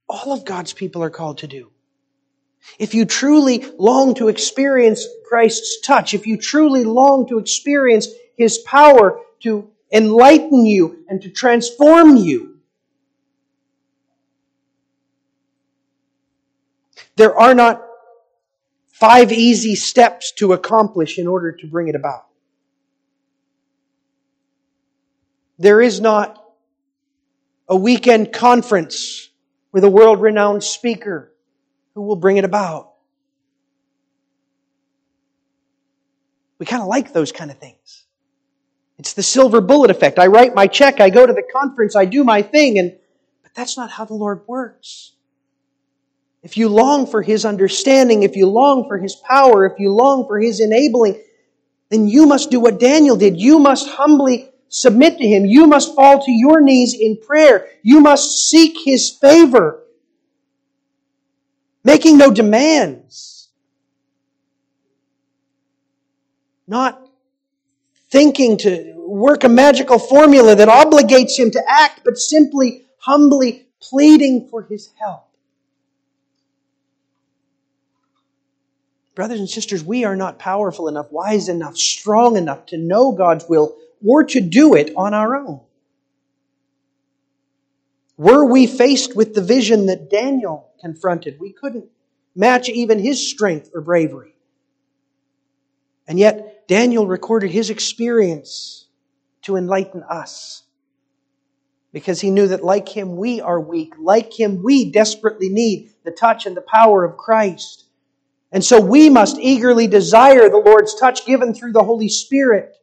all 0.07 0.34
of 0.34 0.45
God's 0.45 0.73
people 0.73 1.03
are 1.03 1.09
called 1.09 1.39
to 1.39 1.47
do. 1.47 1.71
If 2.80 2.95
you 2.95 3.05
truly 3.05 3.63
long 3.78 4.15
to 4.15 4.30
experience 4.30 5.05
Christ's 5.28 5.82
touch, 5.82 6.13
if 6.13 6.26
you 6.26 6.38
truly 6.38 6.84
long 6.84 7.28
to 7.28 7.38
experience 7.38 8.07
His 8.38 8.57
power 8.59 9.19
to 9.41 9.69
enlighten 9.91 10.65
you 10.65 11.05
and 11.07 11.21
to 11.21 11.30
transform 11.30 12.17
you, 12.17 12.55
There 17.16 17.38
are 17.38 17.55
not 17.55 17.82
five 18.91 19.32
easy 19.32 19.76
steps 19.76 20.32
to 20.34 20.53
accomplish 20.53 21.18
in 21.18 21.28
order 21.28 21.51
to 21.51 21.68
bring 21.68 21.88
it 21.88 21.95
about. 21.95 22.26
There 25.57 25.82
is 25.82 26.01
not 26.01 26.43
a 27.68 27.76
weekend 27.76 28.34
conference 28.34 29.30
with 29.72 29.84
a 29.84 29.89
world 29.89 30.22
renowned 30.22 30.63
speaker 30.63 31.32
who 31.93 32.01
will 32.01 32.16
bring 32.16 32.38
it 32.38 32.45
about. 32.45 32.91
We 36.59 36.66
kind 36.66 36.82
of 36.82 36.88
like 36.88 37.11
those 37.11 37.32
kind 37.32 37.51
of 37.51 37.57
things. 37.57 38.05
It's 38.97 39.13
the 39.13 39.24
silver 39.24 39.59
bullet 39.59 39.91
effect. 39.91 40.20
I 40.20 40.28
write 40.28 40.55
my 40.55 40.68
check, 40.68 41.01
I 41.01 41.09
go 41.09 41.26
to 41.26 41.34
the 41.34 41.43
conference, 41.53 41.95
I 41.95 42.05
do 42.05 42.24
my 42.24 42.41
thing, 42.41 42.80
and 42.80 42.95
but 43.43 43.53
that's 43.53 43.76
not 43.78 43.91
how 43.91 44.05
the 44.05 44.13
Lord 44.13 44.41
works. 44.47 45.14
If 46.45 46.57
you 46.57 46.69
long 46.69 47.07
for 47.07 47.23
His 47.23 47.43
understanding, 47.43 48.21
if 48.21 48.35
you 48.35 48.45
long 48.47 48.87
for 48.87 48.99
His 48.99 49.15
power, 49.15 49.65
if 49.65 49.79
you 49.79 49.91
long 49.91 50.27
for 50.27 50.39
His 50.39 50.59
enabling, 50.59 51.19
then 51.89 52.07
you 52.07 52.27
must 52.27 52.51
do 52.51 52.59
what 52.59 52.79
Daniel 52.79 53.15
did. 53.15 53.41
You 53.41 53.57
must 53.57 53.89
humbly 53.89 54.51
submit 54.69 55.17
to 55.17 55.27
Him. 55.27 55.47
You 55.47 55.65
must 55.65 55.95
fall 55.95 56.23
to 56.23 56.31
your 56.31 56.61
knees 56.61 56.93
in 56.93 57.17
prayer. 57.17 57.67
You 57.81 57.99
must 57.99 58.47
seek 58.47 58.77
His 58.85 59.09
favor, 59.09 59.83
making 61.83 62.19
no 62.19 62.29
demands. 62.29 63.49
Not 66.67 67.09
thinking 68.11 68.57
to 68.57 68.93
work 68.97 69.43
a 69.43 69.49
magical 69.49 69.97
formula 69.97 70.53
that 70.53 70.67
obligates 70.67 71.39
Him 71.39 71.49
to 71.49 71.63
act, 71.67 72.01
but 72.05 72.19
simply 72.19 72.85
humbly 72.97 73.65
pleading 73.81 74.47
for 74.47 74.61
His 74.61 74.91
help. 74.99 75.23
Brothers 79.16 79.39
and 79.39 79.49
sisters, 79.49 79.84
we 79.84 80.03
are 80.03 80.16
not 80.16 80.39
powerful 80.39 80.88
enough, 80.88 81.11
wise 81.11 81.49
enough, 81.49 81.78
strong 81.78 82.38
enough 82.38 82.66
to 82.68 82.78
know 82.78 83.13
God's 83.13 83.47
will 83.47 83.76
or 84.05 84.24
to 84.26 84.41
do 84.41 84.76
it 84.76 84.91
on 84.95 85.13
our 85.13 85.36
own. 85.36 85.61
Were 88.18 88.45
we 88.45 88.68
faced 88.68 89.16
with 89.16 89.34
the 89.34 89.41
vision 89.41 89.88
that 89.88 90.09
Daniel 90.09 90.70
confronted, 90.80 91.39
we 91.39 91.51
couldn't 91.51 91.86
match 92.36 92.70
even 92.70 92.99
his 92.99 93.28
strength 93.28 93.72
or 93.74 93.82
bravery. 93.82 94.36
And 96.07 96.20
yet, 96.20 96.68
Daniel 96.68 97.07
recorded 97.07 97.49
his 97.49 97.72
experience 97.72 98.86
to 99.43 99.55
enlighten 99.55 100.03
us. 100.03 100.63
Because 101.91 102.20
he 102.20 102.30
knew 102.30 102.47
that, 102.49 102.63
like 102.63 102.89
him, 102.89 103.16
we 103.16 103.41
are 103.41 103.59
weak. 103.59 103.93
Like 103.97 104.38
him, 104.38 104.61
we 104.61 104.91
desperately 104.91 105.49
need 105.49 105.91
the 106.03 106.11
touch 106.11 106.45
and 106.45 106.55
the 106.55 106.61
power 106.61 107.05
of 107.05 107.18
Christ. 107.18 107.84
And 108.56 108.64
so 108.64 108.80
we 108.80 109.10
must 109.10 109.38
eagerly 109.38 109.86
desire 109.86 110.47
the 110.47 110.64
Lord's 110.66 110.95
touch 110.95 111.26
given 111.26 111.53
through 111.53 111.74
the 111.74 111.84
Holy 111.84 112.08
Spirit 112.08 112.78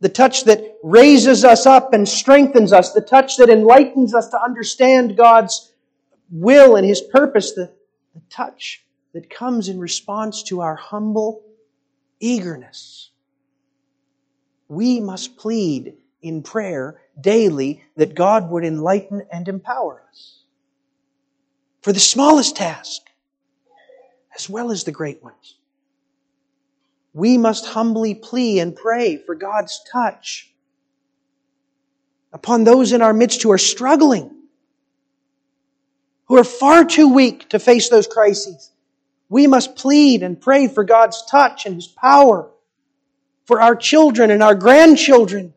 the 0.00 0.08
touch 0.08 0.44
that 0.46 0.78
raises 0.82 1.44
us 1.44 1.64
up 1.64 1.94
and 1.94 2.06
strengthens 2.06 2.72
us, 2.72 2.92
the 2.92 3.00
touch 3.00 3.36
that 3.36 3.48
enlightens 3.48 4.12
us 4.12 4.30
to 4.30 4.42
understand 4.42 5.16
God's 5.16 5.72
will 6.28 6.74
and 6.74 6.84
His 6.84 7.00
purpose, 7.00 7.52
the, 7.52 7.72
the 8.14 8.20
touch 8.30 8.84
that 9.12 9.30
comes 9.30 9.68
in 9.68 9.78
response 9.78 10.42
to 10.42 10.60
our 10.60 10.74
humble 10.74 11.44
eagerness. 12.18 13.10
We 14.66 14.98
must 14.98 15.36
plead 15.36 15.94
in 16.20 16.42
prayer 16.42 17.00
daily 17.20 17.84
that 17.94 18.16
God 18.16 18.50
would 18.50 18.64
enlighten 18.64 19.22
and 19.30 19.46
empower 19.46 20.02
us 20.10 20.40
for 21.80 21.92
the 21.92 22.00
smallest 22.00 22.56
task 22.56 23.03
as 24.34 24.48
well 24.48 24.70
as 24.70 24.84
the 24.84 24.92
great 24.92 25.22
ones 25.22 25.56
we 27.14 27.38
must 27.38 27.64
humbly 27.64 28.14
plea 28.14 28.58
and 28.58 28.74
pray 28.74 29.16
for 29.16 29.36
God's 29.36 29.80
touch 29.90 30.50
upon 32.32 32.64
those 32.64 32.92
in 32.92 33.00
our 33.00 33.14
midst 33.14 33.44
who 33.44 33.52
are 33.52 33.58
struggling, 33.58 34.30
who 36.26 36.36
are 36.36 36.44
far 36.44 36.84
too 36.84 37.14
weak 37.14 37.48
to 37.50 37.60
face 37.60 37.88
those 37.88 38.08
crises. 38.08 38.72
We 39.28 39.46
must 39.46 39.76
plead 39.76 40.24
and 40.24 40.40
pray 40.40 40.66
for 40.66 40.82
God's 40.82 41.24
touch 41.26 41.66
and 41.66 41.76
His 41.76 41.86
power 41.86 42.50
for 43.46 43.60
our 43.60 43.76
children 43.76 44.32
and 44.32 44.42
our 44.42 44.56
grandchildren. 44.56 45.54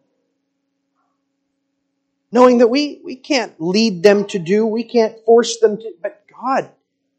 Knowing 2.31 2.59
that 2.59 2.67
we, 2.67 3.01
we 3.03 3.15
can't 3.15 3.59
lead 3.59 4.03
them 4.03 4.25
to 4.27 4.37
do, 4.37 4.65
we 4.65 4.83
can't 4.83 5.17
force 5.25 5.59
them 5.59 5.77
to, 5.77 5.91
but 6.03 6.23
God 6.39 6.69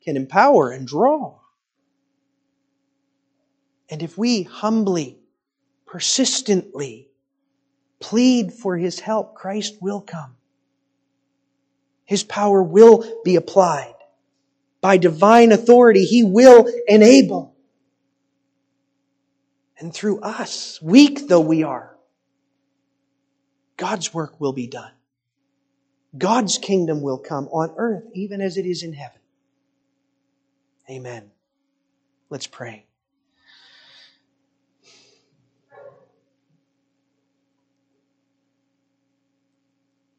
can 0.05 0.17
empower 0.17 0.71
and 0.71 0.87
draw. 0.87 1.35
And 3.91 4.03
if 4.03 4.19
we 4.19 4.43
humbly, 4.43 5.19
persistently 5.87 7.09
plead 8.01 8.53
for 8.53 8.77
His 8.77 9.01
help, 9.01 9.35
Christ 9.35 9.77
will 9.81 10.01
come. 10.01 10.37
His 12.05 12.23
power 12.23 12.63
will 12.63 13.21
be 13.25 13.37
applied. 13.37 13.95
By 14.81 14.97
divine 14.97 15.53
authority, 15.53 16.05
He 16.05 16.25
will 16.25 16.71
enable. 16.87 17.55
And 19.79 19.93
through 19.93 20.21
us, 20.21 20.81
weak 20.83 21.29
though 21.29 21.41
we 21.41 21.63
are, 21.63 21.97
God's 23.77 24.13
work 24.13 24.41
will 24.41 24.53
be 24.53 24.67
done. 24.67 24.93
God's 26.17 26.59
kingdom 26.59 27.01
will 27.01 27.19
come 27.19 27.49
on 27.49 27.75
earth 27.77 28.05
even 28.15 28.41
as 28.41 28.57
it 28.57 28.67
is 28.67 28.83
in 28.83 28.93
heaven. 28.93 29.21
Amen. 30.91 31.31
Let's 32.31 32.47
pray. 32.47 32.88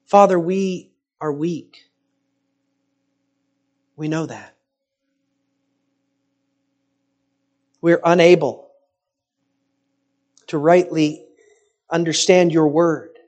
Father, 0.09 0.39
we 0.39 0.89
are 1.21 1.31
weak. 1.31 1.85
We 3.95 4.07
know 4.07 4.25
that. 4.25 4.55
We're 7.79 8.01
unable 8.03 8.71
to 10.47 10.57
rightly 10.57 11.27
understand 11.91 12.51
your 12.51 12.67
word, 12.69 13.19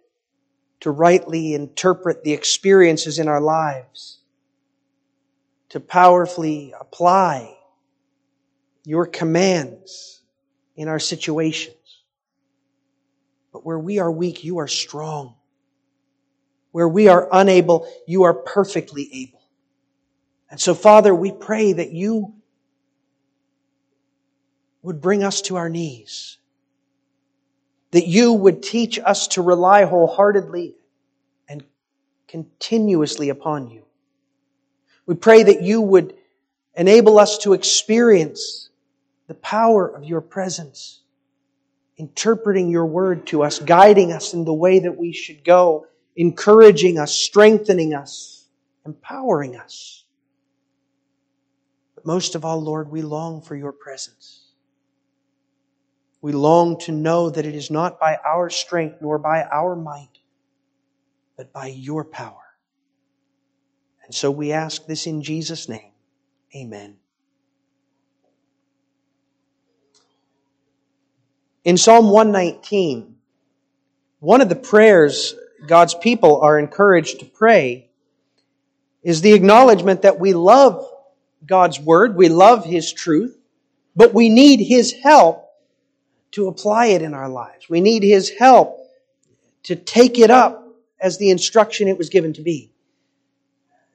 to 0.79 0.89
rightly 0.89 1.53
interpret 1.53 2.23
the 2.23 2.33
experiences 2.33 3.19
in 3.19 3.27
our 3.27 3.41
lives, 3.41 4.17
to 5.69 5.79
powerfully 5.79 6.73
apply 6.79 7.55
your 8.85 9.05
commands 9.05 10.23
in 10.75 10.87
our 10.87 10.99
situations. 10.99 11.75
But 13.53 13.63
where 13.63 13.77
we 13.77 13.99
are 13.99 14.11
weak, 14.11 14.43
you 14.43 14.57
are 14.57 14.67
strong. 14.67 15.35
Where 16.71 16.87
we 16.87 17.07
are 17.07 17.27
unable, 17.31 17.87
you 18.07 18.23
are 18.23 18.33
perfectly 18.33 19.09
able. 19.13 19.41
And 20.49 20.59
so, 20.59 20.73
Father, 20.73 21.13
we 21.13 21.31
pray 21.31 21.73
that 21.73 21.91
you 21.91 22.33
would 24.81 25.01
bring 25.01 25.23
us 25.23 25.41
to 25.43 25.57
our 25.57 25.69
knees. 25.69 26.37
That 27.91 28.07
you 28.07 28.33
would 28.33 28.63
teach 28.63 28.99
us 28.99 29.27
to 29.29 29.41
rely 29.41 29.83
wholeheartedly 29.83 30.75
and 31.47 31.63
continuously 32.27 33.29
upon 33.29 33.69
you. 33.69 33.85
We 35.05 35.15
pray 35.15 35.43
that 35.43 35.61
you 35.61 35.81
would 35.81 36.15
enable 36.75 37.19
us 37.19 37.39
to 37.39 37.53
experience 37.53 38.69
the 39.27 39.33
power 39.35 39.87
of 39.87 40.03
your 40.03 40.21
presence, 40.21 41.01
interpreting 41.97 42.69
your 42.69 42.85
word 42.85 43.27
to 43.27 43.43
us, 43.43 43.59
guiding 43.59 44.11
us 44.11 44.33
in 44.33 44.45
the 44.45 44.53
way 44.53 44.79
that 44.79 44.97
we 44.97 45.11
should 45.11 45.43
go, 45.43 45.87
encouraging 46.15 46.99
us, 46.99 47.13
strengthening 47.13 47.93
us, 47.93 48.45
empowering 48.85 49.55
us. 49.55 50.03
But 51.95 52.05
most 52.05 52.35
of 52.35 52.45
all, 52.45 52.61
Lord, 52.61 52.89
we 52.89 53.01
long 53.01 53.41
for 53.41 53.55
your 53.55 53.71
presence. 53.71 54.41
We 56.21 56.33
long 56.33 56.77
to 56.81 56.91
know 56.91 57.29
that 57.29 57.45
it 57.45 57.55
is 57.55 57.71
not 57.71 57.99
by 57.99 58.17
our 58.23 58.49
strength 58.49 58.97
nor 59.01 59.17
by 59.17 59.43
our 59.43 59.75
might, 59.75 60.19
but 61.35 61.51
by 61.51 61.67
your 61.67 62.03
power. 62.03 62.35
And 64.05 64.13
so 64.13 64.29
we 64.29 64.51
ask 64.51 64.85
this 64.85 65.07
in 65.07 65.21
Jesus' 65.21 65.69
name. 65.69 65.91
Amen. 66.55 66.97
In 71.63 71.77
Psalm 71.77 72.09
119, 72.09 73.15
one 74.19 74.41
of 74.41 74.49
the 74.49 74.55
prayers 74.55 75.35
God's 75.65 75.93
people 75.93 76.41
are 76.41 76.57
encouraged 76.57 77.19
to 77.19 77.25
pray 77.25 77.89
is 79.03 79.21
the 79.21 79.33
acknowledgement 79.33 80.03
that 80.03 80.19
we 80.19 80.33
love 80.33 80.87
God's 81.45 81.79
Word, 81.79 82.15
we 82.15 82.29
love 82.29 82.65
His 82.65 82.91
truth, 82.93 83.37
but 83.95 84.13
we 84.13 84.29
need 84.29 84.59
His 84.59 84.93
help 84.93 85.49
to 86.31 86.47
apply 86.47 86.87
it 86.87 87.01
in 87.01 87.13
our 87.13 87.29
lives. 87.29 87.69
We 87.69 87.81
need 87.81 88.03
His 88.03 88.29
help 88.29 88.79
to 89.63 89.75
take 89.75 90.17
it 90.17 90.29
up 90.29 90.67
as 90.99 91.17
the 91.17 91.29
instruction 91.29 91.87
it 91.87 91.97
was 91.97 92.09
given 92.09 92.33
to 92.33 92.41
be. 92.41 92.71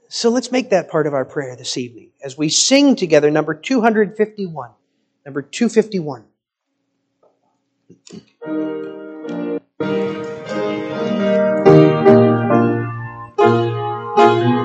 So 0.08 0.30
let's 0.30 0.52
make 0.52 0.70
that 0.70 0.88
part 0.88 1.06
of 1.06 1.14
our 1.14 1.24
prayer 1.24 1.56
this 1.56 1.76
evening 1.76 2.10
as 2.22 2.38
we 2.38 2.48
sing 2.48 2.96
together 2.96 3.30
number 3.30 3.54
251. 3.54 4.70
Number 5.24 5.42
251. 5.42 6.24
Our 14.26 14.55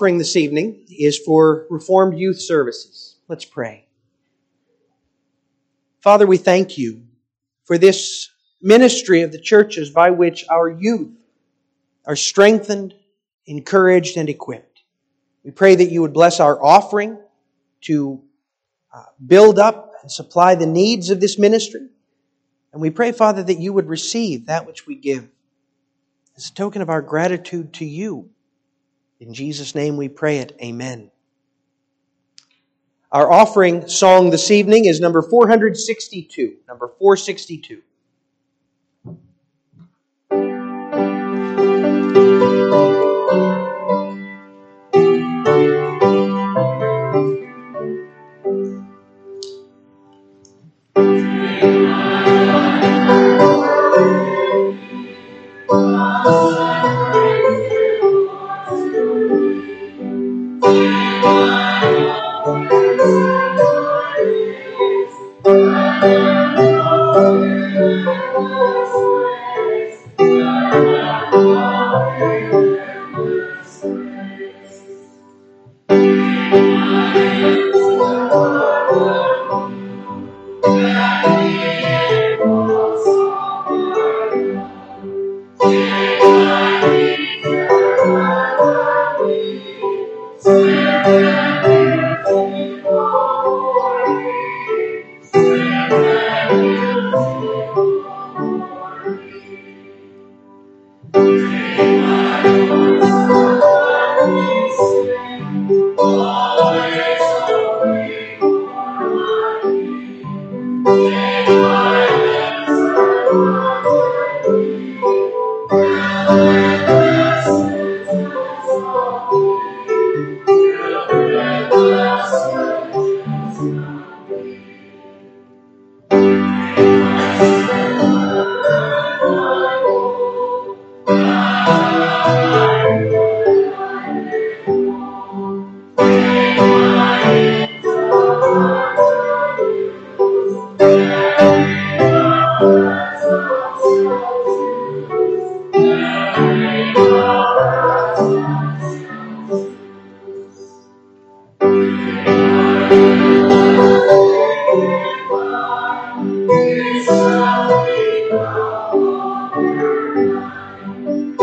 offering 0.00 0.16
this 0.16 0.34
evening 0.34 0.82
is 0.88 1.18
for 1.18 1.66
Reformed 1.68 2.18
Youth 2.18 2.40
Services. 2.40 3.16
Let's 3.28 3.44
pray. 3.44 3.84
Father, 6.00 6.26
we 6.26 6.38
thank 6.38 6.78
you 6.78 7.02
for 7.64 7.76
this 7.76 8.30
ministry 8.62 9.20
of 9.20 9.30
the 9.30 9.38
churches 9.38 9.90
by 9.90 10.08
which 10.08 10.46
our 10.48 10.70
youth 10.70 11.12
are 12.06 12.16
strengthened, 12.16 12.94
encouraged, 13.44 14.16
and 14.16 14.30
equipped. 14.30 14.80
We 15.44 15.50
pray 15.50 15.74
that 15.74 15.90
you 15.90 16.00
would 16.00 16.14
bless 16.14 16.40
our 16.40 16.58
offering 16.64 17.18
to 17.82 18.22
uh, 18.94 19.02
build 19.26 19.58
up 19.58 19.92
and 20.00 20.10
supply 20.10 20.54
the 20.54 20.64
needs 20.64 21.10
of 21.10 21.20
this 21.20 21.38
ministry. 21.38 21.88
And 22.72 22.80
we 22.80 22.88
pray, 22.88 23.12
Father, 23.12 23.42
that 23.42 23.58
you 23.58 23.74
would 23.74 23.86
receive 23.86 24.46
that 24.46 24.66
which 24.66 24.86
we 24.86 24.94
give 24.94 25.28
as 26.38 26.48
a 26.48 26.54
token 26.54 26.80
of 26.80 26.88
our 26.88 27.02
gratitude 27.02 27.74
to 27.74 27.84
you. 27.84 28.30
In 29.20 29.34
Jesus' 29.34 29.74
name 29.74 29.98
we 29.98 30.08
pray 30.08 30.38
it. 30.38 30.56
Amen. 30.62 31.10
Our 33.12 33.30
offering 33.30 33.86
song 33.86 34.30
this 34.30 34.50
evening 34.50 34.86
is 34.86 34.98
number 34.98 35.20
462. 35.20 36.56
Number 36.66 36.88
462. 36.98 37.82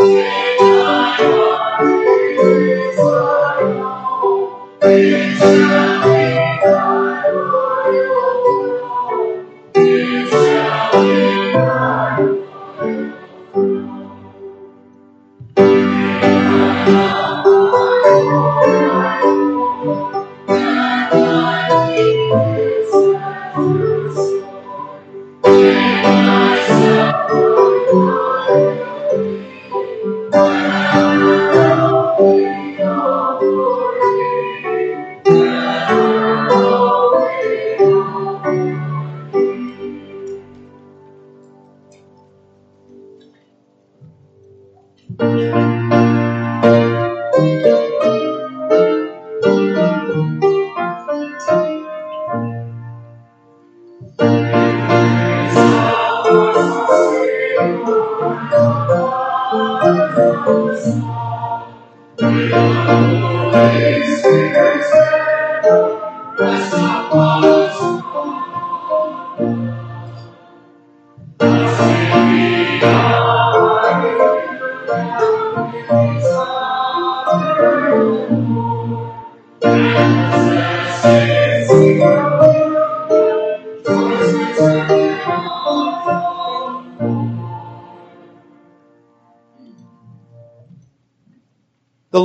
Woo! 0.08 0.37